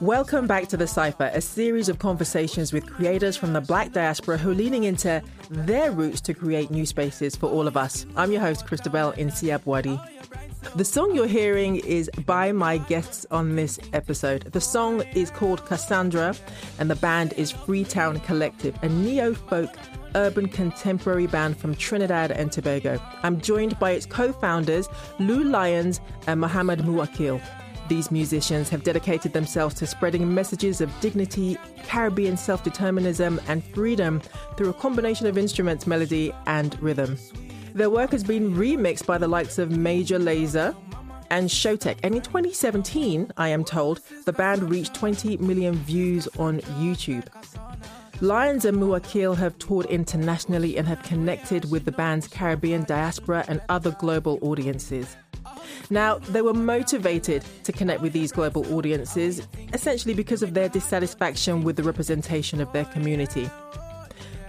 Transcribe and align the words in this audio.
Welcome 0.00 0.46
back 0.48 0.66
to 0.68 0.76
The 0.76 0.86
Cipher, 0.88 1.30
a 1.32 1.40
series 1.40 1.88
of 1.88 2.00
conversations 2.00 2.72
with 2.72 2.84
creators 2.86 3.36
from 3.36 3.52
the 3.52 3.60
black 3.60 3.92
diaspora 3.92 4.38
who 4.38 4.50
are 4.50 4.54
leaning 4.54 4.82
into 4.82 5.22
their 5.50 5.92
roots 5.92 6.20
to 6.22 6.34
create 6.34 6.70
new 6.70 6.84
spaces 6.84 7.36
for 7.36 7.48
all 7.48 7.68
of 7.68 7.76
us. 7.76 8.06
I'm 8.16 8.32
your 8.32 8.40
host, 8.40 8.66
Christabel 8.66 9.12
Nsiah-Buadi. 9.12 10.00
The 10.74 10.84
song 10.84 11.14
you're 11.14 11.26
hearing 11.28 11.76
is 11.76 12.10
by 12.26 12.50
my 12.50 12.78
guests 12.78 13.24
on 13.30 13.54
this 13.54 13.78
episode. 13.92 14.42
The 14.52 14.60
song 14.60 15.02
is 15.14 15.30
called 15.30 15.64
Cassandra, 15.66 16.34
and 16.80 16.90
the 16.90 16.96
band 16.96 17.34
is 17.34 17.52
Freetown 17.52 18.18
Collective, 18.20 18.76
a 18.82 18.88
neo 18.88 19.34
folk 19.34 19.70
urban 20.14 20.48
contemporary 20.48 21.26
band 21.26 21.56
from 21.56 21.74
Trinidad 21.74 22.30
and 22.30 22.50
Tobago. 22.50 23.00
I'm 23.22 23.40
joined 23.40 23.78
by 23.78 23.92
its 23.92 24.06
co 24.06 24.32
founders, 24.32 24.88
Lou 25.18 25.44
Lyons 25.44 26.00
and 26.26 26.40
Muhammed 26.40 26.80
Muwakil. 26.80 27.40
These 27.88 28.10
musicians 28.10 28.68
have 28.70 28.84
dedicated 28.84 29.32
themselves 29.32 29.74
to 29.76 29.86
spreading 29.86 30.32
messages 30.32 30.80
of 30.80 30.90
dignity, 31.00 31.58
Caribbean 31.84 32.36
self 32.36 32.64
determinism, 32.64 33.40
and 33.48 33.62
freedom 33.62 34.22
through 34.56 34.70
a 34.70 34.74
combination 34.74 35.26
of 35.26 35.36
instruments, 35.36 35.86
melody, 35.86 36.32
and 36.46 36.80
rhythm. 36.82 37.18
Their 37.74 37.90
work 37.90 38.12
has 38.12 38.22
been 38.22 38.54
remixed 38.54 39.06
by 39.06 39.18
the 39.18 39.28
likes 39.28 39.58
of 39.58 39.70
Major 39.70 40.18
Lazer 40.18 40.76
and 41.30 41.48
Showtek. 41.48 41.98
And 42.02 42.14
in 42.14 42.20
2017, 42.20 43.32
I 43.38 43.48
am 43.48 43.64
told, 43.64 44.00
the 44.26 44.32
band 44.32 44.70
reached 44.70 44.94
20 44.94 45.38
million 45.38 45.74
views 45.76 46.28
on 46.38 46.60
YouTube. 46.60 47.26
Lyons 48.22 48.64
and 48.64 48.78
Muwakil 48.78 49.36
have 49.36 49.58
toured 49.58 49.86
internationally 49.86 50.76
and 50.76 50.86
have 50.86 51.02
connected 51.02 51.68
with 51.72 51.84
the 51.84 51.90
band's 51.90 52.28
Caribbean 52.28 52.84
diaspora 52.84 53.44
and 53.48 53.60
other 53.68 53.90
global 53.90 54.38
audiences. 54.42 55.16
Now, 55.90 56.18
they 56.18 56.40
were 56.40 56.54
motivated 56.54 57.44
to 57.64 57.72
connect 57.72 58.00
with 58.00 58.12
these 58.12 58.30
global 58.30 58.64
audiences 58.72 59.48
essentially 59.72 60.14
because 60.14 60.40
of 60.40 60.54
their 60.54 60.68
dissatisfaction 60.68 61.64
with 61.64 61.74
the 61.74 61.82
representation 61.82 62.60
of 62.60 62.72
their 62.72 62.84
community. 62.84 63.50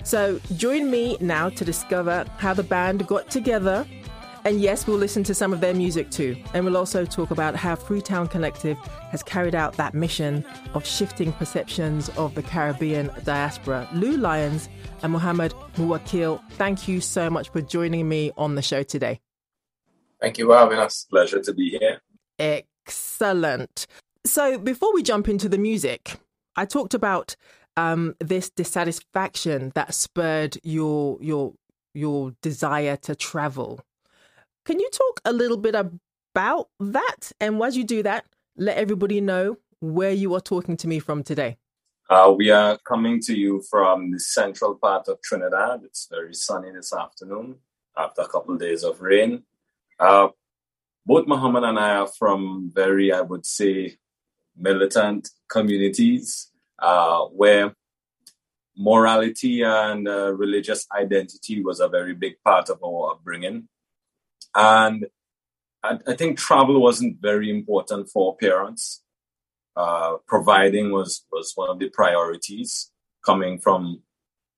So 0.03 0.39
join 0.55 0.91
me 0.91 1.17
now 1.19 1.49
to 1.49 1.65
discover 1.65 2.25
how 2.37 2.53
the 2.53 2.61
band 2.61 3.07
got 3.07 3.31
together. 3.31 3.87
And 4.45 4.59
yes, 4.59 4.85
we'll 4.85 4.97
listen 4.97 5.23
to 5.23 5.33
some 5.33 5.53
of 5.53 5.61
their 5.61 5.73
music 5.73 6.11
too. 6.11 6.35
And 6.53 6.65
we'll 6.65 6.75
also 6.75 7.05
talk 7.05 7.31
about 7.31 7.55
how 7.55 7.75
Freetown 7.75 8.27
Collective 8.27 8.77
has 9.11 9.23
carried 9.23 9.55
out 9.55 9.77
that 9.77 9.93
mission 9.93 10.45
of 10.73 10.85
shifting 10.85 11.31
perceptions 11.31 12.09
of 12.09 12.35
the 12.35 12.43
Caribbean 12.43 13.09
diaspora. 13.23 13.87
Lou 13.93 14.17
Lyons 14.17 14.67
and 15.01 15.13
Muhammed 15.13 15.53
Muwakil, 15.75 16.41
thank 16.51 16.87
you 16.87 16.99
so 16.99 17.29
much 17.29 17.49
for 17.49 17.61
joining 17.61 18.09
me 18.09 18.31
on 18.37 18.55
the 18.55 18.61
show 18.61 18.83
today. 18.83 19.21
Thank 20.19 20.37
you 20.37 20.47
for 20.47 20.57
having 20.57 20.79
us. 20.79 21.05
Pleasure 21.09 21.41
to 21.41 21.53
be 21.53 21.69
here. 21.69 22.01
Excellent. 22.37 23.87
So 24.25 24.57
before 24.57 24.93
we 24.93 25.03
jump 25.03 25.29
into 25.29 25.47
the 25.47 25.57
music, 25.57 26.17
I 26.55 26.65
talked 26.65 26.93
about 26.93 27.35
um, 27.75 28.15
this 28.19 28.49
dissatisfaction 28.49 29.71
that 29.75 29.93
spurred 29.93 30.57
your 30.63 31.17
your 31.21 31.53
your 31.93 32.33
desire 32.41 32.95
to 32.97 33.15
travel. 33.15 33.81
Can 34.65 34.79
you 34.79 34.89
talk 34.91 35.19
a 35.25 35.33
little 35.33 35.57
bit 35.57 35.75
about 35.75 36.69
that? 36.79 37.33
And 37.41 37.61
as 37.61 37.75
you 37.75 37.83
do 37.83 38.01
that, 38.03 38.25
let 38.55 38.77
everybody 38.77 39.19
know 39.19 39.57
where 39.81 40.11
you 40.11 40.33
are 40.35 40.39
talking 40.39 40.77
to 40.77 40.87
me 40.87 40.99
from 40.99 41.21
today. 41.21 41.57
Uh, 42.09 42.33
we 42.35 42.49
are 42.49 42.77
coming 42.87 43.19
to 43.21 43.37
you 43.37 43.61
from 43.69 44.11
the 44.11 44.19
central 44.19 44.75
part 44.75 45.09
of 45.09 45.21
Trinidad. 45.21 45.81
It's 45.83 46.07
very 46.09 46.33
sunny 46.33 46.71
this 46.71 46.93
afternoon 46.93 47.55
after 47.97 48.21
a 48.21 48.27
couple 48.27 48.53
of 48.53 48.61
days 48.61 48.83
of 48.83 49.01
rain. 49.01 49.43
Uh, 49.99 50.29
both 51.05 51.27
Muhammed 51.27 51.63
and 51.63 51.77
I 51.77 51.95
are 51.95 52.07
from 52.07 52.71
very, 52.73 53.11
I 53.11 53.19
would 53.19 53.45
say, 53.45 53.97
militant 54.55 55.29
communities 55.49 56.51
uh, 56.79 57.25
where 57.25 57.75
morality 58.77 59.63
and 59.63 60.07
uh, 60.07 60.33
religious 60.33 60.87
identity 60.95 61.61
was 61.61 61.81
a 61.81 61.89
very 61.89 62.13
big 62.13 62.35
part 62.45 62.69
of 62.69 62.81
our 62.81 63.11
upbringing. 63.11 63.67
And 64.55 65.07
I, 65.83 65.99
I 66.07 66.15
think 66.15 66.37
travel 66.37 66.81
wasn't 66.81 67.21
very 67.21 67.49
important 67.49 68.09
for 68.09 68.37
parents. 68.37 69.01
Uh, 69.75 70.17
providing 70.27 70.91
was, 70.91 71.25
was 71.31 71.53
one 71.55 71.69
of 71.69 71.79
the 71.79 71.89
priorities 71.89 72.91
coming 73.25 73.59
from 73.59 74.03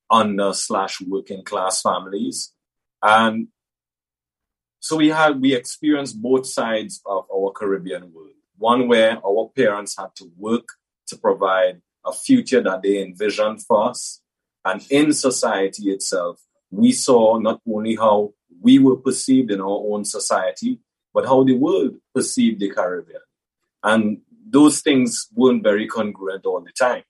under 0.09 0.53
slash 0.53 1.01
working 1.01 1.43
class 1.43 1.81
families. 1.81 2.53
And 3.01 3.47
so 4.79 4.97
we 4.97 5.09
had, 5.09 5.41
we 5.41 5.55
experienced 5.55 6.21
both 6.21 6.45
sides 6.45 7.01
of 7.05 7.25
our 7.33 7.51
Caribbean 7.51 8.13
world. 8.13 8.31
One 8.57 8.87
where 8.87 9.19
our 9.25 9.49
parents 9.55 9.95
had 9.97 10.15
to 10.17 10.31
work 10.37 10.67
to 11.07 11.17
provide 11.17 11.81
a 12.05 12.11
future 12.11 12.61
that 12.61 12.83
they 12.83 13.01
envisioned 13.01 13.63
for 13.63 13.89
us. 13.89 14.21
And 14.63 14.81
in 14.89 15.13
society 15.13 15.91
itself, 15.91 16.41
we 16.71 16.91
saw 16.91 17.39
not 17.39 17.61
only 17.67 17.95
how 17.95 18.33
we 18.65 18.79
were 18.79 18.97
perceived 18.97 19.51
in 19.51 19.61
our 19.61 19.81
own 19.91 20.03
society, 20.03 20.79
but 21.13 21.25
how 21.25 21.43
the 21.43 21.55
world 21.65 21.93
perceived 22.13 22.59
the 22.59 22.69
Caribbean. 22.69 23.21
And 23.83 24.21
those 24.57 24.81
things 24.81 25.27
weren't 25.33 25.63
very 25.63 25.87
congruent 25.87 26.45
all 26.45 26.61
the 26.61 26.71
time. 26.71 27.03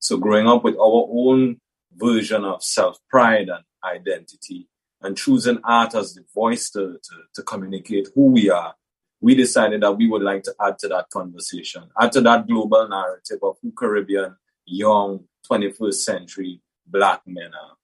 So 0.00 0.16
growing 0.16 0.48
up 0.48 0.64
with 0.64 0.74
our 0.74 1.04
own 1.24 1.60
version 1.94 2.44
of 2.44 2.62
self 2.62 2.98
pride 3.08 3.48
and 3.48 3.64
identity 3.84 4.68
and 5.00 5.16
choosing 5.16 5.60
art 5.64 5.94
as 5.94 6.14
the 6.14 6.24
voice 6.34 6.70
to, 6.70 6.98
to, 7.02 7.14
to 7.34 7.42
communicate 7.42 8.08
who 8.14 8.26
we 8.32 8.50
are 8.50 8.74
we 9.20 9.34
decided 9.34 9.82
that 9.82 9.92
we 9.92 10.08
would 10.08 10.22
like 10.22 10.42
to 10.44 10.54
add 10.60 10.78
to 10.78 10.88
that 10.88 11.10
conversation, 11.10 11.82
add 12.00 12.12
to 12.12 12.20
that 12.20 12.46
global 12.46 12.88
narrative 12.88 13.38
of 13.42 13.56
who 13.62 13.72
Caribbean, 13.72 14.36
young, 14.64 15.24
21st 15.50 15.94
century 15.94 16.60
black 16.86 17.22
men 17.26 17.50
are. 17.54 17.76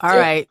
All 0.00 0.10
so, 0.10 0.20
right, 0.20 0.48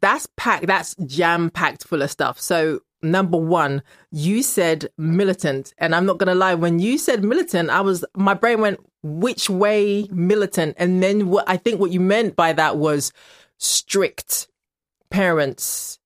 That's 0.00 0.26
packed, 0.36 0.66
that's 0.66 0.94
jam 1.06 1.50
packed 1.50 1.84
full 1.84 2.02
of 2.02 2.10
stuff. 2.10 2.40
So, 2.40 2.80
number 3.02 3.36
one, 3.36 3.82
you 4.10 4.42
said 4.42 4.88
militant. 4.96 5.74
And 5.78 5.94
I'm 5.94 6.06
not 6.06 6.18
going 6.18 6.28
to 6.28 6.34
lie, 6.34 6.54
when 6.54 6.78
you 6.78 6.96
said 6.96 7.22
militant, 7.22 7.68
I 7.70 7.82
was, 7.82 8.04
my 8.16 8.34
brain 8.34 8.60
went, 8.60 8.80
which 9.02 9.50
way 9.50 10.08
militant? 10.10 10.76
And 10.78 11.02
then 11.02 11.28
what 11.28 11.44
I 11.48 11.56
think 11.56 11.80
what 11.80 11.90
you 11.90 12.00
meant 12.00 12.36
by 12.36 12.52
that 12.54 12.76
was 12.78 13.12
strict 13.58 14.48
parents. 15.10 15.98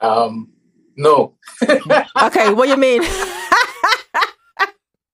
Um, 0.00 0.52
no. 0.96 1.36
okay, 1.68 2.52
what 2.52 2.64
do 2.64 2.70
you 2.70 2.76
mean? 2.76 3.02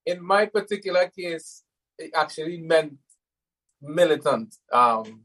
In 0.06 0.22
my 0.22 0.46
particular 0.46 1.08
case, 1.08 1.62
it 1.98 2.12
actually 2.14 2.60
meant 2.60 2.98
militant. 3.80 4.54
Um, 4.70 5.22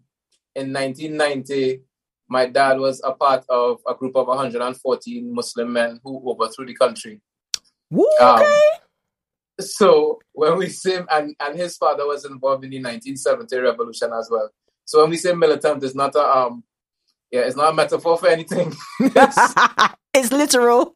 in 0.55 0.73
1990, 0.73 1.81
my 2.29 2.45
dad 2.45 2.79
was 2.79 3.01
a 3.03 3.11
part 3.11 3.43
of 3.49 3.79
a 3.87 3.95
group 3.95 4.15
of 4.15 4.27
114 4.27 5.33
Muslim 5.33 5.73
men 5.73 5.99
who 6.03 6.21
overthrew 6.29 6.65
the 6.65 6.75
country. 6.75 7.19
Woo, 7.89 8.07
um, 8.21 8.39
okay. 8.39 8.61
so 9.59 10.19
when 10.33 10.57
we 10.57 10.69
say, 10.69 11.01
and, 11.09 11.35
and 11.39 11.57
his 11.57 11.75
father 11.75 12.05
was 12.05 12.25
involved 12.25 12.63
in 12.63 12.69
the 12.69 12.77
1970 12.77 13.57
revolution 13.57 14.11
as 14.13 14.29
well. 14.31 14.49
So 14.85 15.01
when 15.01 15.09
we 15.09 15.17
say 15.17 15.33
militant, 15.33 15.83
it's 15.83 15.95
not 15.95 16.15
a 16.15 16.21
um, 16.21 16.63
yeah, 17.31 17.41
it's 17.41 17.55
not 17.55 17.71
a 17.71 17.75
metaphor 17.75 18.17
for 18.17 18.27
anything. 18.27 18.75
it's 18.99 20.31
literal. 20.31 20.95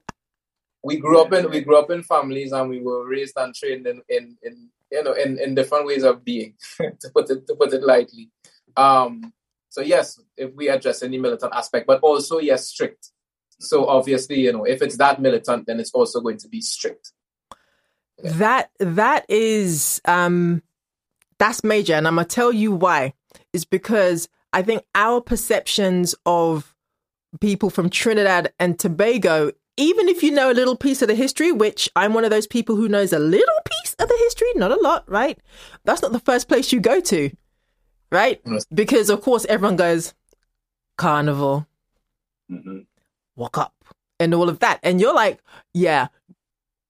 We 0.84 0.98
grew 0.98 1.22
up 1.22 1.32
in 1.34 1.50
we 1.50 1.62
grew 1.62 1.78
up 1.78 1.92
in 1.92 2.04
families 2.04 2.52
and 2.52 2.70
we 2.70 2.82
were 2.82 3.08
raised 3.08 3.38
and 3.38 3.54
trained 3.54 3.88
in 3.88 4.02
in, 4.10 4.38
in 4.44 4.70
you 4.92 5.04
know 5.04 5.14
in, 5.14 5.40
in 5.40 5.56
different 5.56 5.86
ways 5.86 6.04
of 6.04 6.26
being, 6.26 6.56
to 6.80 7.10
put 7.14 7.30
it 7.30 7.46
to 7.48 7.56
put 7.56 7.74
it 7.74 7.84
lightly. 7.84 8.30
Um 8.76 9.32
so 9.74 9.82
yes, 9.82 10.22
if 10.38 10.54
we 10.54 10.70
address 10.70 11.02
any 11.02 11.18
militant 11.18 11.52
aspect, 11.56 11.88
but 11.88 12.00
also 12.02 12.38
yes, 12.38 12.68
strict. 12.68 13.10
So 13.60 13.88
obviously, 13.88 14.40
you 14.40 14.54
know, 14.54 14.66
if 14.66 14.84
it's 14.84 14.98
that 14.98 15.20
militant, 15.20 15.66
then 15.66 15.80
it's 15.80 15.90
also 15.94 16.22
going 16.22 16.38
to 16.38 16.48
be 16.48 16.62
strict. 16.62 17.12
Yeah. 18.24 18.34
That 18.34 18.70
that 18.78 19.26
is 19.30 20.00
um 20.06 20.62
that's 21.40 21.64
major, 21.64 21.96
and 21.96 22.08
I'm 22.08 22.18
gonna 22.18 22.28
tell 22.28 22.54
you 22.54 22.72
why. 22.72 23.14
Is 23.52 23.66
because 23.66 24.30
I 24.54 24.62
think 24.62 24.84
our 24.94 25.22
perceptions 25.22 26.14
of 26.24 26.76
people 27.42 27.72
from 27.72 27.90
Trinidad 27.90 28.54
and 28.60 28.78
Tobago, 28.78 29.54
even 29.76 30.08
if 30.08 30.22
you 30.22 30.30
know 30.30 30.52
a 30.52 30.54
little 30.54 30.78
piece 30.78 31.02
of 31.02 31.08
the 31.08 31.16
history, 31.16 31.52
which 31.52 31.90
I'm 31.96 32.14
one 32.14 32.26
of 32.26 32.30
those 32.30 32.46
people 32.46 32.76
who 32.76 32.88
knows 32.88 33.12
a 33.12 33.18
little 33.18 33.60
piece 33.66 33.96
of 33.96 34.08
the 34.08 34.18
history, 34.20 34.50
not 34.54 34.72
a 34.72 34.80
lot, 34.82 35.10
right? 35.10 35.40
That's 35.84 36.04
not 36.04 36.12
the 36.12 36.20
first 36.20 36.48
place 36.48 36.72
you 36.72 36.80
go 36.80 37.00
to, 37.00 37.32
right? 38.14 38.40
Because 38.74 39.10
of 39.10 39.22
course 39.22 39.46
everyone 39.50 39.76
goes 39.76 40.14
carnival, 40.98 41.68
mm-hmm. 42.50 42.82
walk 43.36 43.58
up, 43.58 43.74
and 44.20 44.34
all 44.34 44.48
of 44.48 44.60
that, 44.60 44.80
and 44.84 45.02
you're 45.02 45.16
like, 45.16 45.42
yeah, 45.74 46.08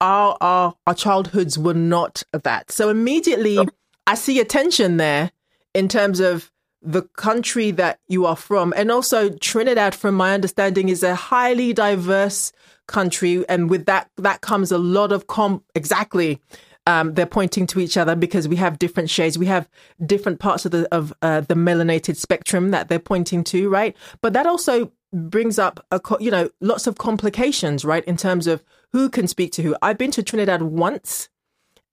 our 0.01 0.37
our 0.41 0.75
our 0.85 0.93
childhoods 0.93 1.57
were 1.57 1.73
not 1.73 2.23
that. 2.33 2.71
So 2.71 2.89
immediately, 2.89 3.57
I 4.05 4.15
see 4.15 4.39
a 4.39 4.45
tension 4.45 4.97
there 4.97 5.31
in 5.73 5.87
terms 5.87 6.19
of 6.19 6.51
the 6.81 7.03
country 7.15 7.71
that 7.71 7.99
you 8.09 8.25
are 8.25 8.35
from. 8.35 8.73
And 8.75 8.91
also, 8.91 9.29
Trinidad, 9.29 9.95
from 9.95 10.15
my 10.15 10.33
understanding, 10.33 10.89
is 10.89 11.01
a 11.01 11.15
highly 11.15 11.71
diverse 11.71 12.51
country, 12.87 13.47
and 13.47 13.69
with 13.69 13.85
that 13.85 14.09
that 14.17 14.41
comes 14.41 14.71
a 14.71 14.77
lot 14.77 15.13
of 15.13 15.27
com 15.27 15.63
exactly. 15.73 16.41
Um, 16.85 17.13
they're 17.13 17.25
pointing 17.25 17.65
to 17.67 17.79
each 17.79 17.95
other 17.95 18.15
because 18.15 18.47
we 18.47 18.57
have 18.57 18.77
different 18.77 19.09
shades. 19.09 19.37
We 19.37 19.45
have 19.45 19.69
different 20.05 20.39
parts 20.39 20.65
of 20.65 20.71
the 20.71 20.87
of 20.93 21.13
uh, 21.21 21.41
the 21.41 21.55
melanated 21.55 22.17
spectrum 22.17 22.71
that 22.71 22.89
they're 22.89 22.99
pointing 22.99 23.43
to, 23.45 23.69
right? 23.69 23.95
But 24.21 24.33
that 24.33 24.45
also 24.45 24.91
brings 25.13 25.57
up 25.57 25.85
a 25.91 26.01
you 26.19 26.31
know 26.31 26.49
lots 26.59 26.85
of 26.85 26.97
complications, 26.97 27.85
right? 27.85 28.03
In 28.05 28.17
terms 28.17 28.47
of 28.47 28.63
who 28.91 29.09
can 29.09 29.27
speak 29.27 29.51
to 29.53 29.61
who. 29.61 29.75
I've 29.81 29.97
been 29.97 30.11
to 30.11 30.23
Trinidad 30.23 30.61
once, 30.61 31.29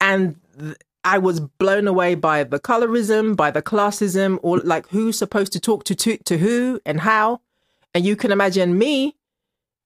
and 0.00 0.36
I 1.04 1.18
was 1.18 1.40
blown 1.40 1.86
away 1.86 2.14
by 2.14 2.44
the 2.44 2.58
colorism, 2.58 3.36
by 3.36 3.50
the 3.50 3.62
classism, 3.62 4.38
or 4.42 4.58
like 4.58 4.88
who's 4.88 5.16
supposed 5.16 5.52
to 5.52 5.60
talk 5.60 5.84
to, 5.84 5.94
to 5.94 6.16
to 6.18 6.38
who 6.38 6.80
and 6.84 7.00
how. 7.00 7.40
And 7.94 8.04
you 8.04 8.16
can 8.16 8.32
imagine 8.32 8.78
me 8.78 9.16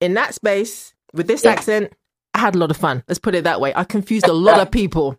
in 0.00 0.14
that 0.14 0.34
space 0.34 0.94
with 1.12 1.26
this 1.26 1.44
yeah. 1.44 1.52
accent. 1.52 1.92
I 2.34 2.38
had 2.38 2.54
a 2.54 2.58
lot 2.58 2.70
of 2.70 2.76
fun. 2.76 3.02
Let's 3.08 3.18
put 3.18 3.34
it 3.34 3.44
that 3.44 3.60
way. 3.60 3.72
I 3.74 3.84
confused 3.84 4.26
a 4.26 4.32
lot 4.32 4.60
of 4.60 4.70
people. 4.80 5.18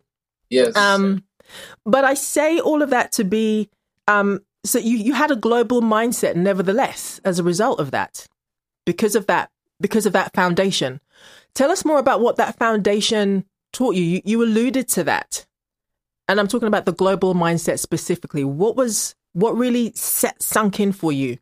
Yes. 0.50 0.76
Um, 0.76 1.24
but 1.86 2.04
I 2.04 2.14
say 2.14 2.60
all 2.60 2.82
of 2.82 2.92
that 2.92 3.14
to 3.14 3.24
be 3.24 3.70
um, 4.08 4.42
so 4.64 4.78
you 4.78 4.98
you 4.98 5.14
had 5.14 5.32
a 5.32 5.36
global 5.36 5.82
mindset, 5.82 6.36
nevertheless, 6.36 7.20
as 7.24 7.40
a 7.40 7.44
result 7.44 7.80
of 7.80 7.92
that, 7.92 8.28
because 8.86 9.16
of 9.16 9.28
that, 9.28 9.50
because 9.80 10.06
of 10.06 10.14
that 10.14 10.34
foundation. 10.34 11.00
Tell 11.54 11.72
us 11.72 11.86
more 11.86 12.00
about 12.00 12.20
what 12.20 12.36
that 12.36 12.58
foundation 12.58 13.46
taught 13.72 13.96
you. 13.96 14.04
You, 14.04 14.22
you 14.26 14.44
alluded 14.44 14.88
to 14.90 15.04
that 15.06 15.46
and 16.28 16.40
I'm 16.40 16.48
talking 16.48 16.68
about 16.68 16.86
the 16.86 16.94
global 16.94 17.34
mindset 17.34 17.80
specifically. 17.80 18.44
What 18.44 18.76
was 18.76 19.16
what 19.34 19.56
really 19.56 19.92
set 19.96 20.42
sunk 20.42 20.80
in 20.80 20.92
for 20.92 21.12
you? 21.12 21.38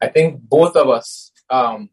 I 0.00 0.08
think 0.08 0.40
both 0.40 0.76
of 0.76 0.88
us, 0.88 1.32
um, 1.50 1.90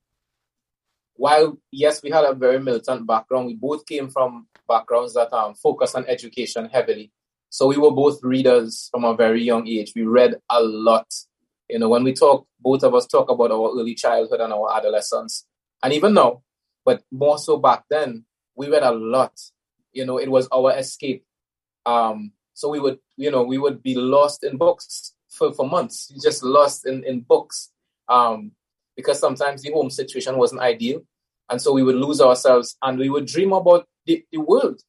while 1.19 1.57
yes, 1.71 2.01
we 2.01 2.10
had 2.10 2.25
a 2.25 2.33
very 2.33 2.60
militant 2.60 3.06
background, 3.06 3.48
we 3.48 3.56
both 3.56 3.86
came 3.86 4.10
from 4.10 4.48
backgrounds 4.68 5.13
that 5.13 5.31
um, 5.33 5.54
focus 5.56 5.95
on 5.95 6.06
education 6.07 6.69
heavily. 6.71 7.12
So 7.50 7.68
we 7.68 7.77
were 7.77 7.92
both 7.92 8.24
readers 8.24 8.89
from 8.92 9.04
a 9.04 9.16
very 9.16 9.44
young 9.44 9.68
age. 9.68 9.94
We 9.95 10.04
read 10.04 10.36
a 10.50 10.62
lot. 10.62 11.07
You 11.68 11.80
know, 11.80 11.89
when 11.89 12.04
we 12.04 12.13
talk, 12.13 12.48
both 12.60 12.83
of 12.83 12.94
us 12.95 13.06
talk 13.06 13.30
about 13.30 13.51
our 13.51 13.69
early 13.77 13.95
childhood 13.95 14.42
and 14.42 14.54
our 14.54 14.75
adolescence, 14.75 15.45
and 15.83 15.94
even 15.94 16.13
now, 16.13 16.42
but 16.86 17.04
more 17.12 17.38
so 17.38 17.57
back 17.57 17.83
then, 17.89 18.25
we 18.56 18.69
read 18.69 18.83
a 18.83 18.92
lot 18.92 19.33
you 19.94 20.06
know, 20.06 20.18
it 20.18 20.30
was 20.30 20.48
our 20.51 20.75
escape. 20.77 21.24
Um, 21.86 22.31
so 22.54 22.69
we 22.69 22.80
would, 22.80 23.00
you 23.18 23.31
know, 23.31 23.44
we 23.44 23.57
would 23.57 23.81
be 23.81 23.95
lost 23.95 24.44
in 24.44 24.57
books 24.57 25.13
for, 25.30 25.54
for 25.54 25.68
months, 25.68 26.12
just 26.21 26.44
lost 26.44 26.86
in, 26.86 27.04
in 27.04 27.21
books. 27.21 27.71
Um, 28.07 28.51
because 29.00 29.18
sometimes 29.18 29.62
the 29.62 29.72
home 29.72 29.90
situation 29.90 30.38
wasn't 30.38 30.60
ideal. 30.60 31.01
And 31.50 31.62
so 31.62 31.72
we 31.72 31.84
would 31.84 31.96
lose 31.96 32.19
ourselves 32.19 32.75
and 32.81 33.00
we 33.00 33.10
would 33.10 33.25
dream 33.25 33.54
about 33.54 33.88
the, 34.06 34.25
the 34.30 34.40
world, 34.40 34.81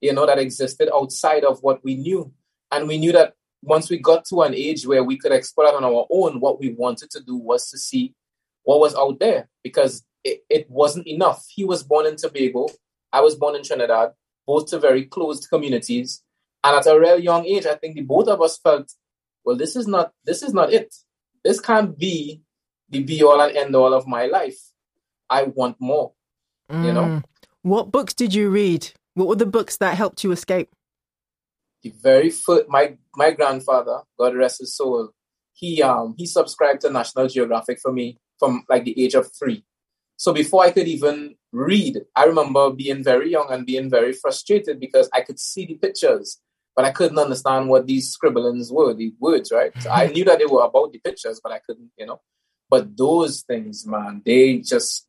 you 0.00 0.14
know, 0.14 0.24
that 0.24 0.38
existed 0.38 0.88
outside 0.90 1.44
of 1.44 1.58
what 1.60 1.84
we 1.84 1.96
knew. 1.96 2.32
And 2.72 2.88
we 2.88 2.96
knew 2.96 3.12
that 3.12 3.34
once 3.62 3.90
we 3.90 3.98
got 3.98 4.24
to 4.26 4.40
an 4.40 4.54
age 4.54 4.86
where 4.86 5.04
we 5.04 5.18
could 5.18 5.32
explore 5.32 5.76
on 5.76 5.84
our 5.84 6.06
own, 6.10 6.40
what 6.40 6.58
we 6.58 6.70
wanted 6.72 7.10
to 7.10 7.20
do 7.20 7.36
was 7.36 7.68
to 7.70 7.78
see 7.78 8.14
what 8.62 8.80
was 8.80 8.94
out 8.94 9.20
there 9.20 9.50
because 9.62 10.02
it, 10.24 10.44
it 10.48 10.70
wasn't 10.70 11.06
enough. 11.06 11.44
He 11.48 11.64
was 11.64 11.82
born 11.82 12.06
in 12.06 12.16
Tobago. 12.16 12.68
I 13.12 13.20
was 13.20 13.34
born 13.34 13.54
in 13.54 13.62
Trinidad 13.62 14.12
both 14.48 14.70
to 14.70 14.78
very 14.78 15.04
closed 15.04 15.46
communities. 15.50 16.22
And 16.64 16.74
at 16.74 16.86
a 16.86 16.98
real 16.98 17.20
young 17.20 17.44
age, 17.44 17.66
I 17.66 17.74
think 17.74 17.96
the 17.96 18.00
both 18.00 18.28
of 18.28 18.40
us 18.40 18.56
felt, 18.56 18.90
well, 19.44 19.56
this 19.56 19.76
is 19.76 19.86
not 19.86 20.12
this 20.24 20.42
is 20.42 20.54
not 20.54 20.72
it. 20.72 20.92
This 21.44 21.60
can't 21.60 21.96
be 21.96 22.40
the 22.90 23.02
be 23.02 23.22
all 23.22 23.40
and 23.40 23.56
end 23.56 23.74
all 23.74 23.94
of 23.94 24.06
my 24.06 24.26
life. 24.26 24.58
I 25.30 25.44
want 25.44 25.76
more. 25.80 26.12
Mm. 26.70 26.84
You 26.84 26.92
know. 26.92 27.04
Mm. 27.04 27.24
What 27.62 27.92
books 27.92 28.14
did 28.14 28.34
you 28.34 28.50
read? 28.50 28.90
What 29.14 29.28
were 29.28 29.36
the 29.36 29.46
books 29.46 29.76
that 29.78 29.96
helped 29.96 30.24
you 30.24 30.32
escape? 30.32 30.70
The 31.82 31.92
very 32.02 32.30
first, 32.30 32.68
my 32.68 32.96
my 33.14 33.30
grandfather, 33.32 34.00
God 34.18 34.34
rest 34.34 34.60
his 34.60 34.76
soul, 34.76 35.10
he 35.52 35.82
um 35.82 36.14
he 36.16 36.26
subscribed 36.26 36.82
to 36.82 36.90
National 36.90 37.28
Geographic 37.28 37.80
for 37.80 37.92
me 37.92 38.18
from 38.38 38.64
like 38.68 38.84
the 38.84 39.02
age 39.02 39.14
of 39.14 39.30
three. 39.36 39.64
So 40.16 40.32
before 40.32 40.64
I 40.64 40.70
could 40.70 40.88
even 40.88 41.36
read, 41.52 41.98
I 42.16 42.24
remember 42.24 42.70
being 42.70 43.04
very 43.04 43.30
young 43.30 43.46
and 43.50 43.66
being 43.66 43.88
very 43.88 44.12
frustrated 44.12 44.80
because 44.80 45.08
I 45.12 45.20
could 45.20 45.38
see 45.38 45.64
the 45.66 45.74
pictures, 45.74 46.40
but 46.74 46.84
I 46.84 46.90
couldn't 46.90 47.18
understand 47.18 47.68
what 47.68 47.86
these 47.86 48.10
scribblings 48.10 48.72
were, 48.72 48.94
the 48.94 49.12
words, 49.20 49.52
right? 49.52 49.72
So 49.80 49.90
I 49.90 50.06
knew 50.12 50.24
that 50.24 50.38
they 50.38 50.46
were 50.46 50.62
about 50.64 50.92
the 50.92 50.98
pictures, 50.98 51.40
but 51.42 51.52
I 51.52 51.60
couldn't, 51.60 51.90
you 51.96 52.06
know. 52.06 52.20
But 52.70 52.96
those 52.96 53.42
things, 53.42 53.86
man, 53.86 54.22
they 54.24 54.58
just, 54.58 55.06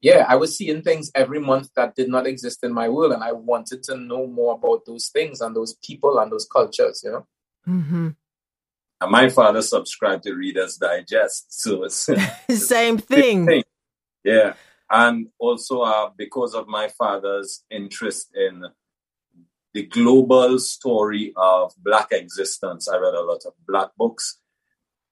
yeah, 0.00 0.24
I 0.28 0.36
was 0.36 0.56
seeing 0.56 0.82
things 0.82 1.10
every 1.14 1.40
month 1.40 1.70
that 1.76 1.94
did 1.94 2.08
not 2.08 2.26
exist 2.26 2.64
in 2.64 2.72
my 2.72 2.88
world, 2.88 3.12
and 3.12 3.22
I 3.22 3.32
wanted 3.32 3.82
to 3.84 3.96
know 3.96 4.26
more 4.26 4.54
about 4.54 4.84
those 4.86 5.08
things 5.08 5.40
and 5.40 5.54
those 5.54 5.74
people 5.74 6.18
and 6.18 6.30
those 6.32 6.46
cultures, 6.46 7.02
you 7.04 7.12
know. 7.12 7.26
Mm-hmm. 7.66 8.08
And 9.00 9.10
my 9.12 9.28
father 9.28 9.62
subscribed 9.62 10.24
to 10.24 10.34
Reader's 10.34 10.76
Digest, 10.76 11.62
so 11.62 11.84
it's 11.84 12.08
same 12.50 12.98
thing. 12.98 13.46
thing. 13.46 13.64
Yeah. 14.24 14.54
And 14.90 15.28
also 15.38 15.82
uh, 15.82 16.10
because 16.16 16.54
of 16.54 16.66
my 16.66 16.88
father's 16.88 17.64
interest 17.70 18.30
in 18.34 18.64
the 19.74 19.86
global 19.86 20.58
story 20.58 21.32
of 21.36 21.72
Black 21.78 22.08
existence, 22.10 22.88
I 22.88 22.96
read 22.96 23.14
a 23.14 23.20
lot 23.20 23.42
of 23.46 23.52
Black 23.66 23.90
books. 23.96 24.40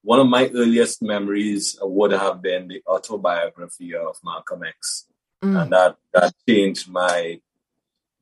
One 0.07 0.21
of 0.21 0.27
my 0.29 0.49
earliest 0.55 1.01
memories 1.01 1.77
would 1.81 2.13
have 2.13 2.41
been 2.41 2.69
the 2.69 2.81
autobiography 2.87 3.93
of 3.93 4.15
Malcolm 4.23 4.63
X. 4.63 5.05
Mm. 5.43 5.61
And 5.61 5.71
that, 5.73 5.97
that 6.13 6.33
changed 6.47 6.89
my 6.89 7.41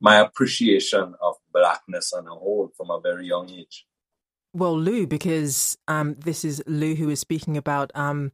my 0.01 0.15
appreciation 0.15 1.13
of 1.21 1.35
blackness 1.53 2.11
on 2.11 2.25
a 2.25 2.31
whole 2.31 2.71
from 2.75 2.89
a 2.89 2.99
very 2.99 3.27
young 3.27 3.51
age. 3.51 3.85
Well, 4.51 4.75
Lou, 4.75 5.05
because 5.05 5.77
um, 5.87 6.15
this 6.15 6.43
is 6.43 6.63
Lou 6.65 6.95
who 6.95 7.11
is 7.11 7.19
speaking 7.19 7.55
about 7.55 7.91
um, 7.93 8.31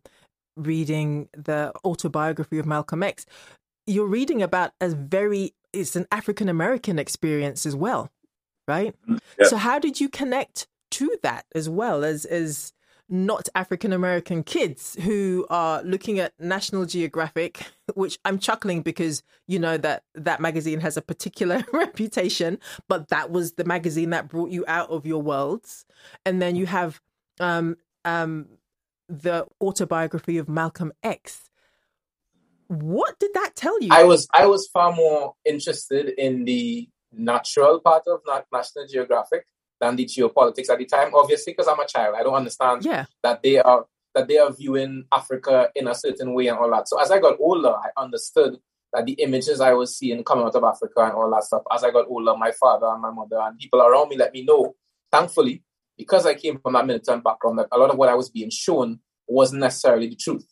reading 0.56 1.28
the 1.34 1.74
autobiography 1.84 2.58
of 2.58 2.66
Malcolm 2.66 3.04
X, 3.04 3.26
you're 3.86 4.08
reading 4.08 4.42
about 4.42 4.72
a 4.80 4.88
very 4.88 5.54
it's 5.74 5.98
an 5.98 6.08
African 6.10 6.48
American 6.48 6.98
experience 6.98 7.66
as 7.66 7.76
well, 7.76 8.12
right? 8.66 8.96
Mm, 9.10 9.20
yeah. 9.38 9.48
So 9.50 9.58
how 9.58 9.78
did 9.78 10.00
you 10.00 10.08
connect 10.08 10.68
to 10.92 11.18
that 11.22 11.48
as 11.54 11.68
well 11.68 12.06
as 12.06 12.24
as 12.24 12.72
not 13.12 13.50
African 13.56 13.92
American 13.92 14.42
kids 14.42 14.96
who 15.02 15.46
are 15.50 15.84
looking 15.84 16.18
at 16.20 16.34
National 16.40 16.86
Geographic, 16.86 17.62
which 17.94 18.18
I'm 18.24 18.40
chuckling 18.40 18.82
because 18.82 19.22
you 19.48 19.60
know 19.60 19.78
that 19.78 20.04
that 20.16 20.40
magazine 20.40 20.80
has 20.80 20.98
a 20.98 21.02
particular 21.02 21.64
reputation, 21.74 22.58
but 22.88 23.10
that 23.10 23.30
was 23.30 23.54
the 23.54 23.66
magazine 23.66 24.12
that 24.12 24.30
brought 24.30 24.50
you 24.50 24.64
out 24.68 24.90
of 24.90 25.06
your 25.06 25.22
worlds. 25.22 25.86
And 26.26 26.42
then 26.42 26.56
you 26.56 26.66
have 26.66 27.02
um, 27.42 27.76
um, 28.06 28.48
the 29.10 29.46
autobiography 29.62 30.38
of 30.38 30.48
Malcolm 30.48 30.94
X. 31.04 31.50
What 32.68 33.20
did 33.20 33.32
that 33.34 33.52
tell 33.56 33.82
you? 33.82 33.90
I 33.92 34.04
was 34.04 34.30
I 34.34 34.46
was 34.46 34.68
far 34.68 34.94
more 34.94 35.36
interested 35.46 36.14
in 36.18 36.46
the 36.46 36.88
natural 37.12 37.82
part 37.82 38.04
of 38.08 38.22
National 38.54 38.88
Geographic 38.88 39.46
than 39.82 39.98
the 39.98 40.06
geopolitics 40.06 40.70
at 40.70 40.78
the 40.78 40.86
time. 40.86 41.12
Obviously, 41.14 41.52
because 41.52 41.68
I'm 41.68 41.80
a 41.80 41.88
child, 41.88 42.16
I 42.18 42.24
don't 42.24 42.36
understand 42.36 42.86
yeah. 42.86 43.06
that 43.24 43.44
they 43.44 43.60
are 43.60 43.86
that 44.14 44.28
they 44.28 44.38
are 44.38 44.54
viewing 44.54 45.06
Africa 45.12 45.70
in 45.76 45.88
a 45.88 45.96
certain 45.96 46.34
way 46.34 46.48
and 46.48 46.58
all 46.58 46.70
that. 46.72 46.88
So 46.88 47.02
as 47.02 47.12
I 47.12 47.20
got 47.20 47.40
older, 47.40 47.74
I 47.74 47.90
understood 47.98 48.58
that 48.94 49.06
the 49.06 49.14
images 49.14 49.62
I 49.62 49.74
was 49.74 49.98
seeing 49.98 50.24
coming 50.24 50.46
out 50.46 50.56
of 50.56 50.64
Africa 50.64 51.00
and 51.00 51.14
all 51.14 51.32
that 51.32 51.46
stuff. 51.46 51.64
As 51.74 51.84
I 51.84 51.92
got 51.92 52.08
older, 52.10 52.36
my 52.38 52.52
father 52.52 52.88
and 52.88 53.02
my 53.02 53.12
mother 53.12 53.40
and 53.40 53.58
people 53.58 53.82
around 53.82 54.10
me 54.10 54.18
let 54.18 54.34
me 54.34 54.44
know, 54.44 54.76
thankfully, 55.12 55.64
because 55.98 56.26
I 56.26 56.34
came 56.34 56.60
from 56.60 56.74
that 56.74 56.86
militant 56.86 57.24
background, 57.24 57.60
that 57.60 57.68
a 57.72 57.78
lot 57.78 57.90
of 57.90 57.98
what 57.98 58.10
I 58.10 58.16
was 58.16 58.30
being 58.30 58.50
shown 58.50 59.00
wasn't 59.28 59.62
necessarily 59.62 60.10
the 60.10 60.18
truth. 60.18 60.46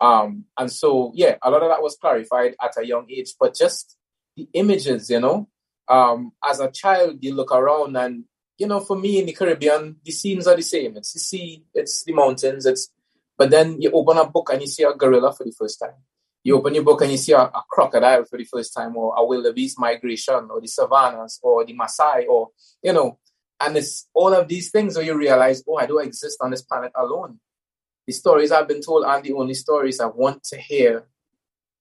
Um, 0.00 0.46
and 0.58 0.72
so, 0.72 1.12
yeah, 1.14 1.36
a 1.42 1.50
lot 1.50 1.62
of 1.62 1.68
that 1.68 1.82
was 1.82 1.96
clarified 1.96 2.54
at 2.60 2.78
a 2.78 2.86
young 2.86 3.06
age, 3.10 3.34
but 3.38 3.54
just 3.54 3.96
the 4.36 4.48
images, 4.54 5.10
you 5.10 5.20
know, 5.20 5.48
um, 5.88 6.32
as 6.42 6.60
a 6.60 6.70
child, 6.70 7.18
you 7.20 7.34
look 7.34 7.52
around 7.52 7.96
and, 7.96 8.24
you 8.58 8.66
know, 8.66 8.80
for 8.80 8.96
me 8.96 9.18
in 9.18 9.26
the 9.26 9.32
Caribbean, 9.32 9.96
the 10.04 10.12
scenes 10.12 10.46
are 10.46 10.56
the 10.56 10.62
same. 10.62 10.96
It's 10.96 11.12
the 11.12 11.20
sea, 11.20 11.64
it's 11.74 12.04
the 12.04 12.12
mountains, 12.12 12.66
it's, 12.66 12.90
but 13.36 13.50
then 13.50 13.80
you 13.80 13.90
open 13.90 14.18
a 14.18 14.26
book 14.26 14.50
and 14.52 14.60
you 14.60 14.68
see 14.68 14.84
a 14.84 14.94
gorilla 14.94 15.32
for 15.32 15.44
the 15.44 15.52
first 15.52 15.80
time. 15.80 15.94
You 16.44 16.58
open 16.58 16.74
your 16.74 16.84
book 16.84 17.00
and 17.00 17.10
you 17.10 17.16
see 17.16 17.32
a, 17.32 17.40
a 17.40 17.64
crocodile 17.68 18.24
for 18.26 18.36
the 18.36 18.44
first 18.44 18.74
time, 18.74 18.96
or 18.96 19.14
a 19.16 19.24
wildebeest 19.24 19.78
migration, 19.78 20.48
or 20.50 20.60
the 20.60 20.68
savannas, 20.68 21.40
or 21.42 21.64
the 21.64 21.74
Maasai, 21.74 22.26
or, 22.28 22.50
you 22.82 22.92
know, 22.92 23.18
and 23.60 23.76
it's 23.76 24.08
all 24.12 24.34
of 24.34 24.46
these 24.46 24.70
things 24.70 24.96
where 24.96 25.04
you 25.04 25.16
realize, 25.16 25.64
oh, 25.66 25.76
I 25.76 25.86
don't 25.86 26.04
exist 26.04 26.38
on 26.40 26.50
this 26.50 26.62
planet 26.62 26.92
alone. 26.94 27.40
The 28.06 28.12
stories 28.12 28.52
I've 28.52 28.68
been 28.68 28.82
told 28.82 29.04
aren't 29.04 29.24
the 29.24 29.32
only 29.32 29.54
stories. 29.54 30.00
I 30.00 30.06
want 30.06 30.44
to 30.44 30.58
hear 30.58 31.06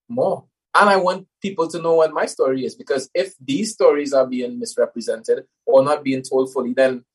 more. 0.07 0.45
And 0.75 0.89
I 0.89 0.97
want 0.97 1.27
people 1.41 1.67
to 1.67 1.81
know 1.81 1.95
what 1.95 2.13
my 2.13 2.25
story 2.25 2.65
is 2.65 2.75
because 2.75 3.09
if 3.13 3.35
these 3.39 3.73
stories 3.73 4.11
are 4.13 4.25
being 4.25 4.59
misrepresented 4.59 5.45
or 5.65 5.83
not 5.83 6.03
being 6.03 6.23
told 6.23 6.51
fully, 6.51 6.73
then, 6.73 7.05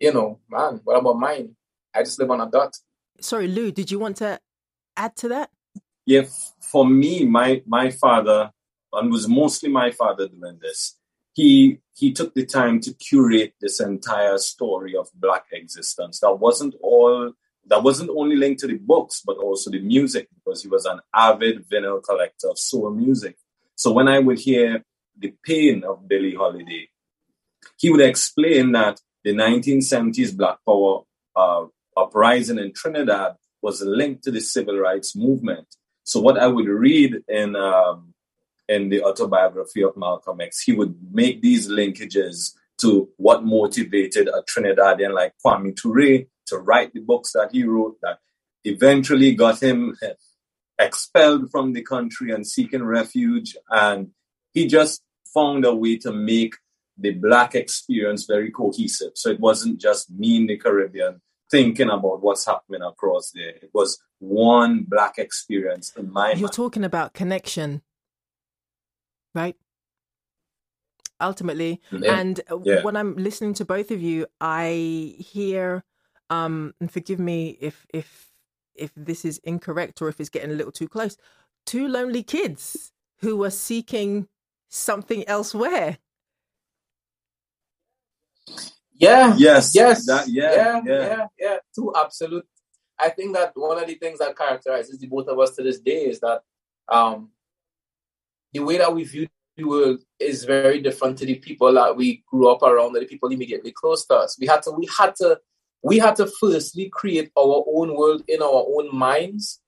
you 0.00 0.12
know, 0.12 0.40
man, 0.50 0.80
what 0.84 0.98
about 0.98 1.18
mine? 1.18 1.56
I 1.94 2.02
just 2.02 2.18
live 2.18 2.30
on 2.30 2.40
a 2.40 2.50
dot. 2.50 2.74
Sorry, 3.20 3.48
Lou, 3.48 3.70
did 3.70 3.90
you 3.90 3.98
want 3.98 4.16
to 4.18 4.40
add 4.96 5.14
to 5.16 5.28
that? 5.28 5.50
yeah, 6.06 6.22
for 6.60 6.86
me, 6.86 7.24
my 7.24 7.62
my 7.66 7.90
father, 7.90 8.50
and 8.92 9.10
was 9.10 9.28
mostly 9.28 9.68
my 9.68 9.90
father 9.90 10.28
doing 10.28 10.58
this. 10.60 10.96
He 11.32 11.78
he 11.94 12.12
took 12.12 12.34
the 12.34 12.44
time 12.44 12.80
to 12.80 12.94
curate 12.94 13.54
this 13.60 13.80
entire 13.80 14.38
story 14.38 14.96
of 14.96 15.08
black 15.14 15.46
existence. 15.52 16.20
That 16.20 16.38
wasn't 16.38 16.74
all 16.82 17.32
that 17.66 17.82
wasn't 17.82 18.10
only 18.10 18.36
linked 18.36 18.60
to 18.60 18.66
the 18.66 18.78
books, 18.78 19.22
but 19.24 19.36
also 19.36 19.70
the 19.70 19.80
music, 19.80 20.28
because 20.34 20.62
he 20.62 20.68
was 20.68 20.84
an 20.84 21.00
avid 21.14 21.68
vinyl 21.68 22.02
collector 22.02 22.48
of 22.48 22.58
soul 22.58 22.90
music. 22.90 23.36
So 23.74 23.92
when 23.92 24.08
I 24.08 24.18
would 24.18 24.38
hear 24.38 24.84
the 25.18 25.34
pain 25.44 25.84
of 25.84 26.08
Billie 26.08 26.34
Holiday, 26.34 26.88
he 27.78 27.90
would 27.90 28.00
explain 28.00 28.72
that 28.72 29.00
the 29.24 29.32
1970s 29.32 30.36
Black 30.36 30.58
Power 30.66 31.02
uh, 31.36 31.66
uprising 31.96 32.58
in 32.58 32.72
Trinidad 32.72 33.36
was 33.62 33.80
linked 33.82 34.24
to 34.24 34.30
the 34.30 34.40
civil 34.40 34.78
rights 34.78 35.14
movement. 35.14 35.66
So 36.04 36.20
what 36.20 36.38
I 36.38 36.48
would 36.48 36.66
read 36.66 37.22
in 37.28 37.54
um, 37.54 38.14
in 38.68 38.88
the 38.88 39.02
autobiography 39.02 39.82
of 39.82 39.96
Malcolm 39.96 40.40
X, 40.40 40.60
he 40.62 40.72
would 40.72 40.96
make 41.12 41.42
these 41.42 41.68
linkages 41.68 42.52
to 42.78 43.08
what 43.16 43.44
motivated 43.44 44.28
a 44.28 44.42
Trinidadian 44.42 45.14
like 45.14 45.34
Kwame 45.44 45.76
Ture 45.76 46.24
to 46.52 46.58
write 46.58 46.92
the 46.92 47.00
books 47.00 47.32
that 47.32 47.50
he 47.52 47.64
wrote 47.64 47.96
that 48.02 48.18
eventually 48.64 49.34
got 49.34 49.60
him 49.62 49.96
expelled 50.78 51.50
from 51.50 51.72
the 51.72 51.82
country 51.82 52.32
and 52.32 52.46
seeking 52.46 52.84
refuge. 52.84 53.56
And 53.70 54.10
he 54.52 54.66
just 54.66 55.02
found 55.34 55.64
a 55.64 55.74
way 55.74 55.96
to 55.98 56.12
make 56.12 56.54
the 56.98 57.12
black 57.12 57.54
experience 57.54 58.24
very 58.26 58.50
cohesive. 58.50 59.12
So 59.14 59.30
it 59.30 59.40
wasn't 59.40 59.80
just 59.80 60.10
me 60.10 60.36
in 60.36 60.46
the 60.46 60.56
Caribbean 60.58 61.20
thinking 61.50 61.90
about 61.90 62.22
what's 62.22 62.46
happening 62.46 62.82
across 62.82 63.32
there. 63.34 63.50
It 63.50 63.70
was 63.74 63.98
one 64.18 64.84
black 64.86 65.18
experience 65.18 65.92
in 65.96 66.10
my 66.12 66.30
You're 66.32 66.42
mind. 66.42 66.52
talking 66.52 66.84
about 66.84 67.12
connection, 67.14 67.82
right? 69.34 69.56
Ultimately, 71.20 71.80
Yeah. 71.90 72.18
and 72.20 72.40
uh, 72.50 72.58
Yeah. 72.64 72.82
when 72.82 72.96
I'm 72.96 73.16
listening 73.16 73.54
to 73.54 73.64
both 73.64 73.90
of 73.90 74.00
you, 74.02 74.26
I 74.40 75.14
hear, 75.18 75.84
um, 76.32 76.74
and 76.80 76.90
forgive 76.90 77.18
me 77.18 77.58
if 77.60 77.86
if 77.92 78.30
if 78.74 78.90
this 78.96 79.24
is 79.24 79.38
incorrect 79.44 80.00
or 80.00 80.08
if 80.08 80.18
it's 80.18 80.30
getting 80.30 80.50
a 80.50 80.54
little 80.54 80.72
too 80.72 80.88
close, 80.88 81.18
two 81.66 81.86
lonely 81.86 82.22
kids 82.22 82.92
who 83.20 83.44
are 83.44 83.50
seeking 83.50 84.28
something 84.70 85.28
elsewhere. 85.28 85.98
Yeah. 88.94 89.36
Yes. 89.36 89.74
Yes. 89.74 90.06
That, 90.06 90.26
yeah, 90.28 90.54
yeah. 90.54 90.80
yeah. 90.84 91.06
Yeah. 91.06 91.26
Yeah. 91.38 91.56
Two 91.74 91.92
absolute. 91.94 92.46
I 92.98 93.10
think 93.10 93.34
that 93.34 93.52
one 93.54 93.78
of 93.78 93.86
the 93.86 93.96
things 93.96 94.20
that 94.20 94.36
characterizes 94.36 94.98
the 94.98 95.08
both 95.08 95.28
of 95.28 95.38
us 95.38 95.54
to 95.56 95.62
this 95.62 95.80
day 95.80 96.06
is 96.06 96.20
that 96.20 96.42
um, 96.88 97.30
the 98.54 98.60
way 98.60 98.78
that 98.78 98.94
we 98.94 99.04
view 99.04 99.28
the 99.56 99.64
world 99.64 100.00
is 100.18 100.44
very 100.44 100.80
different 100.80 101.18
to 101.18 101.26
the 101.26 101.34
people 101.34 101.74
that 101.74 101.94
we 101.94 102.24
grew 102.26 102.48
up 102.48 102.62
around, 102.62 102.96
or 102.96 103.00
the 103.00 103.06
people 103.06 103.28
immediately 103.30 103.72
close 103.72 104.06
to 104.06 104.14
us. 104.14 104.38
We 104.40 104.46
had 104.46 104.62
to. 104.62 104.70
We 104.70 104.88
had 104.98 105.14
to. 105.16 105.38
We 105.82 105.98
had 105.98 106.16
to 106.16 106.26
firstly 106.40 106.88
create 106.88 107.30
our 107.36 107.64
own 107.66 107.96
world 107.96 108.22
in 108.28 108.40
our 108.42 108.64
own 108.68 108.94
minds, 108.94 109.60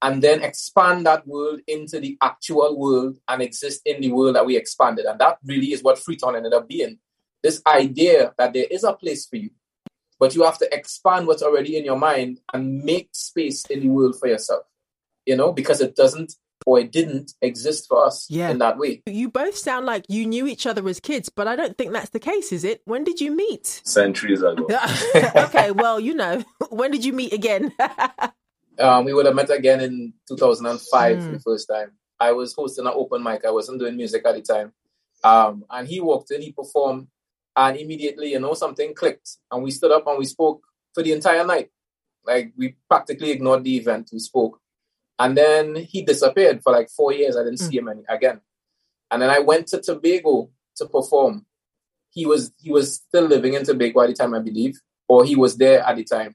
and 0.00 0.22
then 0.22 0.42
expand 0.42 1.06
that 1.06 1.26
world 1.26 1.60
into 1.66 1.98
the 2.00 2.16
actual 2.22 2.78
world 2.78 3.18
and 3.28 3.42
exist 3.42 3.82
in 3.84 4.00
the 4.00 4.12
world 4.12 4.36
that 4.36 4.46
we 4.46 4.56
expanded. 4.56 5.06
And 5.06 5.18
that 5.18 5.38
really 5.44 5.72
is 5.72 5.82
what 5.82 5.98
Freetown 5.98 6.36
ended 6.36 6.54
up 6.54 6.68
being 6.68 6.98
this 7.42 7.60
idea 7.66 8.32
that 8.38 8.52
there 8.52 8.66
is 8.70 8.84
a 8.84 8.92
place 8.92 9.26
for 9.26 9.36
you, 9.36 9.50
but 10.18 10.34
you 10.34 10.44
have 10.44 10.58
to 10.58 10.74
expand 10.74 11.26
what's 11.26 11.42
already 11.42 11.76
in 11.76 11.84
your 11.84 11.98
mind 11.98 12.40
and 12.52 12.82
make 12.82 13.08
space 13.12 13.64
in 13.66 13.80
the 13.80 13.88
world 13.88 14.18
for 14.18 14.28
yourself, 14.28 14.64
you 15.26 15.36
know, 15.36 15.52
because 15.52 15.80
it 15.80 15.94
doesn't 15.94 16.34
or 16.68 16.78
it 16.78 16.92
didn't 16.92 17.32
exist 17.40 17.86
for 17.88 18.04
us 18.04 18.26
Yeah. 18.28 18.50
in 18.50 18.58
that 18.58 18.76
way. 18.76 19.00
You 19.06 19.30
both 19.30 19.56
sound 19.56 19.86
like 19.86 20.04
you 20.06 20.26
knew 20.26 20.46
each 20.46 20.66
other 20.66 20.86
as 20.86 21.00
kids, 21.00 21.30
but 21.30 21.48
I 21.48 21.56
don't 21.56 21.78
think 21.78 21.92
that's 21.92 22.10
the 22.10 22.20
case, 22.20 22.52
is 22.52 22.62
it? 22.62 22.82
When 22.84 23.04
did 23.04 23.22
you 23.22 23.30
meet? 23.34 23.66
Centuries 23.84 24.42
ago. 24.42 24.66
okay, 25.46 25.70
well, 25.70 25.98
you 25.98 26.12
know, 26.12 26.44
when 26.68 26.90
did 26.90 27.06
you 27.06 27.14
meet 27.14 27.32
again? 27.32 27.72
Um, 28.80 29.04
we 29.06 29.12
would 29.12 29.26
have 29.26 29.34
met 29.34 29.50
again 29.50 29.80
in 29.80 30.12
2005 30.28 31.16
Mm. 31.16 31.32
the 31.32 31.40
first 31.40 31.66
time. 31.68 31.90
I 32.20 32.30
was 32.30 32.54
hosting 32.54 32.86
an 32.86 32.92
open 32.94 33.24
mic. 33.24 33.44
I 33.44 33.50
wasn't 33.50 33.80
doing 33.80 33.96
music 33.96 34.22
at 34.24 34.36
the 34.36 34.42
time. 34.42 34.72
Um, 35.24 35.64
and 35.68 35.88
he 35.88 36.00
walked 36.00 36.30
in, 36.30 36.42
he 36.42 36.52
performed, 36.52 37.08
and 37.56 37.76
immediately, 37.76 38.30
you 38.30 38.38
know, 38.38 38.54
something 38.54 38.94
clicked. 38.94 39.30
And 39.50 39.64
we 39.64 39.72
stood 39.72 39.90
up 39.90 40.06
and 40.06 40.16
we 40.16 40.26
spoke 40.26 40.60
for 40.94 41.02
the 41.02 41.10
entire 41.12 41.44
night. 41.44 41.70
Like 42.24 42.52
we 42.56 42.76
practically 42.88 43.32
ignored 43.32 43.64
the 43.64 43.76
event. 43.78 44.10
We 44.12 44.20
spoke. 44.20 44.60
And 45.18 45.36
then 45.36 45.74
he 45.74 46.02
disappeared 46.02 46.62
for 46.62 46.72
like 46.72 46.90
four 46.90 47.12
years. 47.12 47.36
I 47.36 47.42
didn't 47.42 47.58
see 47.58 47.78
him 47.78 47.88
any, 47.88 48.02
again. 48.08 48.40
And 49.10 49.22
then 49.22 49.30
I 49.30 49.40
went 49.40 49.66
to 49.68 49.80
Tobago 49.80 50.50
to 50.76 50.86
perform. 50.86 51.46
He 52.10 52.24
was 52.26 52.52
he 52.58 52.70
was 52.70 52.94
still 52.94 53.24
living 53.24 53.54
in 53.54 53.64
Tobago 53.64 54.02
at 54.02 54.08
the 54.08 54.14
time, 54.14 54.34
I 54.34 54.40
believe, 54.40 54.80
or 55.08 55.24
he 55.24 55.36
was 55.36 55.56
there 55.56 55.80
at 55.80 55.96
the 55.96 56.04
time. 56.04 56.34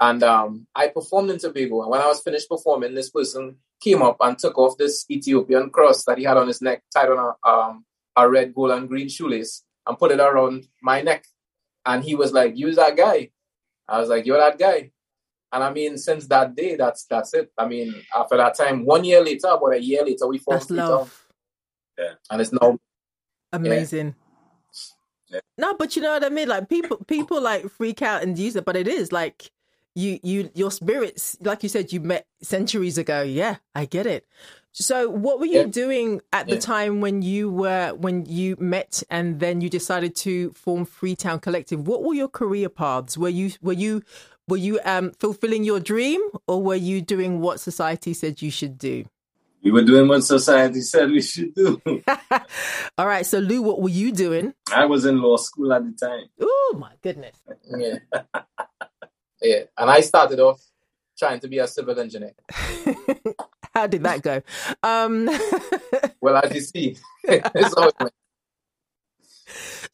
And 0.00 0.22
um, 0.22 0.66
I 0.74 0.88
performed 0.88 1.30
in 1.30 1.38
Tobago. 1.38 1.82
And 1.82 1.90
when 1.90 2.00
I 2.00 2.06
was 2.06 2.20
finished 2.20 2.48
performing, 2.48 2.94
this 2.94 3.10
person 3.10 3.56
came 3.80 4.02
up 4.02 4.16
and 4.20 4.38
took 4.38 4.56
off 4.58 4.78
this 4.78 5.04
Ethiopian 5.10 5.70
cross 5.70 6.04
that 6.04 6.18
he 6.18 6.24
had 6.24 6.36
on 6.36 6.46
his 6.46 6.62
neck, 6.62 6.82
tied 6.92 7.10
on 7.10 7.18
a, 7.18 7.48
um, 7.48 7.84
a 8.16 8.28
red, 8.28 8.54
gold, 8.54 8.70
and 8.70 8.88
green 8.88 9.08
shoelace, 9.08 9.64
and 9.86 9.98
put 9.98 10.12
it 10.12 10.20
around 10.20 10.66
my 10.82 11.02
neck. 11.02 11.24
And 11.84 12.04
he 12.04 12.14
was 12.14 12.32
like, 12.32 12.52
"You're 12.56 12.74
that 12.74 12.96
guy." 12.96 13.30
I 13.88 14.00
was 14.00 14.08
like, 14.08 14.26
"You're 14.26 14.38
that 14.38 14.58
guy." 14.58 14.92
And 15.52 15.64
I 15.64 15.72
mean, 15.72 15.96
since 15.98 16.26
that 16.28 16.54
day, 16.56 16.76
that's 16.76 17.04
that's 17.04 17.34
it. 17.34 17.52
I 17.58 17.66
mean, 17.66 17.94
after 18.16 18.36
that 18.36 18.56
time, 18.56 18.84
one 18.84 19.04
year 19.04 19.22
later, 19.24 19.48
about 19.48 19.74
a 19.74 19.82
year 19.82 20.04
later, 20.04 20.26
we 20.26 20.38
formed 20.38 20.60
that's 20.60 20.66
Freetown, 20.68 20.90
love. 20.90 21.28
and 22.30 22.40
it's 22.40 22.52
now 22.52 22.78
Amazing. 23.52 24.14
Yeah. 25.30 25.40
No, 25.58 25.74
but 25.74 25.96
you 25.96 26.02
know 26.02 26.12
what 26.12 26.24
I 26.24 26.28
mean? 26.30 26.48
Like 26.48 26.68
people 26.68 26.98
people 27.06 27.40
like 27.40 27.68
freak 27.70 28.02
out 28.02 28.22
and 28.22 28.38
use 28.38 28.56
it, 28.56 28.64
but 28.64 28.76
it 28.76 28.88
is 28.88 29.12
like 29.12 29.50
you 29.94 30.18
you 30.22 30.50
your 30.54 30.70
spirits, 30.70 31.36
like 31.40 31.62
you 31.62 31.68
said, 31.68 31.92
you 31.92 32.00
met 32.00 32.26
centuries 32.42 32.98
ago. 32.98 33.22
Yeah, 33.22 33.56
I 33.74 33.84
get 33.86 34.06
it. 34.06 34.26
So 34.72 35.08
what 35.10 35.40
were 35.40 35.46
you 35.46 35.60
Yeah. 35.60 35.66
doing 35.66 36.20
at 36.32 36.46
the 36.46 36.58
time 36.58 37.00
when 37.00 37.22
you 37.22 37.50
were 37.50 37.94
when 37.94 38.26
you 38.26 38.56
met 38.60 39.02
and 39.10 39.40
then 39.40 39.60
you 39.60 39.68
decided 39.68 40.14
to 40.16 40.52
form 40.52 40.84
Freetown 40.84 41.40
Collective? 41.40 41.86
What 41.86 42.04
were 42.04 42.14
your 42.14 42.28
career 42.28 42.68
paths? 42.68 43.18
Were 43.18 43.28
you 43.28 43.52
were 43.60 43.72
you 43.72 44.02
were 44.48 44.56
you 44.56 44.80
um 44.84 45.12
fulfilling 45.18 45.64
your 45.64 45.80
dream 45.80 46.20
or 46.46 46.62
were 46.62 46.74
you 46.74 47.00
doing 47.02 47.40
what 47.40 47.60
society 47.60 48.14
said 48.14 48.42
you 48.42 48.50
should 48.50 48.78
do? 48.78 49.04
We 49.62 49.72
were 49.72 49.82
doing 49.82 50.08
what 50.08 50.22
society 50.22 50.80
said 50.80 51.10
we 51.10 51.20
should 51.20 51.54
do. 51.54 51.80
All 52.98 53.06
right, 53.06 53.26
so 53.26 53.38
Lou, 53.38 53.60
what 53.60 53.80
were 53.82 53.88
you 53.88 54.12
doing? 54.12 54.54
I 54.72 54.84
was 54.86 55.04
in 55.04 55.20
law 55.20 55.36
school 55.36 55.72
at 55.72 55.82
the 55.84 55.92
time. 56.06 56.26
Oh 56.40 56.76
my 56.78 56.92
goodness. 57.02 57.36
yeah, 57.76 57.98
yeah. 59.42 59.62
And 59.76 59.90
I 59.90 60.00
started 60.00 60.38
off 60.40 60.60
trying 61.18 61.40
to 61.40 61.48
be 61.48 61.58
a 61.58 61.66
civil 61.66 61.98
engineer. 61.98 62.34
How 63.74 63.86
did 63.88 64.04
that 64.04 64.22
go? 64.22 64.42
Um, 64.82 65.28
Well, 66.20 66.36
as 66.36 66.54
you 66.54 66.60
see, 66.60 66.96
it's 67.24 67.74
always 67.74 67.92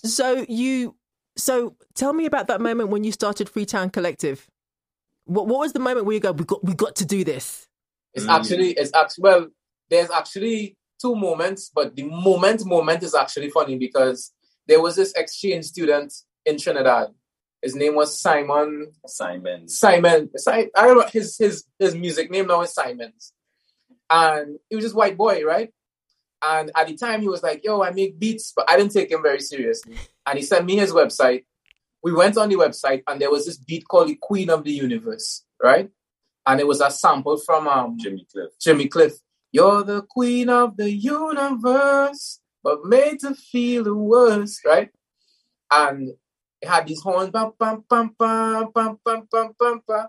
so 0.04 0.44
you, 0.49 0.94
so 1.36 1.76
tell 1.94 2.12
me 2.12 2.26
about 2.26 2.46
that 2.48 2.60
moment 2.60 2.90
when 2.90 3.04
you 3.04 3.12
started 3.12 3.48
Freetown 3.48 3.90
Collective. 3.90 4.46
What 5.24 5.46
what 5.46 5.60
was 5.60 5.72
the 5.72 5.80
moment 5.80 6.06
where 6.06 6.14
you 6.14 6.20
go, 6.20 6.32
we 6.32 6.44
got 6.44 6.64
we 6.64 6.74
got 6.74 6.96
to 6.96 7.04
do 7.04 7.24
this? 7.24 7.66
It's 8.12 8.26
Mm. 8.26 8.30
actually, 8.38 8.70
it's 8.72 8.92
actually, 8.94 9.22
well, 9.22 9.48
there's 9.90 10.10
actually 10.10 10.76
two 11.00 11.16
moments, 11.16 11.70
but 11.74 11.96
the 11.96 12.04
moment 12.04 12.64
moment 12.64 13.02
is 13.02 13.14
actually 13.14 13.50
funny 13.50 13.76
because 13.76 14.32
there 14.66 14.80
was 14.80 14.96
this 14.96 15.12
exchange 15.14 15.64
student 15.66 16.12
in 16.46 16.58
Trinidad. 16.58 17.08
His 17.62 17.74
name 17.74 17.94
was 17.94 18.20
Simon 18.20 18.92
Simon. 19.06 19.68
Simon. 19.68 20.30
Si- 20.36 20.50
I 20.76 20.86
don't 20.86 20.98
know 20.98 21.06
his 21.10 21.36
his 21.38 21.64
his 21.78 21.94
music 21.94 22.30
name 22.30 22.46
now 22.46 22.60
is 22.60 22.74
Simons, 22.74 23.32
and 24.10 24.58
he 24.68 24.76
was 24.76 24.84
just 24.84 24.94
white 24.94 25.16
boy, 25.16 25.42
right? 25.44 25.72
And 26.42 26.70
at 26.76 26.86
the 26.88 26.96
time, 26.96 27.22
he 27.22 27.28
was 27.28 27.42
like, 27.42 27.64
"Yo, 27.64 27.80
I 27.82 27.90
make 27.90 28.18
beats," 28.18 28.52
but 28.54 28.68
I 28.68 28.76
didn't 28.76 28.92
take 28.92 29.10
him 29.10 29.22
very 29.22 29.40
seriously. 29.40 29.96
And 30.26 30.38
he 30.38 30.45
sent 30.45 30.64
me 30.64 30.76
his 30.76 30.93
website. 30.93 31.45
We 32.02 32.12
went 32.12 32.37
on 32.37 32.49
the 32.49 32.57
website, 32.57 33.02
and 33.07 33.21
there 33.21 33.31
was 33.31 33.47
this 33.47 33.59
beat 33.59 33.87
called 33.88 34.09
"The 34.09 34.16
Queen 34.16 34.50
of 34.50 34.64
the 34.64 34.73
Universe," 34.73 35.45
right? 35.62 35.90
And 36.47 36.61
it 36.61 36.66
was 36.66 36.81
a 36.81 36.90
sample 36.90 37.38
from 37.38 37.66
um, 37.66 37.97
Jimmy 37.99 38.26
Cliff. 38.31 38.50
Jimmy 38.61 38.88
Cliff. 38.88 39.14
You're 39.52 39.85
the 39.85 40.02
queen 40.02 40.49
of 40.49 40.76
the 40.76 40.90
universe, 40.90 42.40
but 42.62 42.85
made 42.85 43.21
to 43.21 43.35
feel 43.35 43.85
the 43.85 43.95
worst, 43.95 44.64
right? 44.64 44.90
And 45.71 46.11
it 46.61 46.69
had 46.69 46.87
these 46.88 47.00
horns, 47.00 47.31
bam, 47.31 47.52
bam, 47.59 47.85
bam, 47.88 48.14
bam, 48.19 48.71
bam, 48.75 48.99
bam, 49.04 49.28
bam, 49.31 49.54
bam, 49.59 49.83
bam. 49.87 50.07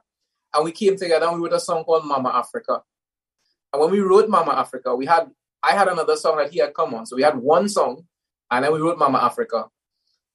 and 0.53 0.63
we 0.65 0.71
came 0.71 0.97
together 0.97 1.27
and 1.27 1.35
we 1.35 1.47
wrote 1.47 1.55
a 1.55 1.59
song 1.59 1.83
called 1.83 2.05
Mama 2.05 2.29
Africa. 2.29 2.81
And 3.71 3.81
when 3.81 3.91
we 3.91 3.99
wrote 3.99 4.29
Mama 4.29 4.53
Africa, 4.53 4.95
we 4.95 5.05
had 5.05 5.29
I 5.61 5.73
had 5.73 5.87
another 5.87 6.15
song 6.15 6.37
that 6.37 6.51
he 6.51 6.59
had 6.59 6.73
come 6.73 6.93
on, 6.93 7.05
so 7.05 7.15
we 7.15 7.23
had 7.23 7.37
one 7.37 7.69
song, 7.69 8.05
and 8.49 8.63
then 8.63 8.73
we 8.73 8.79
wrote 8.79 8.97
Mama 8.97 9.19
Africa. 9.19 9.65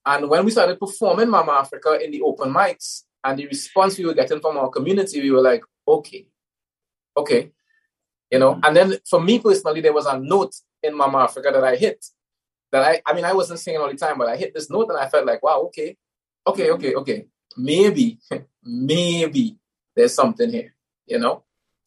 And 0.04 0.28
when 0.28 0.45
we 0.45 0.50
started 0.50 0.78
performing 0.80 1.28
Mama 1.28 1.52
Africa 1.52 1.99
in 2.02 2.11
the 2.11 2.23
open 2.23 2.52
mics, 2.52 3.04
and 3.23 3.38
the 3.38 3.47
response 3.47 3.99
we 3.99 4.07
were 4.07 4.14
getting 4.14 4.40
from 4.40 4.57
our 4.57 4.71
community, 4.71 5.21
we 5.21 5.30
were 5.30 5.42
like, 5.42 5.62
okay, 5.87 6.26
okay, 7.16 7.52
You 8.30 8.38
know, 8.38 8.59
and 8.62 8.76
then 8.76 8.95
for 9.09 9.21
me 9.21 9.38
personally, 9.38 9.80
there 9.80 9.92
was 9.92 10.07
a 10.07 10.19
note 10.19 10.54
in 10.83 10.97
Mama 10.97 11.19
Africa 11.19 11.50
that 11.52 11.64
I 11.64 11.76
hit. 11.76 12.04
That 12.73 12.83
I, 12.83 13.02
I 13.04 13.14
mean, 13.14 13.25
I 13.25 13.33
wasn't 13.33 13.59
singing 13.59 13.80
all 13.80 13.90
the 13.90 13.97
time, 13.97 14.16
but 14.16 14.28
I 14.28 14.37
hit 14.37 14.54
this 14.54 14.71
note 14.71 14.88
and 14.88 14.99
I 14.99 15.09
felt 15.09 15.26
like, 15.26 15.42
wow, 15.42 15.62
okay, 15.66 15.97
okay, 16.47 16.71
okay, 16.71 16.95
okay, 16.95 17.26
maybe, 17.57 18.19
maybe 18.64 19.57
there's 19.95 20.14
something 20.14 20.50
here. 20.50 20.75
You 21.07 21.19
know, 21.19 21.42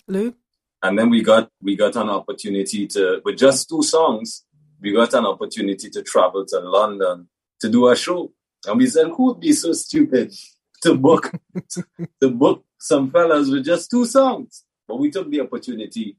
Lou. 0.07 0.35
And 0.83 0.99
then 0.99 1.09
we 1.09 1.23
got 1.23 1.49
we 1.61 1.77
got 1.77 1.95
an 1.95 2.09
opportunity 2.09 2.85
to 2.87 3.21
with 3.23 3.37
just 3.37 3.69
two 3.69 3.81
songs, 3.81 4.43
we 4.81 4.91
got 4.91 5.13
an 5.13 5.25
opportunity 5.25 5.89
to 5.89 6.03
travel 6.03 6.45
to 6.45 6.59
London 6.59 7.29
to 7.63 7.69
do 7.69 7.87
a 7.87 7.95
show. 7.95 8.31
And 8.67 8.77
we 8.77 8.87
said, 8.87 9.07
who 9.07 9.27
would 9.27 9.39
be 9.39 9.53
so 9.53 9.71
stupid 9.71 10.33
to 10.81 10.95
book 10.95 11.31
to 12.21 12.29
book 12.29 12.65
some 12.77 13.09
fellas 13.09 13.49
with 13.49 13.65
just 13.65 13.89
two 13.89 14.05
songs? 14.05 14.65
But 14.87 14.99
we 14.99 15.09
took 15.09 15.29
the 15.31 15.41
opportunity. 15.41 16.17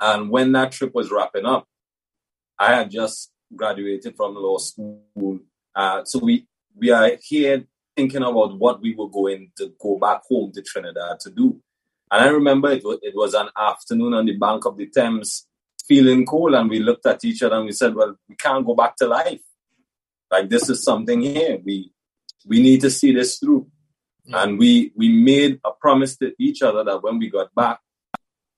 And 0.00 0.30
when 0.30 0.52
that 0.52 0.72
trip 0.72 0.94
was 0.94 1.10
wrapping 1.10 1.44
up, 1.44 1.66
I 2.58 2.74
had 2.76 2.90
just 2.90 3.30
graduated 3.54 4.16
from 4.16 4.36
law 4.36 4.56
school. 4.58 5.40
Uh, 5.74 6.04
so 6.04 6.18
we 6.18 6.46
we 6.74 6.90
are 6.90 7.10
here 7.22 7.64
thinking 7.94 8.22
about 8.22 8.58
what 8.58 8.80
we 8.80 8.94
were 8.94 9.10
going 9.10 9.50
to 9.56 9.74
go 9.78 9.98
back 9.98 10.22
home 10.28 10.52
to 10.52 10.62
Trinidad 10.62 11.20
to 11.20 11.30
do. 11.30 11.60
And 12.10 12.24
I 12.24 12.28
remember 12.28 12.70
it 12.70 12.84
was, 12.84 12.98
it 13.02 13.14
was 13.14 13.34
an 13.34 13.48
afternoon 13.56 14.14
on 14.14 14.24
the 14.24 14.36
bank 14.36 14.64
of 14.64 14.78
the 14.78 14.86
Thames, 14.86 15.46
feeling 15.86 16.24
cool, 16.24 16.54
and 16.54 16.70
we 16.70 16.78
looked 16.78 17.04
at 17.06 17.24
each 17.24 17.42
other 17.42 17.56
and 17.56 17.66
we 17.66 17.72
said, 17.72 17.94
"Well, 17.94 18.16
we 18.28 18.34
can't 18.34 18.64
go 18.64 18.74
back 18.74 18.96
to 18.96 19.06
life. 19.06 19.40
Like 20.30 20.48
this 20.48 20.68
is 20.68 20.82
something 20.82 21.20
here. 21.20 21.58
We 21.64 21.92
we 22.46 22.60
need 22.60 22.80
to 22.82 22.90
see 22.90 23.12
this 23.12 23.38
through." 23.38 23.66
Mm-hmm. 24.26 24.34
And 24.34 24.58
we 24.58 24.92
we 24.96 25.08
made 25.08 25.60
a 25.64 25.72
promise 25.72 26.16
to 26.18 26.32
each 26.38 26.62
other 26.62 26.84
that 26.84 27.02
when 27.02 27.18
we 27.18 27.30
got 27.30 27.54
back, 27.54 27.80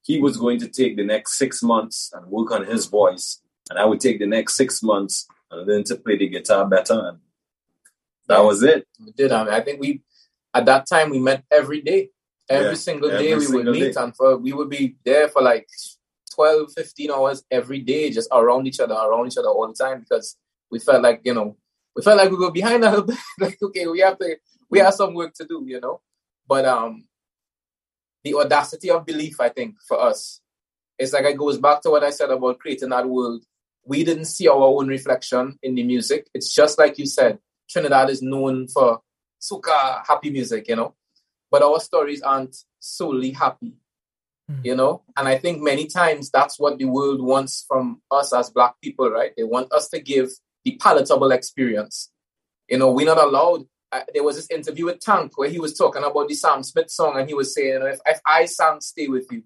he 0.03 0.19
was 0.21 0.37
going 0.37 0.59
to 0.61 0.69
take 0.69 0.97
the 0.97 1.05
next 1.05 1.39
six 1.39 1.63
months 1.63 2.11
and 2.15 2.27
work 2.27 2.51
on 2.51 2.67
his 2.67 2.87
voice, 2.87 3.41
and 3.69 3.79
I 3.79 3.85
would 3.85 4.01
take 4.01 4.19
the 4.19 4.27
next 4.27 4.57
six 4.57 4.83
months 4.83 5.27
and 5.51 5.67
learn 5.67 5.85
to 5.85 5.97
play 5.97 6.19
the 6.19 6.29
guitar 6.29 6.67
better. 6.67 6.99
And 7.09 7.19
that 8.29 8.45
was 8.45 8.63
it. 8.63 8.87
We 9.05 9.13
did. 9.13 9.33
I, 9.33 9.45
mean, 9.45 9.53
I 9.55 9.61
think 9.61 9.81
we 9.81 10.03
at 10.55 10.67
that 10.67 10.87
time 10.87 11.11
we 11.11 11.19
met 11.19 11.45
every 11.51 11.81
day 11.81 12.11
every 12.51 12.71
yeah, 12.71 12.75
single 12.75 13.09
day 13.09 13.35
we 13.37 13.47
would 13.47 13.67
meet 13.67 13.95
day. 13.95 14.03
and 14.03 14.15
for, 14.15 14.37
we 14.37 14.53
would 14.53 14.69
be 14.69 14.97
there 15.05 15.29
for 15.29 15.41
like 15.41 15.69
12 16.35 16.73
15 16.77 17.11
hours 17.11 17.45
every 17.51 17.81
day 17.81 18.11
just 18.11 18.29
around 18.33 18.67
each 18.67 18.81
other 18.81 18.95
around 18.95 19.29
each 19.29 19.39
other 19.39 19.49
all 19.49 19.69
the 19.69 19.75
time 19.75 20.01
because 20.01 20.37
we 20.71 20.79
felt 20.79 21.03
like 21.03 21.21
you 21.25 21.33
know 21.33 21.57
we 21.95 22.03
felt 22.03 22.19
like 22.19 22.31
we 22.31 22.37
were 22.37 22.51
behind 22.51 22.85
a 22.85 22.91
little 22.91 23.07
bit 23.07 23.19
like 23.39 23.59
okay 23.63 23.87
we 23.87 24.01
have 24.01 24.19
to 24.19 24.37
we 24.71 24.79
have 24.79 24.95
some 24.95 25.15
work 25.15 25.35
to 25.35 25.45
do 25.45 25.63
you 25.67 25.81
know? 25.81 26.01
But 26.47 26.65
um 26.65 27.05
the 28.25 28.35
audacity 28.35 28.91
of 28.91 29.07
belief 29.07 29.41
i 29.41 29.49
think 29.49 29.77
for 29.87 30.01
us 30.01 30.41
it's 30.99 31.13
like 31.13 31.25
it 31.25 31.39
goes 31.39 31.59
back 31.59 31.81
to 31.83 31.91
what 31.91 32.05
i 32.05 32.11
said 32.11 32.31
about 32.31 32.59
creating 32.59 32.91
that 32.91 33.09
world. 33.09 33.45
We 33.85 34.05
didn't 34.05 34.27
see 34.27 34.47
our 34.47 34.63
own 34.63 34.89
reflection 34.89 35.59
in 35.63 35.75
the 35.75 35.83
music. 35.83 36.29
It's 36.35 36.53
just 36.55 36.79
like 36.79 36.99
you 36.99 37.07
said 37.07 37.39
trinidad 37.69 38.11
is 38.11 38.21
known 38.21 38.69
for 38.69 39.01
soca 39.41 40.03
happy 40.07 40.31
music 40.31 40.69
you 40.69 40.77
know? 40.77 40.95
But 41.51 41.63
our 41.63 41.81
stories 41.81 42.23
aren't 42.23 42.57
solely 42.79 43.31
happy 43.31 43.75
mm. 44.51 44.65
you 44.65 44.77
know? 44.77 45.03
And 45.17 45.27
i 45.27 45.39
think 45.39 45.63
many 45.63 45.87
times 45.87 46.31
that's 46.31 46.59
what 46.61 46.79
the 46.79 46.85
world 46.85 47.23
wants 47.23 47.65
from 47.67 48.03
us 48.11 48.35
as 48.35 48.51
black 48.51 48.75
people 48.83 49.11
right? 49.11 49.33
They 49.37 49.45
want 49.45 49.73
us 49.73 49.89
to 49.89 50.01
give 50.01 50.29
the 50.65 50.77
palatable 50.81 51.33
experience. 51.33 52.11
You 52.69 52.79
know 52.79 52.93
we're 52.93 53.07
not 53.07 53.19
allowed 53.19 53.65
uh, 53.93 54.03
there 54.15 54.23
was 54.23 54.37
this 54.37 54.51
interview 54.51 54.87
with 54.87 55.01
tank 55.01 55.37
where 55.37 55.49
he 55.49 55.59
was 55.59 55.77
talking 55.77 56.05
about 56.05 56.29
the 56.29 56.35
sam 56.35 56.63
smith 56.63 56.91
song 56.91 57.19
and 57.19 57.29
he 57.29 57.35
was 57.35 57.53
saying 57.53 57.81
if, 57.83 57.99
if 58.07 58.21
i 58.25 58.45
sang 58.45 58.81
stay 58.81 59.09
with 59.09 59.27
you 59.33 59.43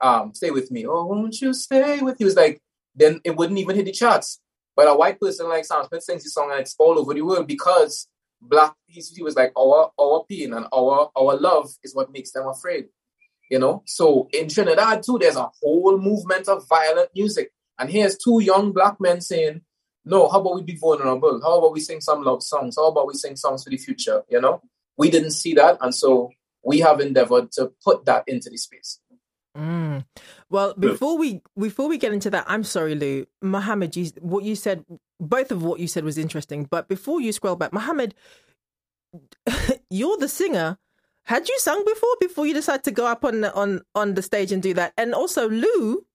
um 0.00 0.32
stay 0.32 0.52
with 0.52 0.70
me 0.70 0.86
oh 0.86 1.04
won't 1.06 1.40
you 1.40 1.52
stay 1.52 2.00
with 2.00 2.16
you? 2.20 2.26
Was 2.26 2.36
like 2.36 2.60
then 2.94 3.20
it 3.24 3.36
wouldn't 3.36 3.58
even 3.58 3.76
hit 3.76 3.84
the 3.84 3.92
charts. 3.92 4.40
But 4.74 4.88
a 4.88 4.94
white 4.94 5.20
person 5.20 5.48
like 5.48 5.64
sam 5.64 5.84
smith 5.88 6.04
sings 6.04 6.24
the 6.24 6.30
song 6.30 6.50
and 6.52 6.60
it's 6.60 6.76
all 6.78 6.98
over 6.98 7.12
the 7.12 7.22
world 7.22 7.48
because 7.48 8.08
black 8.40 8.74
he 8.86 9.22
was 9.22 9.34
like 9.34 9.52
our 9.58 9.90
our 10.00 10.24
pain 10.28 10.52
and 10.52 10.66
our 10.72 11.10
our 11.16 11.36
love 11.36 11.68
is 11.82 11.94
what 11.94 12.12
makes 12.12 12.30
them 12.30 12.46
afraid 12.46 12.86
you 13.50 13.58
know? 13.58 13.82
So 13.86 14.28
in 14.32 14.48
trinidad 14.48 15.02
too 15.02 15.18
there's 15.20 15.36
a 15.36 15.50
whole 15.60 15.98
movement 15.98 16.48
of 16.48 16.68
violent 16.68 17.10
music. 17.14 17.50
And 17.78 17.90
here's 17.90 18.18
two 18.18 18.40
young 18.40 18.72
black 18.72 19.00
men 19.00 19.20
saying 19.20 19.62
no 20.04 20.28
how 20.28 20.40
about 20.40 20.54
we 20.54 20.62
be 20.62 20.76
vulnerable 20.76 21.40
how 21.42 21.58
about 21.58 21.72
we 21.72 21.80
sing 21.80 22.00
some 22.00 22.22
love 22.22 22.42
songs 22.42 22.76
how 22.76 22.86
about 22.86 23.06
we 23.06 23.14
sing 23.14 23.36
songs 23.36 23.64
for 23.64 23.70
the 23.70 23.76
future 23.76 24.22
you 24.28 24.40
know 24.40 24.60
we 24.96 25.10
didn't 25.10 25.32
see 25.32 25.54
that 25.54 25.76
and 25.80 25.94
so 25.94 26.30
we 26.64 26.80
have 26.80 27.00
endeavored 27.00 27.50
to 27.52 27.72
put 27.84 28.04
that 28.04 28.24
into 28.26 28.50
the 28.50 28.56
space 28.56 29.00
mm. 29.56 30.04
Well, 30.50 30.74
before 30.74 31.18
we 31.18 31.42
before 31.58 31.88
we 31.88 31.98
get 31.98 32.12
into 32.12 32.30
that, 32.30 32.44
I'm 32.48 32.64
sorry, 32.64 32.94
Lou. 32.94 33.26
Muhammed, 33.42 33.96
you, 33.96 34.10
what 34.20 34.44
you 34.44 34.54
said, 34.54 34.84
both 35.20 35.50
of 35.50 35.62
what 35.62 35.78
you 35.78 35.86
said 35.86 36.04
was 36.04 36.16
interesting. 36.16 36.64
But 36.64 36.88
before 36.88 37.20
you 37.20 37.32
scroll 37.32 37.56
back, 37.56 37.72
Muhammed, 37.72 38.14
you're 39.90 40.16
the 40.16 40.28
singer. 40.28 40.78
Had 41.24 41.48
you 41.48 41.58
sung 41.58 41.84
before 41.84 42.16
before 42.18 42.46
you 42.46 42.54
decided 42.54 42.84
to 42.84 42.90
go 42.90 43.06
up 43.06 43.24
on 43.24 43.44
on 43.44 43.82
on 43.94 44.14
the 44.14 44.22
stage 44.22 44.52
and 44.52 44.62
do 44.62 44.72
that? 44.74 44.94
And 44.96 45.14
also, 45.14 45.48
Lou, 45.50 46.06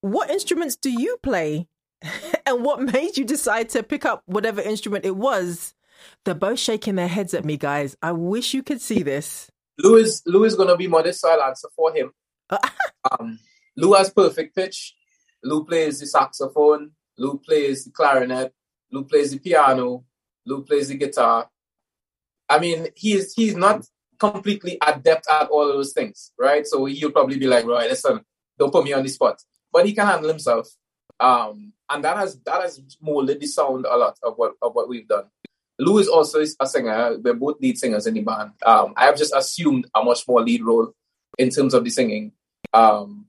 what 0.00 0.30
instruments 0.30 0.76
do 0.76 0.90
you 0.90 1.16
play? 1.22 1.66
and 2.46 2.64
what 2.64 2.80
made 2.80 3.16
you 3.16 3.24
decide 3.24 3.68
to 3.70 3.82
pick 3.82 4.04
up 4.04 4.22
whatever 4.26 4.60
instrument 4.60 5.04
it 5.04 5.16
was? 5.16 5.74
They're 6.24 6.34
both 6.34 6.58
shaking 6.58 6.96
their 6.96 7.08
heads 7.08 7.34
at 7.34 7.44
me, 7.44 7.56
guys. 7.56 7.96
I 8.02 8.12
wish 8.12 8.54
you 8.54 8.62
could 8.62 8.80
see 8.80 9.02
this. 9.02 9.50
Lou 9.78 9.96
is 9.96 10.22
Lou 10.26 10.44
is 10.44 10.54
gonna 10.54 10.76
be 10.76 10.88
modest, 10.88 11.20
so 11.20 11.30
I'll 11.30 11.42
answer 11.42 11.68
for 11.76 11.92
him. 11.92 12.12
um, 13.10 13.38
Lou 13.76 13.92
has 13.94 14.10
perfect 14.10 14.54
pitch. 14.54 14.94
Lou 15.42 15.64
plays 15.64 16.00
the 16.00 16.06
saxophone. 16.06 16.92
Lou 17.18 17.38
plays 17.38 17.84
the 17.84 17.90
clarinet. 17.90 18.52
Lou 18.90 19.04
plays 19.04 19.32
the 19.32 19.38
piano. 19.38 20.04
Lou 20.46 20.64
plays 20.64 20.88
the 20.88 20.96
guitar. 20.96 21.48
I 22.48 22.58
mean, 22.58 22.88
he's 22.94 23.34
he's 23.34 23.54
not 23.54 23.84
completely 24.18 24.78
adept 24.86 25.26
at 25.30 25.48
all 25.48 25.66
those 25.68 25.92
things, 25.92 26.32
right? 26.38 26.66
So 26.66 26.84
he'll 26.86 27.10
probably 27.10 27.38
be 27.38 27.46
like, 27.46 27.66
right, 27.66 27.90
listen, 27.90 28.20
don't 28.58 28.72
put 28.72 28.84
me 28.84 28.92
on 28.92 29.02
the 29.02 29.08
spot. 29.08 29.42
But 29.72 29.86
he 29.86 29.92
can 29.92 30.06
handle 30.06 30.28
himself. 30.28 30.68
Um, 31.20 31.72
and 31.88 32.04
that 32.04 32.16
has 32.16 32.38
that 32.40 32.62
has 32.62 32.80
molded 33.00 33.40
the 33.40 33.46
sound 33.46 33.86
a 33.86 33.96
lot 33.96 34.18
of 34.22 34.34
what 34.36 34.54
of 34.60 34.74
what 34.74 34.88
we've 34.88 35.08
done. 35.08 35.24
Lou 35.78 35.98
is 35.98 36.08
also 36.08 36.42
a 36.60 36.66
singer. 36.66 37.18
We're 37.18 37.34
both 37.34 37.60
lead 37.60 37.78
singers 37.78 38.06
in 38.06 38.14
the 38.14 38.22
band. 38.22 38.52
Um, 38.64 38.94
I 38.96 39.06
have 39.06 39.16
just 39.16 39.34
assumed 39.34 39.86
a 39.94 40.02
much 40.02 40.26
more 40.26 40.42
lead 40.42 40.62
role 40.64 40.92
in 41.38 41.50
terms 41.50 41.74
of 41.74 41.84
the 41.84 41.90
singing. 41.90 42.32
Um, 42.72 43.26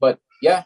but 0.00 0.18
yeah. 0.42 0.64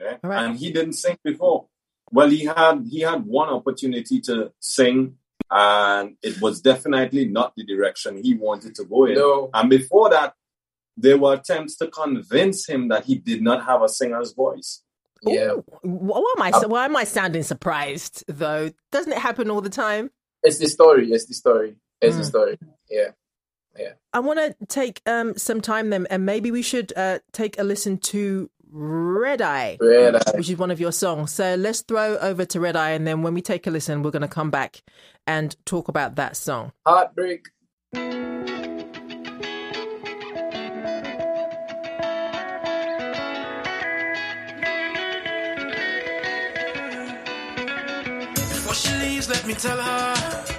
Okay. 0.00 0.18
Right. 0.22 0.44
And 0.44 0.56
he 0.56 0.72
didn't 0.72 0.94
sing 0.94 1.16
before. 1.22 1.66
Well, 2.10 2.28
he 2.28 2.44
had 2.44 2.86
he 2.90 3.00
had 3.00 3.24
one 3.24 3.48
opportunity 3.48 4.20
to 4.22 4.52
sing, 4.60 5.16
and 5.50 6.16
it 6.22 6.40
was 6.40 6.60
definitely 6.60 7.26
not 7.26 7.54
the 7.56 7.64
direction 7.64 8.22
he 8.22 8.34
wanted 8.34 8.74
to 8.76 8.84
go 8.84 9.06
in. 9.06 9.14
No. 9.14 9.50
And 9.54 9.70
before 9.70 10.10
that, 10.10 10.34
there 10.96 11.18
were 11.18 11.34
attempts 11.34 11.76
to 11.76 11.88
convince 11.88 12.68
him 12.68 12.88
that 12.88 13.04
he 13.04 13.16
did 13.16 13.42
not 13.42 13.64
have 13.64 13.82
a 13.82 13.88
singer's 13.88 14.32
voice. 14.32 14.82
Yeah. 15.22 15.54
Why 15.82 16.34
am 16.36 16.42
I 16.42 16.50
uh, 16.50 16.68
why 16.68 16.84
am 16.84 16.96
I 16.96 17.04
sounding 17.04 17.42
surprised 17.42 18.24
though? 18.28 18.70
Doesn't 18.92 19.12
it 19.12 19.18
happen 19.18 19.50
all 19.50 19.60
the 19.60 19.70
time? 19.70 20.10
It's 20.42 20.58
the 20.58 20.68
story. 20.68 21.10
It's 21.10 21.26
the 21.26 21.34
story. 21.34 21.76
It's 22.00 22.14
mm. 22.14 22.18
the 22.18 22.24
story. 22.24 22.58
Yeah. 22.90 23.10
Yeah. 23.78 23.92
I 24.12 24.20
want 24.20 24.38
to 24.38 24.66
take 24.66 25.02
um, 25.06 25.36
some 25.36 25.60
time 25.60 25.90
then, 25.90 26.06
and 26.08 26.24
maybe 26.24 26.50
we 26.50 26.62
should 26.62 26.92
uh, 26.96 27.18
take 27.32 27.58
a 27.58 27.62
listen 27.62 27.98
to 27.98 28.50
Red 28.70 29.42
Eye, 29.42 29.76
Red 29.80 30.16
Eye, 30.16 30.32
which 30.34 30.50
is 30.50 30.56
one 30.56 30.70
of 30.70 30.80
your 30.80 30.92
songs. 30.92 31.32
So 31.32 31.54
let's 31.56 31.82
throw 31.82 32.16
over 32.18 32.44
to 32.46 32.60
Red 32.60 32.76
Eye, 32.76 32.90
and 32.90 33.06
then 33.06 33.22
when 33.22 33.34
we 33.34 33.42
take 33.42 33.66
a 33.66 33.70
listen, 33.70 34.02
we're 34.02 34.10
going 34.10 34.22
to 34.22 34.28
come 34.28 34.50
back 34.50 34.82
and 35.26 35.54
talk 35.66 35.88
about 35.88 36.16
that 36.16 36.36
song. 36.36 36.72
Heartbreak. 36.86 37.48
Me 49.46 49.54
tell 49.54 49.80
her 49.80 50.55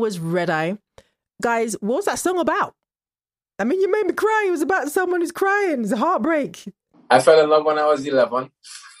was 0.00 0.18
Red 0.18 0.50
Eye. 0.50 0.78
Guys, 1.40 1.76
what 1.80 1.96
was 1.96 2.04
that 2.06 2.18
song 2.18 2.38
about? 2.38 2.74
I 3.58 3.64
mean, 3.64 3.80
you 3.80 3.90
made 3.90 4.06
me 4.06 4.14
cry. 4.14 4.44
It 4.48 4.50
was 4.50 4.62
about 4.62 4.88
someone 4.88 5.20
who's 5.20 5.32
crying. 5.32 5.82
It's 5.82 5.92
a 5.92 5.96
heartbreak. 5.96 6.64
I 7.10 7.20
fell 7.20 7.40
in 7.42 7.50
love 7.50 7.64
when 7.64 7.78
I 7.78 7.86
was 7.86 8.06
11. 8.06 8.50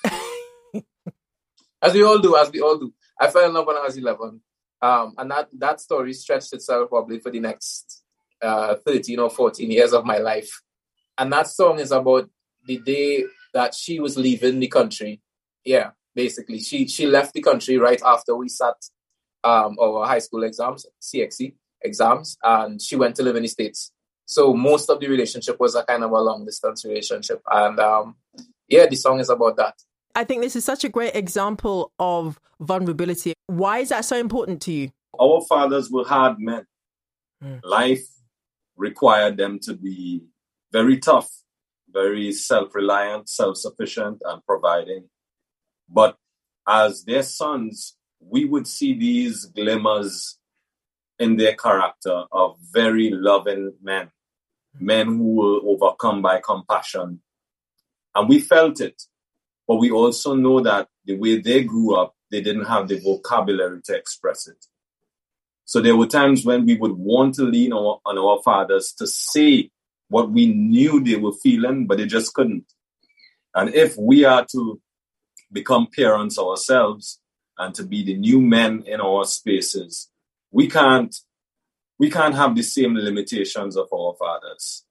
as 1.82 1.94
we 1.94 2.02
all 2.02 2.18
do, 2.18 2.36
as 2.36 2.50
we 2.50 2.60
all 2.60 2.78
do. 2.78 2.92
I 3.18 3.28
fell 3.28 3.46
in 3.46 3.54
love 3.54 3.66
when 3.66 3.76
I 3.76 3.84
was 3.84 3.96
11. 3.96 4.40
Um, 4.82 5.14
and 5.18 5.30
that, 5.30 5.48
that 5.58 5.80
story 5.80 6.12
stretched 6.12 6.52
itself 6.52 6.88
probably 6.88 7.18
for 7.18 7.30
the 7.30 7.40
next 7.40 8.02
uh, 8.42 8.76
13 8.86 9.18
or 9.18 9.30
14 9.30 9.70
years 9.70 9.92
of 9.92 10.04
my 10.04 10.18
life. 10.18 10.62
And 11.16 11.32
that 11.32 11.48
song 11.48 11.78
is 11.78 11.92
about 11.92 12.28
the 12.66 12.78
day 12.78 13.24
that 13.52 13.74
she 13.74 14.00
was 14.00 14.16
leaving 14.16 14.60
the 14.60 14.68
country. 14.68 15.20
Yeah, 15.64 15.90
basically. 16.14 16.60
She 16.60 16.86
she 16.88 17.06
left 17.06 17.34
the 17.34 17.42
country 17.42 17.76
right 17.76 18.00
after 18.04 18.34
we 18.34 18.48
sat 18.48 18.76
um, 19.44 19.76
our 19.80 20.06
high 20.06 20.18
school 20.18 20.44
exams, 20.44 20.86
CXC 21.00 21.54
exams, 21.82 22.36
and 22.42 22.80
she 22.80 22.96
went 22.96 23.16
to 23.16 23.22
live 23.22 23.36
in 23.36 23.42
the 23.42 23.48
States. 23.48 23.92
So 24.26 24.54
most 24.54 24.88
of 24.90 25.00
the 25.00 25.08
relationship 25.08 25.58
was 25.58 25.74
a 25.74 25.82
kind 25.82 26.04
of 26.04 26.12
a 26.12 26.20
long 26.20 26.44
distance 26.44 26.84
relationship. 26.84 27.42
And 27.50 27.80
um, 27.80 28.16
yeah, 28.68 28.86
the 28.86 28.96
song 28.96 29.18
is 29.18 29.28
about 29.28 29.56
that. 29.56 29.74
I 30.14 30.24
think 30.24 30.42
this 30.42 30.56
is 30.56 30.64
such 30.64 30.84
a 30.84 30.88
great 30.88 31.14
example 31.16 31.92
of 31.98 32.38
vulnerability. 32.60 33.34
Why 33.46 33.78
is 33.78 33.88
that 33.88 34.04
so 34.04 34.16
important 34.16 34.62
to 34.62 34.72
you? 34.72 34.90
Our 35.20 35.40
fathers 35.42 35.90
were 35.90 36.04
hard 36.04 36.38
men. 36.38 36.66
Mm. 37.42 37.60
Life 37.64 38.06
required 38.76 39.36
them 39.36 39.58
to 39.60 39.74
be 39.74 40.22
very 40.72 40.98
tough, 40.98 41.28
very 41.88 42.32
self 42.32 42.74
reliant, 42.74 43.28
self 43.28 43.56
sufficient, 43.56 44.22
and 44.24 44.44
providing. 44.44 45.08
But 45.88 46.16
as 46.68 47.04
their 47.04 47.22
sons, 47.22 47.96
we 48.20 48.44
would 48.44 48.66
see 48.66 48.94
these 48.94 49.46
glimmers 49.46 50.38
in 51.18 51.36
their 51.36 51.54
character 51.54 52.24
of 52.32 52.56
very 52.72 53.10
loving 53.10 53.74
men, 53.82 54.10
men 54.78 55.06
who 55.06 55.34
were 55.34 55.60
overcome 55.70 56.22
by 56.22 56.40
compassion. 56.40 57.20
And 58.14 58.28
we 58.28 58.40
felt 58.40 58.80
it. 58.80 59.02
But 59.66 59.76
we 59.76 59.90
also 59.90 60.34
know 60.34 60.60
that 60.60 60.88
the 61.04 61.16
way 61.16 61.40
they 61.40 61.62
grew 61.62 61.94
up, 61.94 62.14
they 62.30 62.40
didn't 62.40 62.64
have 62.64 62.88
the 62.88 62.98
vocabulary 62.98 63.80
to 63.84 63.96
express 63.96 64.48
it. 64.48 64.66
So 65.64 65.80
there 65.80 65.96
were 65.96 66.06
times 66.06 66.44
when 66.44 66.66
we 66.66 66.76
would 66.76 66.92
want 66.92 67.34
to 67.36 67.42
lean 67.42 67.72
on, 67.72 68.00
on 68.04 68.18
our 68.18 68.42
fathers 68.42 68.92
to 68.98 69.06
say 69.06 69.70
what 70.08 70.30
we 70.30 70.46
knew 70.52 71.00
they 71.00 71.16
were 71.16 71.32
feeling, 71.32 71.86
but 71.86 71.98
they 71.98 72.06
just 72.06 72.34
couldn't. 72.34 72.64
And 73.54 73.72
if 73.74 73.96
we 73.96 74.24
are 74.24 74.44
to 74.52 74.80
become 75.52 75.86
parents 75.94 76.38
ourselves 76.38 77.20
and 77.60 77.74
to 77.74 77.84
be 77.84 78.02
the 78.02 78.16
new 78.16 78.40
men 78.40 78.82
in 78.86 79.00
our 79.00 79.24
spaces, 79.24 80.08
we 80.50 80.66
can't 80.66 81.14
we 81.98 82.10
can't 82.10 82.34
have 82.34 82.56
the 82.56 82.62
same 82.62 82.94
limitations 82.94 83.76
of 83.76 83.86
our 83.92 84.14
fathers. 84.18 84.86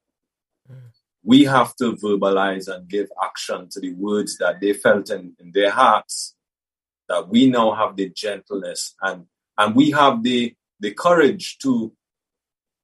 Mm. 0.72 0.92
We 1.24 1.46
have 1.46 1.76
to 1.78 1.94
verbalize 1.94 2.68
and 2.74 2.88
give 2.88 3.08
action 3.22 3.68
to 3.72 3.80
the 3.80 3.94
words 3.94 4.38
that 4.38 4.62
they 4.62 4.74
felt 4.74 5.10
in, 5.10 5.36
in 5.40 5.52
their 5.52 5.72
hearts. 5.72 6.36
That 7.08 7.28
we 7.28 7.50
now 7.50 7.74
have 7.74 7.96
the 7.96 8.10
gentleness 8.10 8.96
and 9.02 9.26
and 9.58 9.76
we 9.76 9.90
have 9.92 10.22
the 10.22 10.56
the 10.80 10.92
courage 10.94 11.58
to 11.64 11.92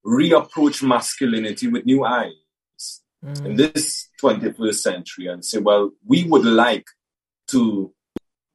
reapproach 0.03 0.81
masculinity 0.81 1.67
with 1.67 1.85
new 1.85 2.03
eyes 2.03 3.01
mm. 3.23 3.45
in 3.45 3.55
this 3.55 4.09
21st 4.21 4.75
century 4.75 5.27
and 5.27 5.43
say, 5.43 5.59
well, 5.59 5.91
we 6.05 6.23
would 6.25 6.45
like 6.45 6.85
to 7.49 7.93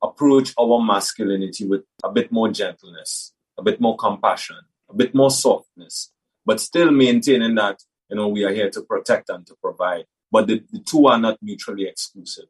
approach 0.03 0.55
our 0.59 0.83
masculinity 0.83 1.67
with 1.67 1.83
a 2.03 2.11
bit 2.11 2.33
more 2.33 2.51
gentleness, 2.51 3.33
a 3.59 3.63
bit 3.63 3.81
more 3.81 3.97
compassion, 3.97 4.57
a 4.89 4.95
bit 4.95 5.15
more 5.15 5.31
softness, 5.31 6.13
but 6.47 6.61
still 6.61 6.91
maintaining 6.91 7.55
that, 7.57 7.79
you 8.09 8.17
know, 8.17 8.29
we 8.29 8.45
are 8.45 8.53
here 8.53 8.71
to 8.71 8.83
protect 8.83 9.29
and 9.29 9.47
to 9.47 9.55
provide. 9.63 10.05
But 10.33 10.47
the, 10.47 10.63
the 10.73 10.81
two 10.81 11.07
are 11.07 11.19
not 11.19 11.39
mutually 11.43 11.87
exclusive. 11.87 12.47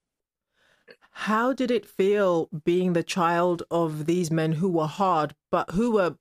How 1.13 1.53
did 1.53 1.71
it 1.71 1.87
feel 1.87 2.49
being 2.65 2.93
the 2.93 3.03
child 3.03 3.63
of 3.71 4.07
these 4.07 4.31
men 4.31 4.53
who 4.53 4.69
were 4.71 4.87
hard, 4.87 5.35
but 5.51 5.71
who 5.71 5.93
were 5.93 6.17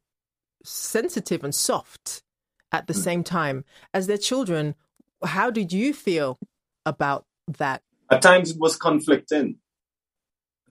sensitive 0.64 1.44
and 1.44 1.54
soft 1.54 2.24
at 2.72 2.88
the 2.88 2.94
mm. 2.94 3.04
same 3.04 3.24
time 3.24 3.66
as 3.94 4.08
their 4.08 4.18
children. 4.18 4.76
How 5.24 5.50
did 5.50 5.74
you 5.74 5.94
feel 5.94 6.38
about 6.86 7.26
that? 7.48 7.82
At 8.12 8.22
times 8.22 8.52
it 8.52 8.60
was 8.60 8.76
conflicting. 8.76 9.58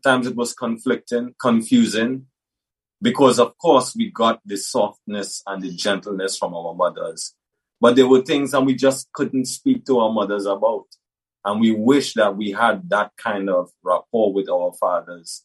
At 0.09 0.13
times 0.13 0.27
it 0.27 0.37
was 0.37 0.55
conflicting, 0.55 1.35
confusing, 1.39 2.29
because 3.03 3.39
of 3.39 3.59
course 3.59 3.95
we 3.95 4.11
got 4.11 4.41
the 4.43 4.57
softness 4.57 5.43
and 5.47 5.61
the 5.63 5.71
gentleness 5.71 6.39
from 6.39 6.55
our 6.55 6.75
mothers. 6.75 7.35
But 7.79 7.95
there 7.95 8.09
were 8.09 8.23
things 8.23 8.53
that 8.53 8.65
we 8.65 8.75
just 8.75 9.13
couldn't 9.13 9.45
speak 9.45 9.85
to 9.85 9.99
our 9.99 10.11
mothers 10.11 10.47
about. 10.47 10.87
And 11.45 11.61
we 11.61 11.73
wish 11.73 12.15
that 12.15 12.39
we 12.39 12.53
had 12.53 12.89
that 12.89 13.13
kind 13.19 13.51
of 13.51 13.71
rapport 13.85 14.33
with 14.33 14.49
our 14.49 14.73
fathers 14.81 15.45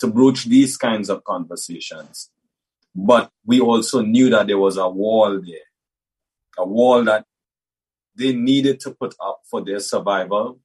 to 0.00 0.08
broach 0.08 0.44
these 0.44 0.76
kinds 0.76 1.08
of 1.08 1.24
conversations. 1.24 2.30
But 2.94 3.30
we 3.46 3.60
also 3.60 4.02
knew 4.02 4.28
that 4.28 4.46
there 4.46 4.58
was 4.58 4.76
a 4.76 4.90
wall 4.90 5.40
there, 5.40 5.68
a 6.58 6.66
wall 6.66 7.02
that 7.04 7.24
they 8.14 8.34
needed 8.34 8.78
to 8.80 8.90
put 8.90 9.14
up 9.24 9.40
for 9.50 9.64
their 9.64 9.80
survival. 9.80 10.60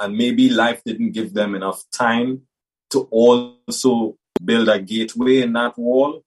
And 0.00 0.16
maybe 0.16 0.50
life 0.50 0.82
didn't 0.84 1.12
give 1.12 1.32
them 1.32 1.54
enough 1.54 1.84
time 1.92 2.42
to 2.96 3.06
also 3.10 4.16
build 4.42 4.68
a 4.68 4.80
gateway 4.80 5.42
in 5.42 5.52
that 5.52 5.78
wall 5.78 6.22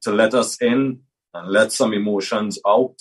to 0.00 0.10
let 0.10 0.32
us 0.32 0.60
in 0.62 1.00
and 1.34 1.48
let 1.48 1.72
some 1.72 1.92
emotions 1.92 2.58
out. 2.66 2.96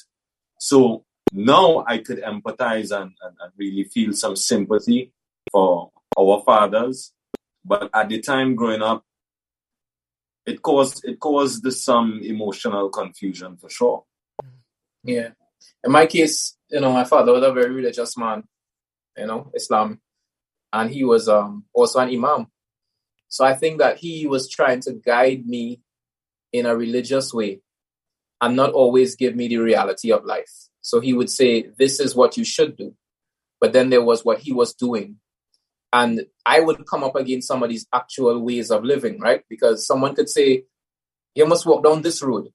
So 0.59 1.05
now 1.31 1.85
I 1.88 1.99
could 1.99 2.21
empathize 2.21 2.91
and, 2.91 3.12
and, 3.21 3.35
and 3.39 3.51
really 3.57 3.85
feel 3.85 4.12
some 4.12 4.35
sympathy 4.35 5.13
for 5.49 5.91
our 6.17 6.43
fathers. 6.45 7.13
But 7.63 7.89
at 7.93 8.09
the 8.09 8.19
time 8.19 8.55
growing 8.55 8.81
up, 8.81 9.05
it 10.45 10.62
caused 10.62 11.05
it 11.05 11.19
caused 11.19 11.71
some 11.71 12.19
emotional 12.23 12.89
confusion 12.89 13.55
for 13.57 13.69
sure. 13.69 14.03
Yeah. 15.03 15.29
In 15.85 15.91
my 15.91 16.05
case, 16.05 16.57
you 16.69 16.81
know, 16.81 16.91
my 16.91 17.05
father 17.05 17.31
was 17.31 17.43
a 17.43 17.53
very 17.53 17.71
religious 17.71 18.17
man, 18.17 18.43
you 19.15 19.27
know, 19.27 19.51
Islam, 19.55 20.01
and 20.73 20.89
he 20.89 21.05
was 21.05 21.29
um, 21.29 21.63
also 21.73 21.99
an 21.99 22.09
imam. 22.09 22.47
So 23.29 23.45
I 23.45 23.53
think 23.53 23.79
that 23.79 23.97
he 23.97 24.27
was 24.27 24.49
trying 24.49 24.81
to 24.81 24.93
guide 24.93 25.45
me 25.45 25.81
in 26.51 26.65
a 26.65 26.75
religious 26.75 27.33
way 27.33 27.61
and 28.41 28.55
not 28.55 28.71
always 28.71 29.15
give 29.15 29.35
me 29.35 29.47
the 29.47 29.57
reality 29.57 30.11
of 30.11 30.25
life. 30.25 30.51
So 30.81 30.99
he 30.99 31.13
would 31.13 31.29
say, 31.29 31.69
This 31.77 31.99
is 31.99 32.15
what 32.15 32.37
you 32.37 32.43
should 32.43 32.75
do. 32.75 32.95
But 33.61 33.73
then 33.73 33.89
there 33.89 34.03
was 34.03 34.25
what 34.25 34.39
he 34.39 34.51
was 34.51 34.73
doing 34.73 35.17
and 35.91 36.25
I 36.45 36.59
would 36.59 36.85
come 36.85 37.03
up 37.03 37.15
against 37.15 37.47
some 37.47 37.63
of 37.63 37.69
these 37.69 37.87
actual 37.93 38.39
ways 38.39 38.69
of 38.71 38.83
living, 38.83 39.19
right? 39.19 39.43
Because 39.49 39.87
someone 39.87 40.15
could 40.15 40.29
say, 40.29 40.65
you 41.33 41.45
must 41.45 41.65
walk 41.65 41.83
down 41.83 42.01
this 42.01 42.21
road. 42.21 42.49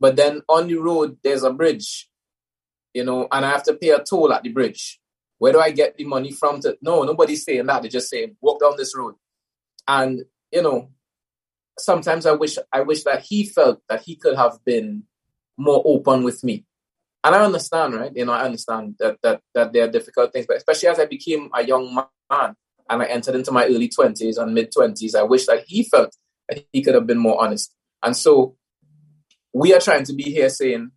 But 0.00 0.16
then 0.16 0.42
on 0.48 0.66
the 0.66 0.76
road, 0.76 1.18
there's 1.22 1.42
a 1.42 1.52
bridge, 1.52 2.08
you 2.92 3.04
know, 3.04 3.28
and 3.30 3.44
I 3.44 3.50
have 3.50 3.62
to 3.64 3.74
pay 3.74 3.90
a 3.90 4.02
toll 4.02 4.32
at 4.32 4.42
the 4.42 4.50
bridge. 4.50 5.00
Where 5.38 5.52
do 5.52 5.60
I 5.60 5.70
get 5.70 5.96
the 5.96 6.04
money 6.04 6.32
from? 6.32 6.60
To 6.60 6.76
no, 6.82 7.02
nobody's 7.02 7.44
saying 7.44 7.66
that. 7.66 7.82
They're 7.82 7.90
just 7.90 8.08
saying 8.08 8.36
walk 8.40 8.60
down 8.60 8.74
this 8.76 8.96
road. 8.96 9.14
And 9.88 10.24
you 10.52 10.62
know, 10.62 10.90
sometimes 11.78 12.26
I 12.26 12.32
wish 12.32 12.58
I 12.72 12.82
wish 12.82 13.04
that 13.04 13.22
he 13.22 13.46
felt 13.46 13.80
that 13.88 14.02
he 14.02 14.16
could 14.16 14.36
have 14.36 14.58
been 14.64 15.04
more 15.56 15.82
open 15.84 16.22
with 16.22 16.42
me. 16.44 16.64
And 17.24 17.34
I 17.34 17.44
understand, 17.44 17.94
right? 17.94 18.12
You 18.14 18.24
know, 18.24 18.32
I 18.32 18.44
understand 18.44 18.96
that 18.98 19.18
that 19.22 19.40
that 19.54 19.72
there 19.72 19.84
are 19.84 19.90
difficult 19.90 20.32
things, 20.32 20.46
but 20.46 20.56
especially 20.56 20.88
as 20.88 21.00
I 21.00 21.06
became 21.06 21.50
a 21.54 21.64
young 21.64 21.94
man 21.94 22.54
and 22.88 23.02
I 23.02 23.06
entered 23.06 23.34
into 23.34 23.52
my 23.52 23.64
early 23.66 23.88
20s 23.88 24.38
and 24.38 24.54
mid 24.54 24.72
20s, 24.72 25.14
I 25.14 25.24
wish 25.24 25.46
that 25.46 25.64
he 25.66 25.82
felt 25.82 26.16
that 26.48 26.64
he 26.72 26.82
could 26.82 26.94
have 26.94 27.06
been 27.06 27.18
more 27.18 27.42
honest. 27.42 27.74
And 28.02 28.16
so 28.16 28.56
we 29.52 29.74
are 29.74 29.80
trying 29.80 30.04
to 30.04 30.12
be 30.12 30.24
here 30.24 30.48
saying 30.48 30.92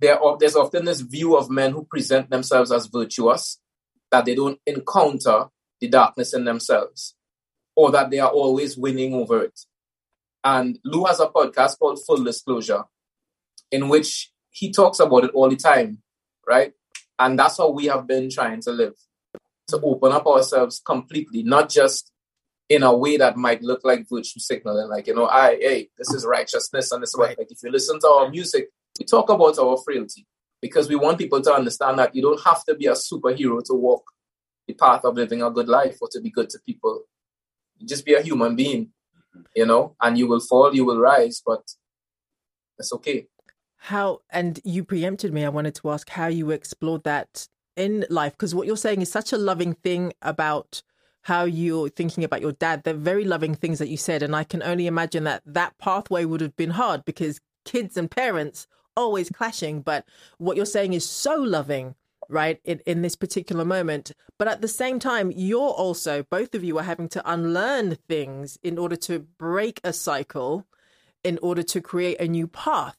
there 0.00 0.22
are, 0.22 0.36
there's 0.38 0.56
often 0.56 0.84
this 0.84 1.00
view 1.00 1.36
of 1.36 1.48
men 1.48 1.72
who 1.72 1.84
present 1.84 2.28
themselves 2.28 2.72
as 2.72 2.88
virtuous, 2.88 3.58
that 4.10 4.24
they 4.24 4.34
don't 4.34 4.58
encounter 4.66 5.46
the 5.82 5.88
darkness 5.88 6.32
in 6.32 6.44
themselves, 6.44 7.14
or 7.76 7.90
that 7.90 8.10
they 8.10 8.20
are 8.20 8.30
always 8.30 8.78
winning 8.78 9.12
over 9.12 9.42
it. 9.42 9.60
And 10.44 10.78
Lou 10.84 11.04
has 11.04 11.20
a 11.20 11.26
podcast 11.26 11.78
called 11.78 12.00
Full 12.06 12.24
Disclosure, 12.24 12.84
in 13.70 13.88
which 13.88 14.30
he 14.50 14.72
talks 14.72 15.00
about 15.00 15.24
it 15.24 15.32
all 15.34 15.50
the 15.50 15.56
time, 15.56 15.98
right? 16.48 16.72
And 17.18 17.38
that's 17.38 17.58
how 17.58 17.70
we 17.70 17.86
have 17.86 18.06
been 18.06 18.30
trying 18.30 18.60
to 18.62 18.70
live 18.70 18.94
to 19.68 19.80
open 19.82 20.12
up 20.12 20.26
ourselves 20.26 20.80
completely, 20.84 21.42
not 21.42 21.68
just 21.68 22.12
in 22.68 22.82
a 22.82 22.96
way 22.96 23.16
that 23.16 23.36
might 23.36 23.62
look 23.62 23.80
like 23.84 24.06
virtue 24.08 24.38
signaling, 24.38 24.88
like, 24.88 25.06
you 25.08 25.14
know, 25.14 25.26
I, 25.26 25.56
hey, 25.60 25.88
this 25.98 26.12
is 26.12 26.24
righteousness 26.24 26.92
and 26.92 27.02
this 27.02 27.14
right. 27.18 27.36
Like, 27.36 27.50
if 27.50 27.58
you 27.62 27.70
listen 27.70 27.98
to 28.00 28.08
our 28.08 28.30
music, 28.30 28.68
we 28.98 29.04
talk 29.04 29.30
about 29.30 29.58
our 29.58 29.76
frailty 29.84 30.26
because 30.60 30.88
we 30.88 30.94
want 30.94 31.18
people 31.18 31.42
to 31.42 31.52
understand 31.52 31.98
that 31.98 32.14
you 32.14 32.22
don't 32.22 32.40
have 32.44 32.64
to 32.64 32.74
be 32.74 32.86
a 32.86 32.92
superhero 32.92 33.62
to 33.64 33.74
walk 33.74 34.04
the 34.72 34.84
path 34.84 35.04
of 35.04 35.16
living 35.16 35.42
a 35.42 35.50
good 35.50 35.68
life 35.68 35.98
or 36.00 36.08
to 36.12 36.20
be 36.20 36.30
good 36.30 36.50
to 36.50 36.58
people. 36.66 37.02
Just 37.84 38.04
be 38.04 38.14
a 38.14 38.22
human 38.22 38.56
being. 38.56 38.92
Mm-hmm. 39.34 39.42
you 39.56 39.66
know, 39.66 39.96
and 40.00 40.18
you 40.18 40.28
will 40.28 40.40
fall, 40.40 40.74
you 40.74 40.84
will 40.84 40.98
rise, 40.98 41.42
but 41.44 41.62
it's 42.78 42.92
okay. 42.92 43.28
How, 43.78 44.20
and 44.30 44.60
you 44.64 44.84
preempted 44.84 45.32
me. 45.32 45.44
I 45.44 45.48
wanted 45.48 45.74
to 45.76 45.90
ask 45.90 46.08
how 46.10 46.26
you 46.26 46.50
explored 46.50 47.04
that 47.04 47.48
in 47.74 48.04
life, 48.10 48.32
because 48.32 48.54
what 48.54 48.66
you're 48.66 48.76
saying 48.76 49.00
is 49.00 49.10
such 49.10 49.32
a 49.32 49.38
loving 49.38 49.72
thing 49.74 50.12
about 50.20 50.82
how 51.22 51.44
you're 51.44 51.88
thinking 51.88 52.24
about 52.24 52.42
your 52.42 52.52
dad. 52.52 52.82
They're 52.84 52.94
very 52.94 53.24
loving 53.24 53.54
things 53.54 53.78
that 53.78 53.88
you 53.88 53.96
said. 53.96 54.22
And 54.22 54.36
I 54.36 54.44
can 54.44 54.62
only 54.62 54.86
imagine 54.86 55.24
that 55.24 55.42
that 55.46 55.78
pathway 55.78 56.24
would 56.24 56.42
have 56.42 56.56
been 56.56 56.70
hard 56.70 57.04
because 57.04 57.40
kids 57.64 57.96
and 57.96 58.10
parents 58.10 58.66
always 58.96 59.30
clashing. 59.30 59.80
But 59.80 60.04
what 60.38 60.56
you're 60.56 60.66
saying 60.66 60.92
is 60.92 61.08
so 61.08 61.36
loving 61.36 61.94
right 62.32 62.60
in, 62.64 62.80
in 62.86 63.02
this 63.02 63.16
particular 63.16 63.64
moment. 63.64 64.12
But 64.38 64.48
at 64.48 64.60
the 64.60 64.68
same 64.68 64.98
time 64.98 65.30
you're 65.30 65.60
also 65.70 66.24
both 66.24 66.54
of 66.54 66.64
you 66.64 66.78
are 66.78 66.84
having 66.84 67.08
to 67.10 67.30
unlearn 67.30 67.96
things 68.08 68.58
in 68.62 68.78
order 68.78 68.96
to 68.96 69.20
break 69.20 69.80
a 69.84 69.92
cycle 69.92 70.66
in 71.22 71.38
order 71.42 71.62
to 71.62 71.80
create 71.80 72.20
a 72.20 72.26
new 72.26 72.48
path 72.48 72.96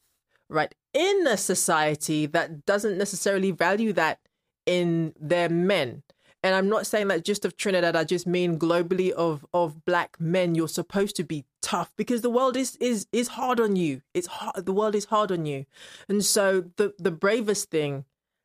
right 0.48 0.74
in 0.94 1.26
a 1.26 1.36
society 1.36 2.26
that 2.26 2.64
doesn't 2.64 2.96
necessarily 2.96 3.50
value 3.50 3.92
that 3.92 4.20
in 4.66 5.12
their 5.20 5.48
men. 5.48 6.02
And 6.42 6.54
i'm 6.54 6.68
not 6.68 6.86
saying 6.86 7.08
that 7.08 7.24
just 7.24 7.44
of 7.46 7.56
trinidad 7.56 7.96
i 7.96 8.04
just 8.04 8.26
mean 8.26 8.58
globally 8.58 9.10
of 9.10 9.46
of 9.54 9.84
black 9.86 10.16
men 10.20 10.54
you're 10.54 10.68
supposed 10.68 11.16
to 11.16 11.24
be 11.24 11.46
tough 11.64 11.90
because 11.96 12.20
the 12.20 12.30
world 12.30 12.56
is 12.56 12.76
is 12.76 13.06
is 13.10 13.28
hard 13.28 13.58
on 13.58 13.74
you. 13.74 14.02
It's 14.12 14.26
hard 14.26 14.66
the 14.66 14.72
world 14.72 14.94
is 14.94 15.06
hard 15.06 15.32
on 15.32 15.46
you. 15.46 15.64
And 16.08 16.24
so 16.24 16.64
the 16.76 16.92
the 16.98 17.10
bravest 17.10 17.70
thing 17.70 18.04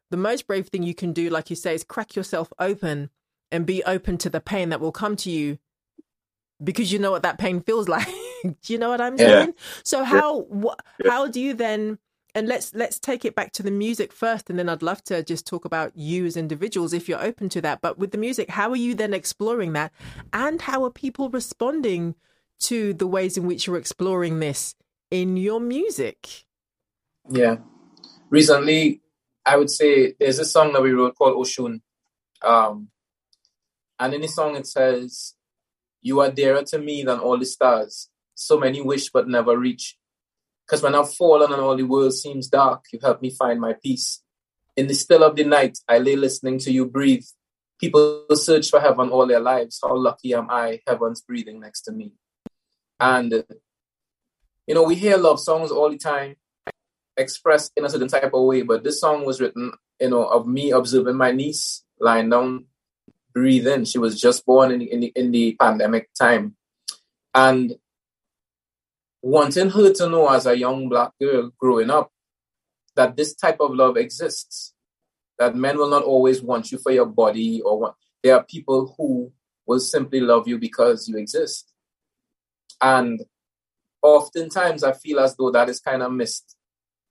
the 0.10 0.17
most 0.17 0.48
brave 0.48 0.67
thing 0.67 0.84
you 0.84 0.95
can 0.95 1.13
do, 1.13 1.30
like 1.30 1.50
you 1.50 1.56
say, 1.56 1.74
is 1.74 1.84
crack 1.84 2.15
yourself 2.15 2.52
open 2.60 3.10
and 3.52 3.65
be 3.65 3.84
open 3.84 4.17
to 4.19 4.30
the 4.30 4.39
pain 4.39 4.69
that 4.69 4.80
will 4.80 4.91
come 4.91 5.15
to 5.17 5.32
you 5.32 5.58
because 6.63 6.91
you 6.91 7.00
know 7.00 7.12
what 7.12 7.24
that 7.24 7.38
pain 7.38 7.62
feels 7.62 7.88
like. 7.89 8.08
do 8.43 8.74
you 8.74 8.78
know 8.80 8.89
what 8.89 9.02
I'm 9.02 9.17
saying? 9.17 9.48
Yeah. 9.48 9.63
So 9.84 10.04
how 10.04 10.41
what 10.41 10.80
yeah. 11.04 11.12
how 11.12 11.28
do 11.28 11.39
you 11.39 11.54
then 11.54 12.00
and 12.36 12.48
let's 12.48 12.74
let's 12.76 13.00
take 13.00 13.26
it 13.26 13.36
back 13.36 13.52
to 13.54 13.63
the 13.63 13.72
music 13.72 14.13
first 14.13 14.50
and 14.50 14.60
then 14.60 14.69
I'd 14.69 14.84
love 14.84 15.04
to 15.06 15.24
just 15.24 15.48
talk 15.48 15.65
about 15.65 15.95
you 15.95 16.26
as 16.26 16.38
individuals 16.38 16.93
if 16.93 17.10
you're 17.10 17.24
open 17.24 17.50
to 17.50 17.62
that. 17.62 17.82
But 17.82 17.98
with 17.98 18.12
the 18.12 18.17
music, 18.17 18.50
how 18.50 18.69
are 18.69 18.76
you 18.76 18.93
then 18.95 19.13
exploring 19.13 19.74
that 19.74 19.91
and 20.32 20.62
how 20.62 20.84
are 20.84 20.91
people 20.91 21.30
responding 21.30 22.15
to 22.62 22.93
the 22.93 23.08
ways 23.08 23.38
in 23.38 23.48
which 23.48 23.67
you're 23.67 23.78
exploring 23.78 24.39
this 24.39 24.76
in 25.10 25.38
your 25.38 25.60
music? 25.60 26.45
Yeah. 27.30 27.58
Recently 28.30 29.02
I 29.50 29.58
would 29.58 29.72
say 29.72 30.14
there's 30.20 30.38
a 30.38 30.46
song 30.46 30.74
that 30.74 30.84
we 30.84 30.92
wrote 30.92 31.16
called 31.16 31.36
Oshun. 31.36 31.82
Um, 32.44 32.90
and 34.00 34.14
in 34.14 34.22
the 34.22 34.28
song 34.28 34.56
it 34.56 34.68
says, 34.68 35.34
You 36.04 36.20
are 36.20 36.30
dearer 36.30 36.62
to 36.66 36.78
me 36.78 37.02
than 37.02 37.18
all 37.18 37.40
the 37.40 37.48
stars. 37.48 38.10
So 38.36 38.60
many 38.60 38.80
wish 38.80 39.10
but 39.10 39.28
never 39.28 39.58
reach. 39.58 39.98
Because 40.64 40.84
when 40.84 40.94
I've 40.94 41.12
fallen 41.16 41.52
and 41.52 41.64
all 41.64 41.76
the 41.76 41.82
world 41.82 42.14
seems 42.14 42.48
dark, 42.48 42.86
you 42.94 43.00
help 43.02 43.24
me 43.24 43.32
find 43.32 43.60
my 43.60 43.74
peace. 43.74 44.22
In 44.78 44.86
the 44.86 44.94
still 44.94 45.24
of 45.24 45.36
the 45.36 45.46
night, 45.46 45.80
I 45.88 45.98
lay 45.98 46.16
listening 46.16 46.60
to 46.60 46.72
you 46.72 46.86
breathe. 46.86 47.26
People 47.82 48.26
search 48.34 48.70
for 48.70 48.80
heaven 48.80 49.10
all 49.10 49.26
their 49.26 49.40
lives. 49.40 49.80
How 49.82 49.96
lucky 49.96 50.36
am 50.36 50.48
I? 50.52 50.80
Heaven's 50.86 51.22
breathing 51.22 51.60
next 51.60 51.82
to 51.84 51.92
me. 51.92 52.12
And, 53.00 53.44
you 54.68 54.76
know, 54.76 54.84
we 54.84 54.94
hear 54.94 55.18
love 55.18 55.40
songs 55.40 55.72
all 55.72 55.90
the 55.90 55.98
time 55.98 56.36
expressed 57.20 57.74
in 57.76 57.86
a 57.86 57.90
certain 57.90 58.08
type 58.08 58.34
of 58.34 58.44
way. 58.46 58.64
But 58.64 58.84
this 58.84 59.00
song 59.00 59.26
was 59.26 59.40
written, 59.40 59.74
you 60.00 60.10
know, 60.10 60.26
of 60.26 60.48
me 60.48 60.72
observing 60.72 61.18
my 61.18 61.32
niece 61.32 61.84
lying 62.00 62.30
down, 62.30 62.66
breathing. 63.34 63.86
She 63.86 64.00
was 64.00 64.20
just 64.20 64.46
born 64.46 64.72
in, 64.72 64.82
in, 64.82 65.00
the, 65.02 65.14
in 65.16 65.32
the 65.32 65.56
pandemic 65.60 66.10
time. 66.14 66.56
And 67.36 67.76
wanting 69.22 69.70
her 69.70 69.94
to 69.94 70.10
know 70.10 70.30
as 70.30 70.46
a 70.46 70.58
young 70.58 70.90
black 70.90 71.12
girl 71.22 71.52
growing 71.60 71.90
up 71.90 72.12
that 72.96 73.16
this 73.16 73.36
type 73.36 73.58
of 73.60 73.76
love 73.76 73.98
exists, 73.98 74.74
that 75.38 75.56
men 75.56 75.78
will 75.78 75.90
not 75.90 76.04
always 76.04 76.42
want 76.42 76.72
you 76.72 76.78
for 76.78 76.92
your 76.92 77.06
body 77.06 77.62
or 77.62 77.80
want, 77.80 77.96
there 78.24 78.36
are 78.36 78.44
people 78.44 78.96
who 78.98 79.32
will 79.66 79.80
simply 79.80 80.20
love 80.20 80.48
you 80.48 80.58
because 80.58 81.08
you 81.08 81.18
exist. 81.18 81.72
And 82.82 83.22
oftentimes 84.02 84.84
I 84.84 84.94
feel 84.94 85.20
as 85.20 85.36
though 85.36 85.52
that 85.52 85.70
is 85.70 85.80
kind 85.80 86.02
of 86.02 86.12
missed 86.12 86.56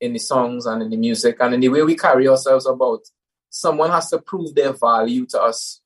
in 0.01 0.13
the 0.13 0.19
songs 0.19 0.65
and 0.65 0.81
in 0.81 0.89
the 0.89 0.97
music 0.97 1.37
and 1.39 1.53
in 1.53 1.59
the 1.59 1.69
way 1.69 1.83
we 1.83 1.95
carry 1.95 2.27
ourselves 2.27 2.65
about. 2.65 3.01
Someone 3.49 3.89
has 3.89 4.09
to 4.11 4.19
prove 4.19 4.53
their 4.55 4.73
value 4.73 5.25
to 5.27 5.41
us 5.41 5.81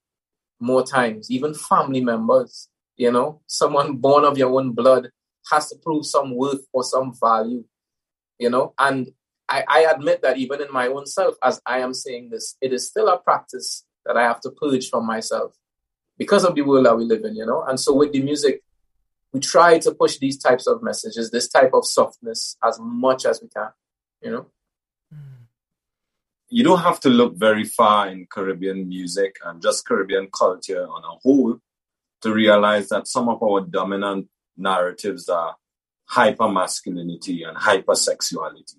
more 0.60 0.84
times, 0.86 1.32
even 1.32 1.54
family 1.54 2.02
members, 2.02 2.70
you 2.96 3.12
know, 3.12 3.42
someone 3.48 3.98
born 3.98 4.24
of 4.24 4.38
your 4.38 4.58
own 4.58 4.72
blood 4.72 5.10
has 5.52 5.70
to 5.70 5.76
prove 5.78 6.06
some 6.06 6.36
worth 6.36 6.66
or 6.72 6.84
some 6.84 7.14
value, 7.20 7.64
you 8.38 8.50
know, 8.50 8.74
and 8.78 9.12
I, 9.50 9.64
I 9.68 9.80
admit 9.94 10.22
that 10.22 10.38
even 10.38 10.62
in 10.62 10.72
my 10.72 10.88
own 10.88 11.06
self, 11.06 11.36
as 11.44 11.62
I 11.66 11.80
am 11.80 11.94
saying 11.94 12.30
this, 12.30 12.56
it 12.62 12.72
is 12.72 12.88
still 12.88 13.10
a 13.10 13.20
practice 13.20 13.84
that 14.06 14.16
I 14.16 14.24
have 14.24 14.40
to 14.42 14.52
purge 14.52 14.90
from 14.90 15.06
myself 15.06 15.54
because 16.18 16.46
of 16.46 16.56
the 16.56 16.62
world 16.62 16.86
that 16.86 16.98
we 16.98 17.04
live 17.04 17.24
in, 17.26 17.36
you 17.36 17.46
know. 17.46 17.64
And 17.64 17.80
so 17.80 17.94
with 17.94 18.14
the 18.14 18.22
music, 18.22 18.62
we 19.34 19.40
try 19.40 19.80
to 19.80 19.94
push 19.94 20.18
these 20.18 20.38
types 20.38 20.68
of 20.68 20.82
messages, 20.84 21.32
this 21.32 21.50
type 21.50 21.72
of 21.74 21.86
softness 21.86 22.56
as 22.64 22.80
much 22.80 23.26
as 23.26 23.42
we 23.42 23.50
can 23.50 23.70
you 24.24 24.32
know? 24.32 24.46
You 26.50 26.64
don't 26.64 26.80
have 26.80 27.00
to 27.02 27.10
look 27.10 27.36
very 27.36 27.64
far 27.64 28.08
in 28.08 28.28
Caribbean 28.32 28.88
music 28.88 29.38
and 29.44 29.62
just 29.62 29.88
Caribbean 29.88 30.30
culture 30.32 30.88
on 30.88 31.04
a 31.04 31.18
whole 31.22 31.58
to 32.22 32.34
realize 32.34 32.90
that 32.90 33.08
some 33.08 33.28
of 33.28 33.42
our 33.42 33.62
dominant 33.62 34.28
narratives 34.56 35.28
are 35.30 35.56
hyper 36.06 36.48
masculinity 36.48 37.44
and 37.44 37.58
hypersexuality. 37.58 38.78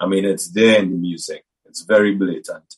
I 0.00 0.06
mean, 0.06 0.24
it's 0.24 0.48
there 0.48 0.80
in 0.80 0.90
the 0.90 0.96
music, 0.96 1.44
it's 1.64 1.82
very 1.82 2.14
blatant. 2.14 2.74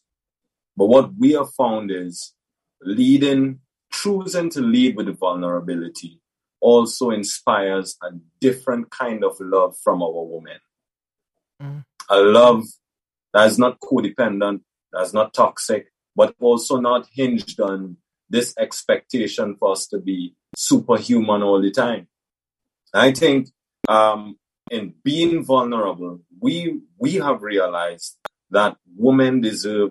But 0.77 0.87
what 0.87 1.13
we 1.19 1.33
have 1.33 1.55
found 1.55 1.91
is 1.91 2.35
leading, 2.83 3.61
choosing 3.91 4.51
to 4.51 4.61
lead 4.61 4.97
with 4.97 5.19
vulnerability 5.19 6.21
also 6.61 7.11
inspires 7.11 7.97
a 8.03 8.11
different 8.41 8.91
kind 8.91 9.25
of 9.25 9.37
love 9.41 9.77
from 9.83 10.03
our 10.03 10.25
women. 10.25 10.59
Mm 11.63 11.85
a 12.09 12.21
love 12.21 12.65
that 13.33 13.47
is 13.47 13.59
not 13.59 13.81
codependent, 13.81 14.61
that's 14.93 15.13
not 15.13 15.35
toxic, 15.35 15.93
but 16.15 16.35
also 16.41 16.79
not 16.79 17.09
hinged 17.13 17.61
on 17.61 17.97
this 18.31 18.55
expectation 18.59 19.57
for 19.57 19.73
us 19.73 19.87
to 19.89 19.99
be 19.99 20.35
superhuman 20.57 21.43
all 21.43 21.61
the 21.61 21.71
time. 21.71 22.09
I 22.93 23.13
think 23.13 23.49
um, 23.89 24.39
in 24.71 24.95
being 25.03 25.45
vulnerable, 25.45 26.21
we 26.41 26.81
we 26.99 27.15
have 27.15 27.43
realized 27.43 28.17
that 28.51 28.77
women 28.97 29.41
deserve 29.41 29.91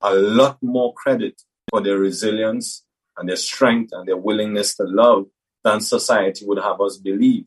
a 0.00 0.14
lot 0.14 0.58
more 0.60 0.92
credit 0.94 1.40
for 1.70 1.80
their 1.80 1.98
resilience 1.98 2.84
and 3.16 3.28
their 3.28 3.36
strength 3.36 3.90
and 3.92 4.06
their 4.06 4.16
willingness 4.16 4.74
to 4.76 4.84
love 4.84 5.26
than 5.62 5.80
society 5.80 6.44
would 6.44 6.58
have 6.58 6.80
us 6.80 6.96
believe. 6.96 7.46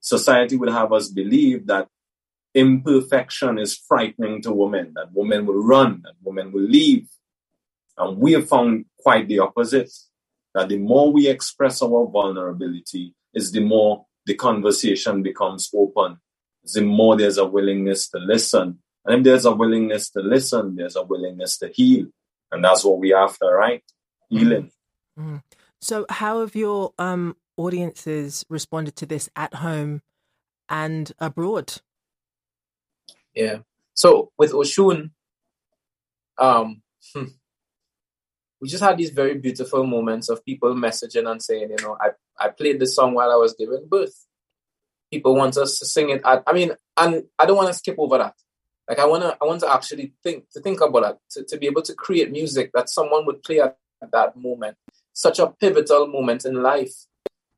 Society 0.00 0.56
would 0.56 0.70
have 0.70 0.92
us 0.92 1.08
believe 1.08 1.66
that 1.66 1.88
imperfection 2.54 3.58
is 3.58 3.76
frightening 3.76 4.42
to 4.42 4.52
women, 4.52 4.92
that 4.94 5.12
women 5.12 5.46
will 5.46 5.62
run, 5.62 6.02
that 6.02 6.14
women 6.22 6.52
will 6.52 6.62
leave. 6.62 7.08
And 7.96 8.18
we 8.18 8.32
have 8.32 8.48
found 8.48 8.86
quite 8.98 9.28
the 9.28 9.40
opposite, 9.40 9.92
that 10.54 10.68
the 10.68 10.78
more 10.78 11.12
we 11.12 11.28
express 11.28 11.82
our 11.82 12.06
vulnerability, 12.06 13.14
is 13.34 13.52
the 13.52 13.60
more 13.60 14.06
the 14.26 14.34
conversation 14.34 15.22
becomes 15.22 15.70
open. 15.74 16.18
the 16.74 16.82
more 16.82 17.16
there's 17.16 17.38
a 17.38 17.44
willingness 17.46 18.08
to 18.10 18.18
listen. 18.18 18.78
And 19.04 19.18
if 19.18 19.24
there's 19.24 19.44
a 19.44 19.52
willingness 19.52 20.10
to 20.10 20.20
listen, 20.20 20.76
there's 20.76 20.96
a 20.96 21.02
willingness 21.02 21.58
to 21.58 21.68
heal. 21.68 22.06
And 22.52 22.64
that's 22.64 22.84
what 22.84 22.98
we 22.98 23.14
after, 23.14 23.46
right? 23.46 23.82
Healing. 24.28 24.70
Mm-hmm. 25.18 25.36
So 25.80 26.04
how 26.10 26.40
have 26.40 26.54
your 26.54 26.92
um, 26.98 27.36
audiences 27.56 28.44
responded 28.48 28.96
to 28.96 29.06
this 29.06 29.28
at 29.34 29.54
home 29.54 30.02
and 30.68 31.12
abroad? 31.18 31.80
Yeah. 33.34 33.58
So 33.94 34.32
with 34.38 34.52
Oshun, 34.52 35.10
um, 36.38 36.82
hmm, 37.14 37.24
we 38.60 38.68
just 38.68 38.82
had 38.82 38.98
these 38.98 39.10
very 39.10 39.34
beautiful 39.34 39.86
moments 39.86 40.28
of 40.28 40.44
people 40.44 40.74
messaging 40.74 41.30
and 41.30 41.42
saying, 41.42 41.70
you 41.70 41.76
know, 41.82 41.96
I, 42.00 42.10
I 42.38 42.48
played 42.48 42.80
this 42.80 42.94
song 42.94 43.14
while 43.14 43.30
I 43.30 43.36
was 43.36 43.54
giving 43.54 43.86
birth. 43.88 44.26
People 45.10 45.34
want 45.34 45.56
us 45.56 45.78
to 45.78 45.86
sing 45.86 46.10
it. 46.10 46.22
At, 46.24 46.42
I 46.46 46.52
mean, 46.52 46.72
and 46.96 47.24
I 47.38 47.46
don't 47.46 47.56
want 47.56 47.68
to 47.68 47.74
skip 47.74 47.96
over 47.98 48.18
that. 48.18 48.34
Like 48.88 48.98
I 48.98 49.06
wanna, 49.06 49.36
I 49.40 49.44
want 49.44 49.60
to 49.60 49.72
actually 49.72 50.14
think 50.22 50.50
to 50.50 50.60
think 50.60 50.80
about 50.80 51.02
that 51.02 51.18
to, 51.30 51.44
to 51.44 51.58
be 51.58 51.66
able 51.66 51.82
to 51.82 51.94
create 51.94 52.30
music 52.30 52.70
that 52.74 52.90
someone 52.90 53.24
would 53.26 53.42
play 53.42 53.60
at 53.60 53.76
that 54.12 54.36
moment. 54.36 54.76
Such 55.12 55.38
a 55.38 55.46
pivotal 55.46 56.08
moment 56.08 56.44
in 56.44 56.62
life, 56.62 56.94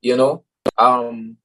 you 0.01 0.15
know. 0.15 0.43
Um, 0.77 1.37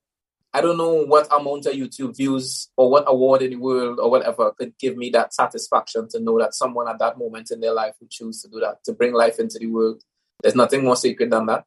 I 0.54 0.60
don't 0.60 0.78
know 0.78 1.04
what 1.04 1.30
amount 1.32 1.66
of 1.66 1.74
YouTube 1.74 2.16
views 2.16 2.70
or 2.76 2.90
what 2.90 3.04
award 3.06 3.42
in 3.42 3.50
the 3.50 3.56
world 3.56 3.98
or 4.00 4.10
whatever 4.10 4.52
could 4.52 4.78
give 4.78 4.96
me 4.96 5.10
that 5.10 5.34
satisfaction 5.34 6.08
to 6.10 6.20
know 6.20 6.38
that 6.38 6.54
someone 6.54 6.88
at 6.88 6.98
that 7.00 7.18
moment 7.18 7.50
in 7.50 7.60
their 7.60 7.74
life 7.74 7.94
would 8.00 8.10
choose 8.10 8.40
to 8.42 8.48
do 8.48 8.60
that, 8.60 8.82
to 8.84 8.92
bring 8.92 9.12
life 9.12 9.38
into 9.38 9.58
the 9.58 9.66
world. 9.66 10.02
There's 10.42 10.54
nothing 10.54 10.84
more 10.84 10.96
sacred 10.96 11.30
than 11.30 11.46
that. 11.46 11.64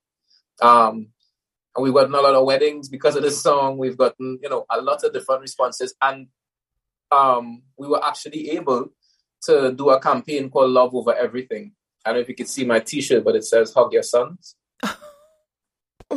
Um, 0.62 1.10
and 1.76 1.84
we've 1.84 1.94
gotten 1.94 2.14
a 2.14 2.22
lot 2.22 2.34
of 2.34 2.46
weddings 2.46 2.90
because 2.90 3.16
of 3.16 3.24
this 3.24 3.42
song. 3.42 3.78
We've 3.78 3.98
gotten, 3.98 4.40
you 4.42 4.50
know, 4.50 4.66
a 4.70 4.82
lot 4.82 5.04
of 5.04 5.14
different 5.14 5.42
responses. 5.42 5.94
And 6.02 6.28
um, 7.12 7.64
we 7.78 7.88
were 7.88 8.04
actually 8.04 8.50
able 8.52 8.90
to 9.44 9.74
do 9.74 9.90
a 9.90 10.00
campaign 10.00 10.50
called 10.50 10.72
Love 10.72 10.96
Over 10.96 11.16
Everything. 11.16 11.74
I 12.06 12.10
don't 12.10 12.18
know 12.18 12.22
if 12.22 12.30
you 12.30 12.36
can 12.36 12.48
see 12.48 12.66
my 12.66 12.80
T-shirt, 12.80 13.24
but 13.24 13.36
it 13.36 13.46
says 13.46 13.74
"Hug 13.74 13.94
Your 13.94 14.04
Sons." 14.04 14.56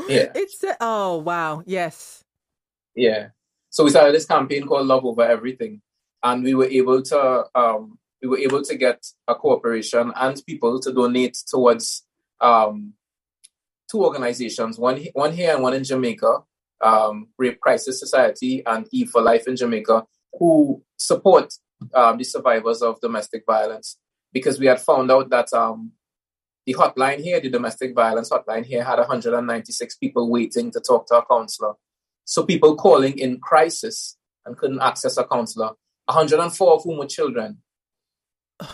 yeah, 0.08 0.32
it's 0.34 0.62
a, 0.64 0.76
oh 0.80 1.18
wow, 1.18 1.62
yes, 1.66 2.23
yeah. 2.94 3.28
So 3.70 3.84
we 3.84 3.90
started 3.90 4.14
this 4.14 4.26
campaign 4.26 4.66
called 4.66 4.86
Love 4.86 5.04
Over 5.04 5.22
Everything, 5.22 5.82
and 6.22 6.44
we 6.44 6.54
were 6.54 6.66
able 6.66 7.02
to 7.02 7.44
um, 7.54 7.98
we 8.22 8.28
were 8.28 8.38
able 8.38 8.62
to 8.62 8.76
get 8.76 9.04
a 9.28 9.34
corporation 9.34 10.12
and 10.16 10.42
people 10.46 10.80
to 10.80 10.92
donate 10.92 11.36
towards 11.48 12.04
um, 12.40 12.94
two 13.90 14.04
organizations, 14.04 14.78
one 14.78 15.04
one 15.12 15.32
here 15.32 15.52
and 15.54 15.62
one 15.62 15.74
in 15.74 15.84
Jamaica, 15.84 16.38
um, 16.80 17.28
Rape 17.38 17.60
Crisis 17.60 17.98
Society 17.98 18.62
and 18.64 18.86
E 18.92 19.04
for 19.04 19.22
Life 19.22 19.46
in 19.48 19.56
Jamaica, 19.56 20.04
who 20.38 20.82
support 20.96 21.52
um, 21.94 22.18
the 22.18 22.24
survivors 22.24 22.82
of 22.82 23.00
domestic 23.00 23.44
violence. 23.46 23.98
Because 24.32 24.58
we 24.58 24.66
had 24.66 24.80
found 24.80 25.12
out 25.12 25.30
that 25.30 25.52
um, 25.52 25.92
the 26.66 26.74
hotline 26.74 27.20
here, 27.20 27.40
the 27.40 27.50
domestic 27.50 27.94
violence 27.94 28.30
hotline 28.30 28.64
here, 28.64 28.82
had 28.82 28.98
196 28.98 29.96
people 29.96 30.30
waiting 30.30 30.70
to 30.72 30.80
talk 30.80 31.06
to 31.08 31.16
a 31.16 31.26
counselor. 31.26 31.74
So 32.24 32.44
people 32.44 32.76
calling 32.76 33.18
in 33.18 33.40
crisis 33.40 34.16
and 34.46 34.56
couldn't 34.56 34.80
access 34.80 35.16
a 35.16 35.24
counselor. 35.24 35.70
104 36.06 36.72
of 36.72 36.82
whom 36.84 36.98
were 36.98 37.06
children, 37.06 37.58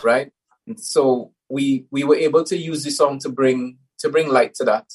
right? 0.03 0.31
And 0.67 0.79
so 0.79 1.33
we 1.49 1.85
we 1.91 2.03
were 2.03 2.15
able 2.15 2.43
to 2.45 2.57
use 2.57 2.83
the 2.83 2.91
song 2.91 3.19
to 3.19 3.29
bring 3.29 3.77
to 3.99 4.09
bring 4.09 4.29
light 4.29 4.53
to 4.55 4.65
that. 4.65 4.85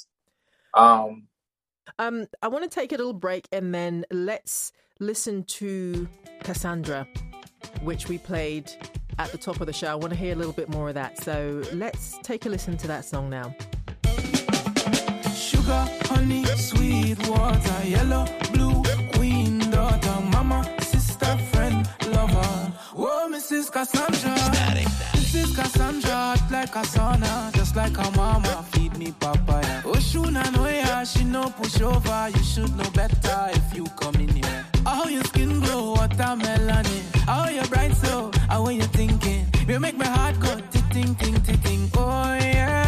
Um, 0.75 1.29
um, 1.99 2.27
I 2.43 2.49
want 2.49 2.65
to 2.65 2.71
take 2.71 2.93
a 2.93 2.97
little 2.97 3.13
break 3.13 3.49
and 3.53 3.75
then 3.75 4.05
let's 4.11 4.73
listen 5.01 5.45
to 5.45 6.09
Cassandra, 6.43 7.07
which 7.83 8.09
we 8.09 8.19
played 8.19 8.71
at 9.19 9.31
the 9.33 9.39
top 9.39 9.61
of 9.61 9.67
the 9.67 9.73
show. 9.73 9.89
I 9.89 9.95
want 9.95 10.13
to 10.13 10.19
hear 10.19 10.33
a 10.33 10.37
little 10.37 10.53
bit 10.53 10.69
more 10.69 10.89
of 10.89 10.95
that. 10.95 11.23
So 11.23 11.63
let's 11.73 12.19
take 12.23 12.45
a 12.45 12.49
listen 12.49 12.77
to 12.79 12.87
that 12.89 13.05
song 13.05 13.31
now. 13.31 13.55
Sugar, 15.67 15.89
honey, 16.05 16.45
sweet 16.57 17.19
water, 17.29 17.83
yellow, 17.85 18.25
blue, 18.53 18.85
queen, 19.15 19.59
daughter, 19.59 20.21
mama, 20.31 20.65
sister, 20.81 21.37
friend, 21.51 21.89
lover. 22.13 22.73
Whoa, 22.95 23.29
Mrs. 23.29 23.73
Cassandra. 23.73 24.31
Mrs. 25.19 25.57
Cassandra, 25.57 26.11
hot 26.11 26.51
like 26.53 26.77
a 26.77 26.83
sauna, 26.87 27.53
just 27.53 27.75
like 27.75 27.97
her 27.97 28.13
mama, 28.13 28.65
feed 28.71 28.97
me 28.97 29.11
papaya. 29.19 29.83
Oshuna 29.83 30.45
no 30.53 30.69
ya, 30.69 31.03
she 31.03 31.25
no 31.25 31.51
push 31.51 31.81
over, 31.81 32.29
you 32.33 32.45
should 32.45 32.71
know 32.77 32.89
better 32.91 33.49
if 33.51 33.77
you 33.77 33.87
come 33.97 34.15
in 34.17 34.29
here. 34.29 34.65
How 34.85 35.07
your 35.09 35.25
skin 35.25 35.59
glow, 35.59 35.95
watermelon, 35.95 36.87
how 37.27 37.49
your 37.49 37.67
bright 37.67 37.97
so, 37.97 38.31
how 38.49 38.67
when 38.67 38.77
you 38.77 38.89
thinking, 39.01 39.45
you 39.67 39.81
make 39.81 39.99
my 39.99 40.07
heart 40.07 40.39
go 40.39 40.61
tick, 40.71 40.89
ting, 40.91 41.17
ting, 41.17 41.43
ting, 41.43 41.59
ting, 41.59 41.91
oh 41.97 42.39
yeah, 42.41 42.86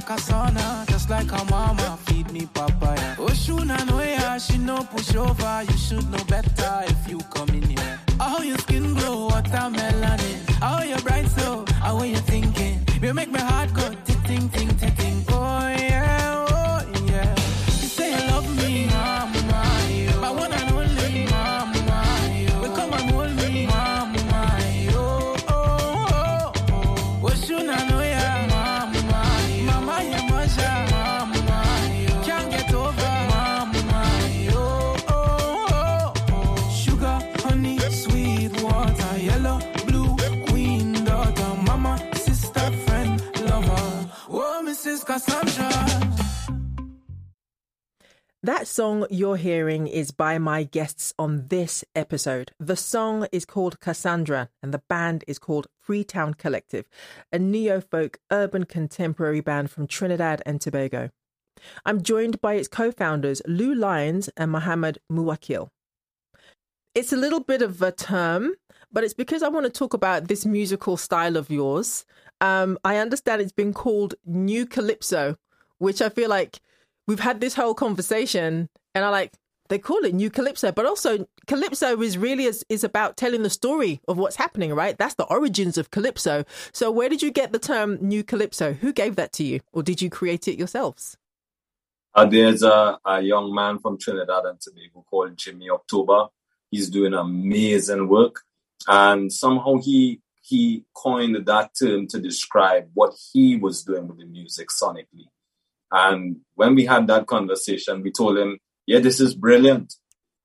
like 0.00 0.18
a 0.18 0.22
sauna, 0.22 0.86
just 0.88 1.10
like 1.10 1.30
her 1.30 1.44
mama, 1.50 1.98
feed 2.06 2.30
me 2.32 2.46
papaya. 2.54 3.16
Oshuna 3.16 3.86
no 3.86 4.00
ya, 4.00 4.38
she 4.38 4.56
no 4.56 4.82
push 4.84 5.14
over, 5.14 5.62
you 5.68 5.76
should 5.76 6.10
know 6.10 6.24
better 6.24 6.82
if 6.86 7.10
you 7.10 7.18
come 7.34 7.50
in 7.50 7.62
here. 7.62 7.98
How 8.18 8.40
your 8.40 8.56
skin 8.58 8.94
glow, 8.94 9.28
watermelon, 9.28 10.20
how 10.60 10.82
you 10.82 10.96
bright 10.96 11.28
so, 11.28 11.64
how 11.82 12.02
you 12.02 12.16
thinking, 12.16 12.80
you 13.02 13.12
make 13.12 13.30
my 13.30 13.40
heart 13.40 13.74
go 13.74 13.79
song 48.70 49.04
you're 49.10 49.36
hearing 49.36 49.88
is 49.88 50.12
by 50.12 50.38
my 50.38 50.62
guests 50.62 51.12
on 51.18 51.48
this 51.48 51.84
episode. 51.96 52.52
The 52.60 52.76
song 52.76 53.26
is 53.32 53.44
called 53.44 53.80
Cassandra 53.80 54.48
and 54.62 54.72
the 54.72 54.82
band 54.88 55.24
is 55.26 55.40
called 55.40 55.66
Freetown 55.80 56.34
Collective, 56.34 56.84
a 57.32 57.38
neo 57.40 57.80
folk 57.80 58.18
urban 58.30 58.64
contemporary 58.64 59.40
band 59.40 59.72
from 59.72 59.88
Trinidad 59.88 60.40
and 60.46 60.60
Tobago. 60.60 61.10
I'm 61.84 62.00
joined 62.02 62.40
by 62.40 62.54
its 62.54 62.68
co 62.68 62.92
founders, 62.92 63.42
Lou 63.44 63.74
Lyons 63.74 64.30
and 64.36 64.52
Muhammed 64.52 64.98
Muwakil. 65.10 65.68
It's 66.94 67.12
a 67.12 67.16
little 67.16 67.40
bit 67.40 67.62
of 67.62 67.82
a 67.82 67.90
term, 67.90 68.54
but 68.92 69.02
it's 69.02 69.14
because 69.14 69.42
I 69.42 69.48
want 69.48 69.66
to 69.66 69.70
talk 69.70 69.94
about 69.94 70.28
this 70.28 70.46
musical 70.46 70.96
style 70.96 71.36
of 71.36 71.50
yours. 71.50 72.04
Um, 72.40 72.78
I 72.84 72.98
understand 72.98 73.42
it's 73.42 73.50
been 73.50 73.74
called 73.74 74.14
New 74.24 74.64
Calypso, 74.64 75.38
which 75.78 76.00
I 76.00 76.08
feel 76.08 76.30
like 76.30 76.60
we've 77.10 77.18
had 77.18 77.40
this 77.40 77.54
whole 77.54 77.74
conversation 77.74 78.68
and 78.94 79.04
I 79.04 79.08
like 79.08 79.32
they 79.68 79.78
call 79.78 80.04
it 80.04 80.14
new 80.14 80.30
calypso, 80.30 80.70
but 80.70 80.86
also 80.86 81.26
calypso 81.48 82.00
is 82.00 82.16
really 82.16 82.44
is, 82.44 82.64
is 82.68 82.84
about 82.84 83.16
telling 83.16 83.42
the 83.42 83.50
story 83.50 84.00
of 84.06 84.16
what's 84.16 84.36
happening, 84.36 84.72
right? 84.74 84.96
That's 84.96 85.14
the 85.14 85.24
origins 85.24 85.76
of 85.76 85.90
calypso. 85.90 86.44
So 86.72 86.90
where 86.90 87.08
did 87.08 87.20
you 87.20 87.32
get 87.32 87.52
the 87.52 87.58
term 87.58 87.98
new 88.00 88.22
calypso? 88.22 88.74
Who 88.74 88.92
gave 88.92 89.16
that 89.16 89.32
to 89.34 89.44
you, 89.44 89.60
or 89.72 89.82
did 89.82 90.00
you 90.00 90.08
create 90.08 90.46
it 90.46 90.56
yourselves? 90.56 91.16
Uh, 92.14 92.26
there's 92.26 92.62
a, 92.62 92.98
a 93.04 93.20
young 93.20 93.52
man 93.54 93.80
from 93.80 93.98
Trinidad 93.98 94.44
and 94.44 94.60
Tobago 94.60 95.04
called 95.08 95.36
Jimmy 95.36 95.68
October. 95.70 96.26
He's 96.70 96.90
doing 96.90 97.14
amazing 97.14 98.08
work, 98.08 98.40
and 98.86 99.32
somehow 99.32 99.78
he 99.78 100.20
he 100.42 100.84
coined 100.94 101.44
that 101.46 101.70
term 101.80 102.06
to 102.08 102.20
describe 102.20 102.88
what 102.94 103.14
he 103.32 103.56
was 103.56 103.82
doing 103.82 104.06
with 104.08 104.18
the 104.18 104.26
music 104.26 104.68
sonically. 104.68 105.26
And 105.90 106.40
when 106.54 106.74
we 106.74 106.84
had 106.84 107.06
that 107.08 107.26
conversation, 107.26 108.02
we 108.02 108.12
told 108.12 108.38
him, 108.38 108.58
yeah, 108.86 109.00
this 109.00 109.20
is 109.20 109.34
brilliant. 109.34 109.94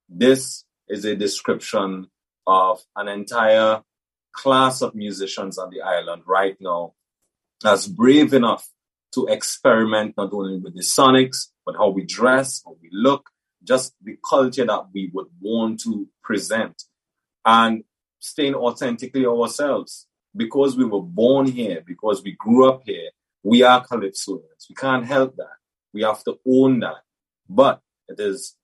This 0.09 0.65
is 0.87 1.05
a 1.05 1.15
description 1.15 2.07
of 2.47 2.81
an 2.95 3.07
entire 3.07 3.81
class 4.33 4.81
of 4.81 4.95
musicians 4.95 5.57
on 5.57 5.69
the 5.69 5.81
island 5.81 6.23
right 6.25 6.57
now 6.59 6.93
that's 7.61 7.87
brave 7.87 8.33
enough 8.33 8.67
to 9.13 9.27
experiment 9.27 10.15
not 10.17 10.33
only 10.33 10.59
with 10.59 10.75
the 10.75 10.81
sonics, 10.81 11.47
but 11.65 11.75
how 11.75 11.89
we 11.89 12.03
dress, 12.05 12.61
how 12.65 12.75
we 12.81 12.89
look, 12.91 13.29
just 13.63 13.93
the 14.03 14.17
culture 14.29 14.65
that 14.65 14.87
we 14.93 15.09
would 15.13 15.27
want 15.41 15.79
to 15.79 16.07
present 16.23 16.83
and 17.45 17.83
staying 18.19 18.55
authentically 18.55 19.25
ourselves 19.25 20.07
because 20.35 20.75
we 20.75 20.85
were 20.85 21.01
born 21.01 21.47
here, 21.47 21.81
because 21.85 22.21
we 22.23 22.35
grew 22.37 22.69
up 22.69 22.81
here, 22.85 23.09
we 23.45 23.61
are 23.61 23.85
calypsonians. 23.85 24.67
We 24.67 24.75
can't 24.75 25.05
help 25.05 25.35
that. 25.37 25.57
We 25.93 26.01
have 26.01 26.23
to 26.23 26.39
own 26.47 26.79
that. 26.79 27.03
But 27.47 27.79
it 28.07 28.19
is 28.19 28.55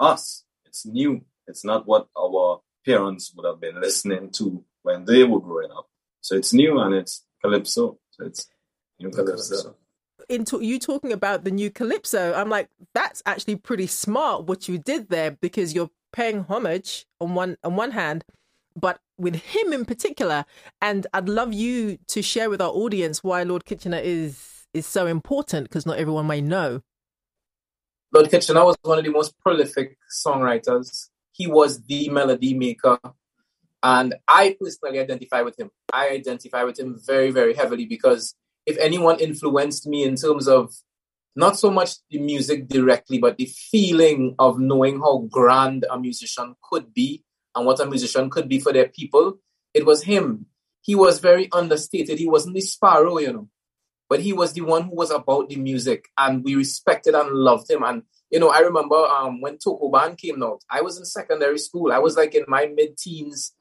us. 0.00 0.44
It's 0.66 0.84
new. 0.84 1.24
It's 1.46 1.64
not 1.64 1.86
what 1.86 2.08
our 2.18 2.60
parents 2.84 3.32
would 3.34 3.46
have 3.46 3.60
been 3.60 3.80
listening 3.80 4.30
to 4.32 4.64
when 4.82 5.04
they 5.04 5.22
were 5.22 5.38
growing 5.38 5.70
up. 5.70 5.88
So 6.20 6.34
it's 6.34 6.52
new 6.52 6.80
and 6.80 6.94
it's 6.94 7.24
calypso. 7.42 7.98
So 8.10 8.26
it's 8.26 8.48
new 8.98 9.10
calypso. 9.10 9.76
In 10.28 10.44
to- 10.46 10.62
you 10.62 10.80
talking 10.80 11.12
about 11.12 11.44
the 11.44 11.52
new 11.52 11.70
calypso, 11.70 12.34
I'm 12.34 12.48
like, 12.48 12.68
that's 12.92 13.22
actually 13.26 13.56
pretty 13.56 13.86
smart 13.86 14.44
what 14.44 14.68
you 14.68 14.78
did 14.78 15.10
there 15.10 15.30
because 15.30 15.74
you're 15.74 15.90
paying 16.12 16.44
homage 16.44 17.06
on 17.20 17.34
one 17.36 17.56
on 17.62 17.76
one 17.76 17.92
hand, 17.92 18.24
but 18.76 18.98
with 19.18 19.36
him 19.36 19.72
in 19.72 19.84
particular. 19.84 20.44
And 20.80 21.06
I'd 21.14 21.28
love 21.28 21.52
you 21.52 21.98
to 22.08 22.22
share 22.22 22.50
with 22.50 22.60
our 22.60 22.70
audience 22.70 23.22
why 23.22 23.42
Lord 23.42 23.64
Kitchener 23.64 24.00
is 24.02 24.66
is 24.72 24.86
so 24.86 25.06
important 25.06 25.68
because 25.68 25.86
not 25.86 25.98
everyone 25.98 26.26
may 26.26 26.40
know. 26.40 26.82
Lord 28.12 28.30
Kitchener 28.30 28.64
was 28.64 28.76
one 28.82 28.98
of 28.98 29.04
the 29.04 29.10
most 29.10 29.38
prolific 29.38 29.98
songwriters. 30.24 31.08
He 31.32 31.46
was 31.46 31.82
the 31.84 32.08
melody 32.08 32.54
maker. 32.54 32.98
And 33.82 34.14
I 34.26 34.56
personally 34.60 34.98
identify 34.98 35.42
with 35.42 35.58
him. 35.58 35.70
I 35.92 36.08
identify 36.08 36.64
with 36.64 36.78
him 36.78 36.98
very, 37.04 37.30
very 37.30 37.54
heavily 37.54 37.86
because 37.86 38.34
if 38.66 38.78
anyone 38.78 39.20
influenced 39.20 39.86
me 39.86 40.04
in 40.04 40.16
terms 40.16 40.48
of 40.48 40.72
not 41.36 41.58
so 41.58 41.70
much 41.70 41.96
the 42.10 42.18
music 42.18 42.68
directly, 42.68 43.18
but 43.18 43.36
the 43.36 43.46
feeling 43.46 44.34
of 44.38 44.58
knowing 44.58 45.00
how 45.00 45.26
grand 45.30 45.84
a 45.90 45.98
musician 45.98 46.54
could 46.70 46.94
be 46.94 47.24
and 47.54 47.66
what 47.66 47.80
a 47.80 47.86
musician 47.86 48.30
could 48.30 48.48
be 48.48 48.60
for 48.60 48.72
their 48.72 48.88
people, 48.88 49.38
it 49.72 49.86
was 49.86 50.02
him. 50.02 50.46
He 50.80 50.94
was 50.94 51.18
very 51.18 51.50
understated. 51.52 52.18
He 52.18 52.28
wasn't 52.28 52.54
the 52.54 52.60
sparrow, 52.60 53.18
you 53.18 53.32
know. 53.32 53.48
But 54.08 54.20
he 54.20 54.32
was 54.32 54.52
the 54.52 54.60
one 54.60 54.84
who 54.84 54.94
was 54.94 55.10
about 55.10 55.48
the 55.48 55.56
music 55.56 56.08
and 56.18 56.44
we 56.44 56.54
respected 56.54 57.14
and 57.14 57.30
loved 57.30 57.70
him. 57.70 57.82
And 57.82 58.02
you 58.30 58.40
know 58.40 58.50
i 58.50 58.58
remember 58.58 58.96
um, 58.96 59.40
when 59.40 59.58
tokoban 59.58 60.18
came 60.18 60.42
out 60.42 60.60
i 60.68 60.80
was 60.80 60.98
in 60.98 61.04
secondary 61.04 61.58
school. 61.58 61.92
I 61.92 61.98
was 61.98 62.16
like 62.16 62.34
in 62.34 62.44
my 62.48 62.66
mid-teens. 62.66 63.52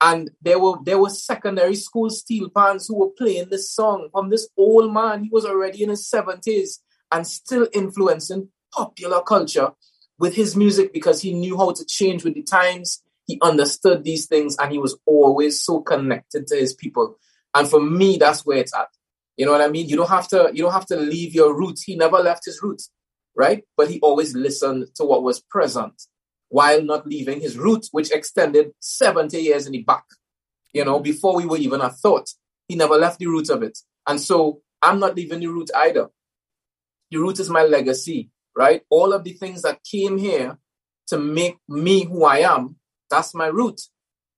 And 0.00 0.30
there 0.40 0.58
were 0.58 0.78
there 0.82 0.98
were 0.98 1.10
secondary 1.10 1.76
school 1.76 2.10
steel 2.10 2.48
bands 2.48 2.88
who 2.88 2.96
were 2.98 3.10
playing 3.10 3.50
this 3.50 3.70
song 3.70 4.08
from 4.10 4.30
this 4.30 4.48
old 4.56 4.92
man. 4.92 5.22
He 5.22 5.30
was 5.30 5.44
already 5.44 5.84
in 5.84 5.90
his 5.90 6.10
70s 6.10 6.78
and 7.12 7.24
still 7.24 7.68
influencing 7.72 8.48
popular 8.72 9.22
culture 9.22 9.70
with 10.18 10.34
his 10.34 10.56
music 10.56 10.92
because 10.92 11.22
he 11.22 11.34
knew 11.34 11.56
how 11.56 11.70
to 11.70 11.84
change 11.84 12.24
with 12.24 12.34
the 12.34 12.42
times 12.42 13.02
he 13.26 13.38
understood 13.42 14.04
these 14.04 14.26
things 14.26 14.56
and 14.58 14.72
he 14.72 14.78
was 14.78 14.98
always 15.06 15.62
so 15.62 15.80
connected 15.80 16.46
to 16.46 16.56
his 16.56 16.74
people 16.74 17.16
and 17.54 17.68
for 17.68 17.80
me 17.80 18.16
that's 18.16 18.44
where 18.44 18.58
it's 18.58 18.74
at 18.74 18.88
you 19.36 19.46
know 19.46 19.52
what 19.52 19.62
I 19.62 19.68
mean? 19.68 19.88
You 19.88 19.96
don't 19.96 20.08
have 20.08 20.28
to 20.28 20.50
you 20.52 20.64
don't 20.64 20.72
have 20.72 20.86
to 20.86 20.96
leave 20.96 21.34
your 21.34 21.56
roots. 21.56 21.82
He 21.82 21.96
never 21.96 22.18
left 22.18 22.44
his 22.44 22.60
roots, 22.62 22.90
right? 23.34 23.64
But 23.76 23.88
he 23.88 23.98
always 24.00 24.34
listened 24.34 24.88
to 24.96 25.04
what 25.04 25.22
was 25.22 25.40
present 25.40 26.00
while 26.48 26.82
not 26.82 27.06
leaving 27.06 27.40
his 27.40 27.56
roots, 27.56 27.88
which 27.92 28.12
extended 28.12 28.72
70 28.80 29.40
years 29.40 29.66
in 29.66 29.72
the 29.72 29.82
back. 29.82 30.04
You 30.72 30.84
know, 30.84 31.00
before 31.00 31.36
we 31.36 31.46
were 31.46 31.58
even 31.58 31.80
a 31.80 31.90
thought. 31.90 32.28
He 32.68 32.76
never 32.76 32.94
left 32.94 33.18
the 33.18 33.26
roots 33.26 33.50
of 33.50 33.62
it. 33.62 33.76
And 34.06 34.20
so 34.20 34.62
I'm 34.80 34.98
not 34.98 35.16
leaving 35.16 35.40
the 35.40 35.48
roots 35.48 35.72
either. 35.74 36.08
The 37.10 37.18
root 37.18 37.38
is 37.40 37.50
my 37.50 37.64
legacy, 37.64 38.30
right? 38.56 38.82
All 38.88 39.12
of 39.12 39.24
the 39.24 39.32
things 39.32 39.62
that 39.62 39.82
came 39.84 40.16
here 40.16 40.56
to 41.08 41.18
make 41.18 41.58
me 41.68 42.04
who 42.04 42.24
I 42.24 42.38
am, 42.38 42.76
that's 43.12 43.34
my 43.34 43.46
root. 43.46 43.80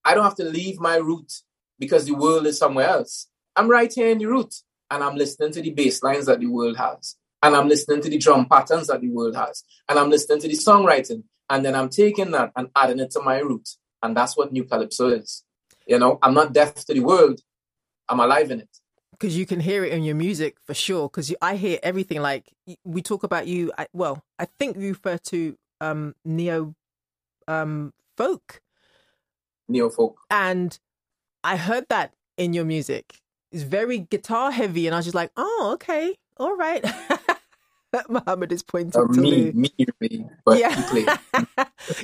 I 0.04 0.14
don't 0.14 0.24
have 0.24 0.36
to 0.36 0.44
leave 0.44 0.78
my 0.80 0.96
root 0.96 1.32
because 1.78 2.04
the 2.04 2.14
world 2.14 2.46
is 2.46 2.58
somewhere 2.58 2.88
else. 2.88 3.28
I'm 3.56 3.68
right 3.68 3.92
here 3.92 4.10
in 4.10 4.18
the 4.18 4.26
root 4.26 4.54
and 4.90 5.02
I'm 5.02 5.16
listening 5.16 5.52
to 5.52 5.62
the 5.62 5.70
bass 5.70 6.02
lines 6.02 6.26
that 6.26 6.40
the 6.40 6.46
world 6.46 6.76
has. 6.76 7.16
And 7.42 7.54
I'm 7.54 7.68
listening 7.68 8.00
to 8.02 8.08
the 8.08 8.18
drum 8.18 8.46
patterns 8.46 8.86
that 8.88 9.00
the 9.00 9.08
world 9.08 9.36
has. 9.36 9.64
And 9.88 9.98
I'm 9.98 10.10
listening 10.10 10.40
to 10.40 10.48
the 10.48 10.54
songwriting. 10.54 11.24
And 11.50 11.64
then 11.64 11.74
I'm 11.74 11.90
taking 11.90 12.30
that 12.30 12.52
and 12.56 12.68
adding 12.74 13.00
it 13.00 13.10
to 13.12 13.20
my 13.20 13.38
root. 13.38 13.68
And 14.02 14.16
that's 14.16 14.36
what 14.36 14.52
New 14.52 14.64
Calypso 14.64 15.08
is. 15.08 15.44
You 15.86 15.98
know, 15.98 16.18
I'm 16.22 16.34
not 16.34 16.52
deaf 16.52 16.74
to 16.86 16.94
the 16.94 17.00
world. 17.00 17.40
I'm 18.08 18.20
alive 18.20 18.50
in 18.50 18.60
it. 18.60 18.68
Because 19.12 19.36
you 19.36 19.46
can 19.46 19.60
hear 19.60 19.84
it 19.84 19.92
in 19.92 20.02
your 20.02 20.14
music 20.14 20.56
for 20.64 20.74
sure. 20.74 21.08
Because 21.08 21.34
I 21.40 21.56
hear 21.56 21.78
everything. 21.82 22.20
Like 22.22 22.50
we 22.84 23.02
talk 23.02 23.22
about 23.22 23.46
you. 23.46 23.72
I, 23.76 23.86
well, 23.92 24.24
I 24.38 24.46
think 24.46 24.76
you 24.76 24.88
refer 24.88 25.18
to 25.18 25.56
um, 25.80 26.14
neo 26.24 26.74
um, 27.46 27.92
folk. 28.16 28.62
Neo 29.68 29.90
folk. 29.90 30.20
And 30.30 30.78
I 31.42 31.56
heard 31.56 31.86
that 31.88 32.14
in 32.36 32.52
your 32.52 32.64
music 32.64 33.20
it's 33.54 33.62
very 33.62 33.98
guitar 33.98 34.50
heavy, 34.50 34.88
and 34.88 34.94
I 34.94 34.98
was 34.98 35.06
just 35.06 35.14
like, 35.14 35.30
oh, 35.36 35.70
okay, 35.74 36.16
all 36.38 36.56
right. 36.56 36.84
Muhammed 38.08 38.50
is 38.50 38.64
pointing 38.64 39.00
uh, 39.00 39.06
to 39.06 39.20
me, 39.20 39.52
me, 39.52 39.70
me, 40.00 40.26
but 40.44 40.58
yeah. 40.58 40.74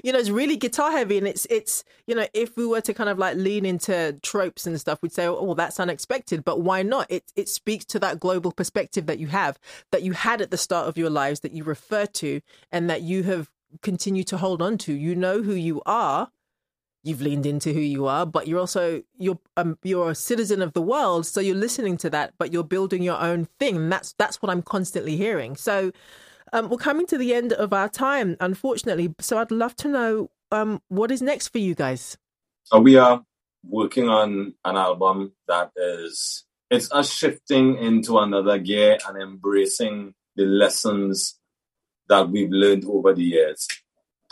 you 0.04 0.12
know, 0.12 0.20
it's 0.20 0.30
really 0.30 0.56
guitar 0.56 0.92
heavy, 0.92 1.18
and 1.18 1.26
it's 1.26 1.48
it's 1.50 1.82
you 2.06 2.14
know, 2.14 2.28
if 2.32 2.56
we 2.56 2.64
were 2.64 2.80
to 2.82 2.94
kind 2.94 3.10
of 3.10 3.18
like 3.18 3.36
lean 3.36 3.66
into 3.66 4.16
tropes 4.22 4.68
and 4.68 4.80
stuff, 4.80 5.00
we'd 5.02 5.12
say, 5.12 5.26
oh, 5.26 5.54
that's 5.54 5.80
unexpected, 5.80 6.44
but 6.44 6.60
why 6.60 6.84
not? 6.84 7.10
It 7.10 7.24
it 7.34 7.48
speaks 7.48 7.84
to 7.86 7.98
that 7.98 8.20
global 8.20 8.52
perspective 8.52 9.06
that 9.06 9.18
you 9.18 9.26
have, 9.26 9.58
that 9.90 10.04
you 10.04 10.12
had 10.12 10.40
at 10.40 10.52
the 10.52 10.56
start 10.56 10.86
of 10.86 10.96
your 10.96 11.10
lives, 11.10 11.40
that 11.40 11.50
you 11.50 11.64
refer 11.64 12.06
to, 12.06 12.40
and 12.70 12.88
that 12.88 13.02
you 13.02 13.24
have 13.24 13.50
continued 13.82 14.28
to 14.28 14.36
hold 14.36 14.62
on 14.62 14.78
to. 14.78 14.92
You 14.92 15.16
know 15.16 15.42
who 15.42 15.54
you 15.54 15.82
are, 15.86 16.30
you've 17.02 17.20
leaned 17.22 17.46
into 17.46 17.72
who 17.72 17.80
you 17.80 18.06
are, 18.06 18.26
but 18.26 18.46
you're 18.46 18.60
also 18.60 19.02
you're 19.18 19.38
um, 19.56 19.78
you're 19.82 20.10
a 20.10 20.14
citizen 20.14 20.62
of 20.62 20.72
the 20.72 20.82
world, 20.82 21.26
so 21.26 21.40
you're 21.40 21.54
listening 21.54 21.96
to 21.98 22.10
that, 22.10 22.34
but 22.38 22.52
you're 22.52 22.64
building 22.64 23.02
your 23.02 23.20
own 23.20 23.46
thing. 23.58 23.76
And 23.76 23.92
that's 23.92 24.12
that's 24.14 24.42
what 24.42 24.50
I'm 24.50 24.62
constantly 24.62 25.16
hearing. 25.16 25.56
So 25.56 25.92
um, 26.52 26.68
we're 26.68 26.78
coming 26.78 27.06
to 27.06 27.18
the 27.18 27.34
end 27.34 27.52
of 27.52 27.72
our 27.72 27.88
time, 27.88 28.36
unfortunately. 28.40 29.14
So 29.20 29.38
I'd 29.38 29.50
love 29.50 29.76
to 29.76 29.88
know 29.88 30.30
um, 30.52 30.82
what 30.88 31.10
is 31.10 31.22
next 31.22 31.48
for 31.48 31.58
you 31.58 31.74
guys. 31.74 32.18
So 32.64 32.80
we 32.80 32.96
are 32.96 33.22
working 33.68 34.08
on 34.08 34.54
an 34.64 34.76
album 34.76 35.32
that 35.48 35.70
is 35.76 36.44
it's 36.70 36.90
us 36.92 37.12
shifting 37.12 37.76
into 37.78 38.18
another 38.18 38.58
gear 38.58 38.98
and 39.08 39.20
embracing 39.20 40.14
the 40.36 40.44
lessons 40.44 41.38
that 42.08 42.28
we've 42.28 42.50
learned 42.50 42.84
over 42.84 43.12
the 43.12 43.22
years. 43.22 43.66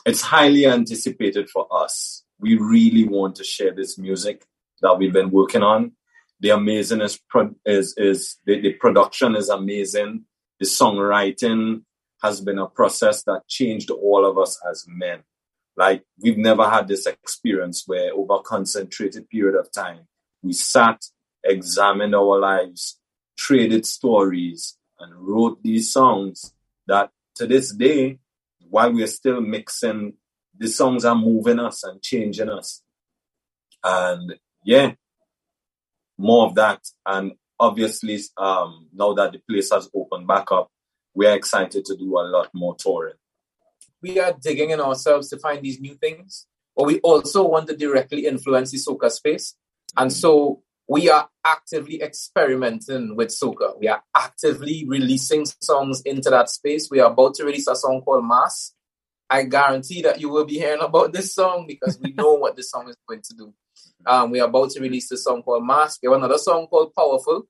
It's 0.06 0.22
highly 0.22 0.66
anticipated 0.66 1.50
for 1.50 1.66
us 1.70 2.24
we 2.40 2.56
really 2.56 3.04
want 3.04 3.36
to 3.36 3.44
share 3.44 3.72
this 3.74 3.98
music 3.98 4.44
that 4.80 4.96
we've 4.96 5.12
been 5.12 5.30
working 5.30 5.62
on. 5.62 5.92
The 6.40 6.50
amazing 6.50 7.00
is 7.00 7.20
is, 7.66 7.94
is 7.96 8.36
the, 8.46 8.60
the 8.60 8.72
production 8.74 9.34
is 9.34 9.48
amazing. 9.48 10.24
The 10.60 10.66
songwriting 10.66 11.82
has 12.22 12.40
been 12.40 12.58
a 12.58 12.66
process 12.66 13.22
that 13.24 13.48
changed 13.48 13.90
all 13.90 14.24
of 14.24 14.38
us 14.38 14.60
as 14.68 14.84
men. 14.88 15.20
Like 15.76 16.04
we've 16.20 16.38
never 16.38 16.68
had 16.68 16.88
this 16.88 17.06
experience 17.06 17.84
where 17.86 18.12
over 18.12 18.34
a 18.34 18.42
concentrated 18.42 19.28
period 19.28 19.58
of 19.58 19.70
time, 19.70 20.08
we 20.42 20.52
sat, 20.52 21.04
examined 21.44 22.14
our 22.14 22.38
lives, 22.38 22.98
traded 23.36 23.86
stories, 23.86 24.76
and 24.98 25.14
wrote 25.14 25.62
these 25.62 25.92
songs 25.92 26.52
that 26.86 27.10
to 27.36 27.46
this 27.46 27.72
day, 27.72 28.18
while 28.68 28.92
we're 28.92 29.06
still 29.06 29.40
mixing 29.40 30.14
the 30.58 30.68
songs 30.68 31.04
are 31.04 31.14
moving 31.14 31.58
us 31.58 31.84
and 31.84 32.02
changing 32.02 32.48
us. 32.48 32.82
And 33.82 34.34
yeah, 34.64 34.92
more 36.16 36.46
of 36.46 36.54
that. 36.56 36.80
And 37.06 37.32
obviously, 37.58 38.18
um, 38.36 38.88
now 38.92 39.14
that 39.14 39.32
the 39.32 39.38
place 39.48 39.70
has 39.72 39.88
opened 39.94 40.26
back 40.26 40.50
up, 40.50 40.70
we 41.14 41.26
are 41.26 41.34
excited 41.34 41.84
to 41.84 41.96
do 41.96 42.18
a 42.18 42.22
lot 42.22 42.50
more 42.52 42.74
touring. 42.76 43.14
We 44.02 44.18
are 44.20 44.32
digging 44.32 44.70
in 44.70 44.80
ourselves 44.80 45.28
to 45.30 45.38
find 45.38 45.62
these 45.62 45.80
new 45.80 45.94
things, 45.94 46.46
but 46.76 46.86
we 46.86 47.00
also 47.00 47.46
want 47.46 47.68
to 47.68 47.76
directly 47.76 48.26
influence 48.26 48.70
the 48.70 48.78
soca 48.78 49.10
space. 49.10 49.54
And 49.96 50.12
so 50.12 50.62
we 50.86 51.10
are 51.10 51.28
actively 51.44 52.00
experimenting 52.02 53.16
with 53.16 53.28
soca. 53.28 53.78
We 53.78 53.88
are 53.88 54.02
actively 54.16 54.84
releasing 54.86 55.44
songs 55.60 56.02
into 56.02 56.30
that 56.30 56.48
space. 56.48 56.88
We 56.90 57.00
are 57.00 57.10
about 57.10 57.34
to 57.34 57.44
release 57.44 57.68
a 57.68 57.76
song 57.76 58.02
called 58.02 58.24
Mass, 58.24 58.74
I 59.30 59.42
guarantee 59.44 60.02
that 60.02 60.20
you 60.20 60.30
will 60.30 60.46
be 60.46 60.54
hearing 60.54 60.80
about 60.80 61.12
this 61.12 61.34
song 61.34 61.66
because 61.66 61.98
we 62.00 62.12
know 62.12 62.34
what 62.34 62.56
this 62.56 62.70
song 62.70 62.88
is 62.88 62.96
going 63.06 63.22
to 63.22 63.34
do. 63.34 63.54
Um, 64.06 64.30
we 64.30 64.40
are 64.40 64.48
about 64.48 64.70
to 64.70 64.80
release 64.80 65.10
a 65.12 65.16
song 65.16 65.42
called 65.42 65.66
Mask. 65.66 66.00
We 66.02 66.08
have 66.08 66.16
another 66.16 66.38
song 66.38 66.66
called 66.66 66.94
Powerful. 66.94 67.46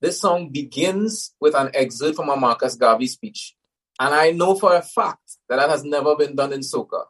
This 0.00 0.20
song 0.20 0.50
begins 0.50 1.34
with 1.40 1.54
an 1.54 1.70
excerpt 1.74 2.16
from 2.16 2.28
a 2.28 2.36
Marcus 2.36 2.74
Garvey 2.74 3.06
speech. 3.06 3.54
And 3.98 4.14
I 4.14 4.32
know 4.32 4.56
for 4.56 4.74
a 4.74 4.82
fact 4.82 5.38
that 5.48 5.56
that 5.56 5.70
has 5.70 5.84
never 5.84 6.16
been 6.16 6.34
done 6.34 6.52
in 6.52 6.60
soca. 6.60 7.04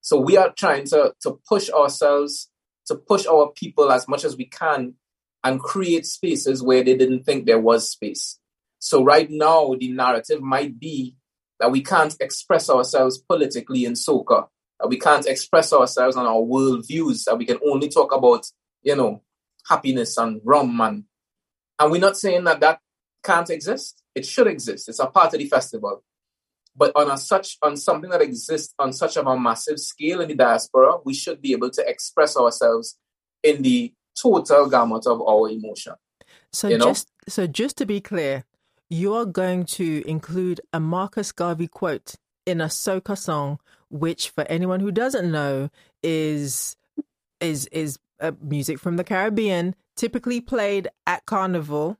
So 0.00 0.18
we 0.18 0.36
are 0.36 0.50
trying 0.50 0.86
to, 0.86 1.14
to 1.22 1.38
push 1.46 1.70
ourselves, 1.70 2.50
to 2.86 2.96
push 2.96 3.26
our 3.26 3.52
people 3.52 3.92
as 3.92 4.08
much 4.08 4.24
as 4.24 4.36
we 4.36 4.46
can 4.46 4.94
and 5.44 5.60
create 5.60 6.06
spaces 6.06 6.62
where 6.62 6.82
they 6.82 6.96
didn't 6.96 7.24
think 7.24 7.46
there 7.46 7.60
was 7.60 7.90
space. 7.90 8.38
So 8.78 9.04
right 9.04 9.28
now, 9.30 9.74
the 9.78 9.88
narrative 9.90 10.40
might 10.40 10.78
be 10.80 11.16
that 11.60 11.70
we 11.70 11.82
can't 11.82 12.14
express 12.20 12.70
ourselves 12.70 13.18
politically 13.18 13.84
in 13.84 13.94
soca, 13.94 14.46
that 14.80 14.88
we 14.88 14.98
can't 14.98 15.26
express 15.26 15.72
ourselves 15.72 16.16
on 16.16 16.26
our 16.26 16.40
world 16.40 16.86
views, 16.86 17.24
that 17.24 17.36
we 17.36 17.44
can 17.44 17.58
only 17.64 17.88
talk 17.88 18.12
about, 18.12 18.46
you 18.82 18.96
know, 18.96 19.22
happiness 19.68 20.16
and 20.16 20.40
rum 20.44 20.80
and 20.80 21.04
and 21.78 21.92
we're 21.92 22.00
not 22.00 22.16
saying 22.16 22.44
that 22.44 22.60
that 22.60 22.80
can't 23.22 23.50
exist. 23.50 24.02
It 24.14 24.26
should 24.26 24.46
exist. 24.46 24.88
It's 24.88 24.98
a 24.98 25.06
part 25.06 25.32
of 25.34 25.38
the 25.38 25.46
festival. 25.46 26.02
But 26.74 26.92
on 26.94 27.10
a 27.10 27.18
such 27.18 27.58
on 27.62 27.76
something 27.76 28.10
that 28.10 28.22
exists 28.22 28.74
on 28.78 28.92
such 28.92 29.16
of 29.16 29.26
a 29.26 29.38
massive 29.38 29.78
scale 29.78 30.20
in 30.20 30.28
the 30.28 30.34
diaspora, 30.34 30.98
we 31.04 31.14
should 31.14 31.42
be 31.42 31.52
able 31.52 31.70
to 31.70 31.88
express 31.88 32.36
ourselves 32.36 32.96
in 33.42 33.62
the 33.62 33.92
total 34.20 34.68
gamut 34.68 35.06
of 35.06 35.20
our 35.22 35.48
emotion. 35.50 35.94
So 36.52 36.68
you 36.68 36.78
know? 36.78 36.86
just 36.86 37.10
so 37.28 37.46
just 37.46 37.76
to 37.78 37.86
be 37.86 38.00
clear, 38.00 38.44
you 38.90 39.14
are 39.14 39.24
going 39.26 39.64
to 39.64 40.02
include 40.06 40.60
a 40.72 40.80
Marcus 40.80 41.32
Garvey 41.32 41.68
quote 41.68 42.14
in 42.46 42.60
a 42.60 42.66
soca 42.66 43.16
song, 43.16 43.58
which, 43.90 44.30
for 44.30 44.44
anyone 44.44 44.80
who 44.80 44.90
doesn't 44.90 45.30
know, 45.30 45.70
is 46.02 46.76
is 47.40 47.66
is 47.66 47.98
uh, 48.20 48.32
music 48.40 48.78
from 48.78 48.96
the 48.96 49.04
Caribbean, 49.04 49.74
typically 49.96 50.40
played 50.40 50.88
at 51.06 51.24
carnival. 51.26 51.98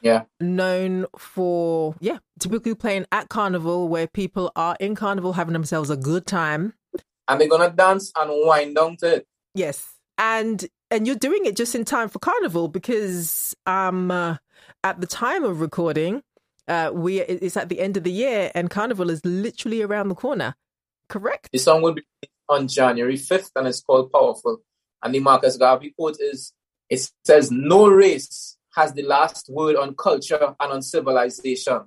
Yeah. 0.00 0.24
known 0.40 1.06
for 1.16 1.94
yeah 2.00 2.18
typically 2.40 2.74
playing 2.74 3.06
at 3.12 3.28
carnival 3.28 3.86
where 3.86 4.08
people 4.08 4.50
are 4.56 4.76
in 4.80 4.96
carnival 4.96 5.32
having 5.34 5.52
themselves 5.52 5.90
a 5.90 5.96
good 5.96 6.26
time 6.26 6.74
And 7.28 7.40
they're 7.40 7.46
gonna 7.48 7.70
dance 7.70 8.10
and 8.16 8.28
wind 8.44 8.74
down 8.74 8.96
to 8.96 9.14
it. 9.18 9.26
yes 9.54 9.94
and 10.18 10.66
and 10.90 11.06
you're 11.06 11.14
doing 11.14 11.46
it 11.46 11.54
just 11.54 11.76
in 11.76 11.84
time 11.84 12.08
for 12.08 12.18
carnival 12.18 12.66
because 12.66 13.54
um 13.64 14.10
uh, 14.10 14.38
at 14.84 15.00
the 15.00 15.06
time 15.06 15.44
of 15.44 15.60
recording 15.60 16.22
uh 16.68 16.90
we 16.92 17.20
it's 17.20 17.56
at 17.56 17.68
the 17.68 17.80
end 17.80 17.96
of 17.96 18.04
the 18.04 18.12
year 18.12 18.50
and 18.54 18.70
carnival 18.70 19.10
is 19.10 19.24
literally 19.24 19.82
around 19.82 20.08
the 20.08 20.14
corner 20.14 20.54
correct 21.08 21.48
The 21.52 21.58
song 21.58 21.82
will 21.82 21.94
be 21.94 22.04
on 22.52 22.68
January 22.68 23.16
5th 23.16 23.50
and 23.56 23.66
it's 23.66 23.80
called 23.80 24.12
Powerful. 24.12 24.58
And 25.02 25.14
the 25.14 25.20
Marcus 25.20 25.56
Garvey 25.56 25.94
quote 25.96 26.18
is 26.20 26.52
it 26.88 27.10
says, 27.24 27.50
No 27.50 27.88
race 27.88 28.56
has 28.74 28.92
the 28.92 29.02
last 29.02 29.48
word 29.48 29.76
on 29.76 29.94
culture 29.94 30.54
and 30.60 30.72
on 30.72 30.82
civilization. 30.82 31.82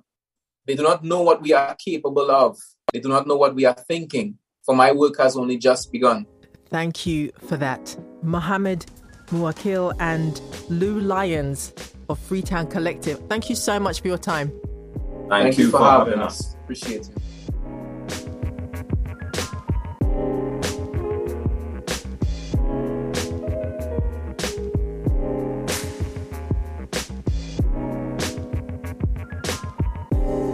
They 0.66 0.74
do 0.74 0.82
not 0.82 1.04
know 1.04 1.22
what 1.22 1.42
we 1.42 1.52
are 1.52 1.76
capable 1.76 2.30
of. 2.30 2.58
They 2.92 3.00
do 3.00 3.08
not 3.08 3.26
know 3.26 3.36
what 3.36 3.54
we 3.54 3.64
are 3.64 3.76
thinking. 3.88 4.38
For 4.64 4.74
my 4.74 4.92
work 4.92 5.18
has 5.18 5.36
only 5.36 5.58
just 5.58 5.92
begun. 5.92 6.26
Thank 6.70 7.06
you 7.06 7.30
for 7.46 7.56
that. 7.56 7.96
Muhammed 8.22 8.86
Muwakil 9.26 9.94
and 9.98 10.40
Lou 10.68 11.00
Lyons 11.00 11.72
of 12.08 12.18
Freetown 12.18 12.66
Collective. 12.66 13.18
Thank 13.28 13.50
you 13.50 13.56
so 13.56 13.80
much 13.80 14.00
for 14.00 14.08
your 14.08 14.18
time. 14.18 14.52
Thank, 15.28 15.58
you, 15.58 15.70
for 15.70 15.78
having 15.78 16.20
us. 16.20 16.54
Appreciate 16.54 17.08
it. 17.08 17.10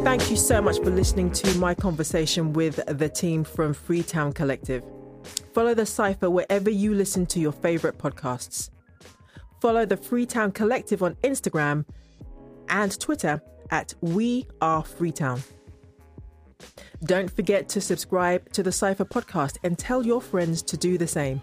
Thank 0.05 0.31
you 0.31 0.37
so 0.37 0.61
much 0.61 0.79
for 0.79 0.91
listening 0.91 1.31
to 1.33 1.59
my 1.59 1.75
conversation 1.75 2.53
with 2.53 2.81
the 2.87 3.09
team 3.09 3.45
from 3.45 3.73
Freetown 3.73 4.33
Collective. 4.33 4.83
Follow 5.53 5.75
the 5.75 5.87
Cipher 5.87 6.31
wherever 6.31 6.71
you 6.71 6.95
listen 6.95 7.27
to 7.27 7.41
your 7.41 7.53
favorite 7.53 7.99
podcasts. 7.99 8.71
Follow 9.61 9.85
the 9.85 9.97
Freetown 9.97 10.51
Collective 10.51 11.03
on 11.03 11.15
Instagram 11.17 11.85
and 12.69 12.99
Twitter 12.99 13.41
at 13.71 13.95
We 14.01 14.47
Are 14.61 14.83
Freetown. 14.83 15.43
Don't 17.05 17.31
forget 17.31 17.69
to 17.71 17.81
subscribe 17.81 18.51
to 18.53 18.63
the 18.63 18.73
Cipher 18.73 19.05
podcast 19.05 19.59
and 19.63 19.79
tell 19.79 20.07
your 20.07 20.23
friends 20.23 20.63
to 20.63 20.77
do 20.77 20.97
the 20.97 21.07
same. 21.07 21.43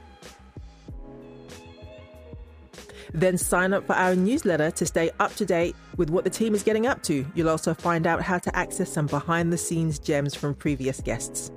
Then 3.13 3.37
sign 3.37 3.73
up 3.73 3.85
for 3.85 3.93
our 3.93 4.15
newsletter 4.15 4.71
to 4.71 4.85
stay 4.85 5.11
up 5.19 5.35
to 5.35 5.45
date 5.45 5.75
with 5.97 6.09
what 6.09 6.23
the 6.23 6.29
team 6.29 6.55
is 6.55 6.63
getting 6.63 6.87
up 6.87 7.03
to. 7.03 7.25
You'll 7.35 7.49
also 7.49 7.73
find 7.73 8.07
out 8.07 8.21
how 8.21 8.37
to 8.39 8.55
access 8.55 8.91
some 8.91 9.07
behind 9.07 9.51
the 9.51 9.57
scenes 9.57 9.99
gems 9.99 10.35
from 10.35 10.55
previous 10.55 11.01
guests 11.01 11.51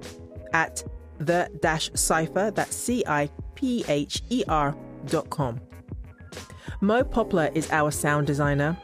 at 0.52 0.82
the 1.26 1.50
dash 1.60 1.90
cipher, 1.94 2.50
that's 2.50 2.76
C 2.76 3.04
I 3.06 3.30
P 3.54 3.84
H 3.88 4.22
E 4.30 4.44
R 4.48 4.76
dot 5.06 5.30
com. 5.30 5.60
Mo 6.80 7.04
Poplar 7.04 7.50
is 7.54 7.70
our 7.70 7.90
sound 7.90 8.26
designer. 8.26 8.76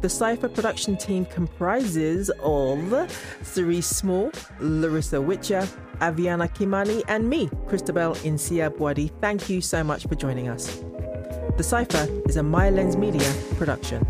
The 0.00 0.08
Cipher 0.10 0.48
production 0.48 0.96
team 0.98 1.24
comprises 1.24 2.30
of 2.42 3.10
Cerise 3.42 3.86
Small, 3.86 4.30
Larissa 4.60 5.20
Witcher, 5.20 5.66
Aviana 6.00 6.52
Kimani, 6.52 7.02
and 7.08 7.30
me, 7.30 7.48
Christabel 7.66 8.14
Nsiah-Buadi. 8.16 9.10
Thank 9.22 9.48
you 9.48 9.62
so 9.62 9.82
much 9.82 10.06
for 10.06 10.14
joining 10.14 10.48
us. 10.48 10.82
The 11.56 11.62
Cipher 11.62 12.06
is 12.28 12.36
a 12.36 12.42
My 12.42 12.68
Lens 12.68 12.98
Media 12.98 13.32
production. 13.56 14.06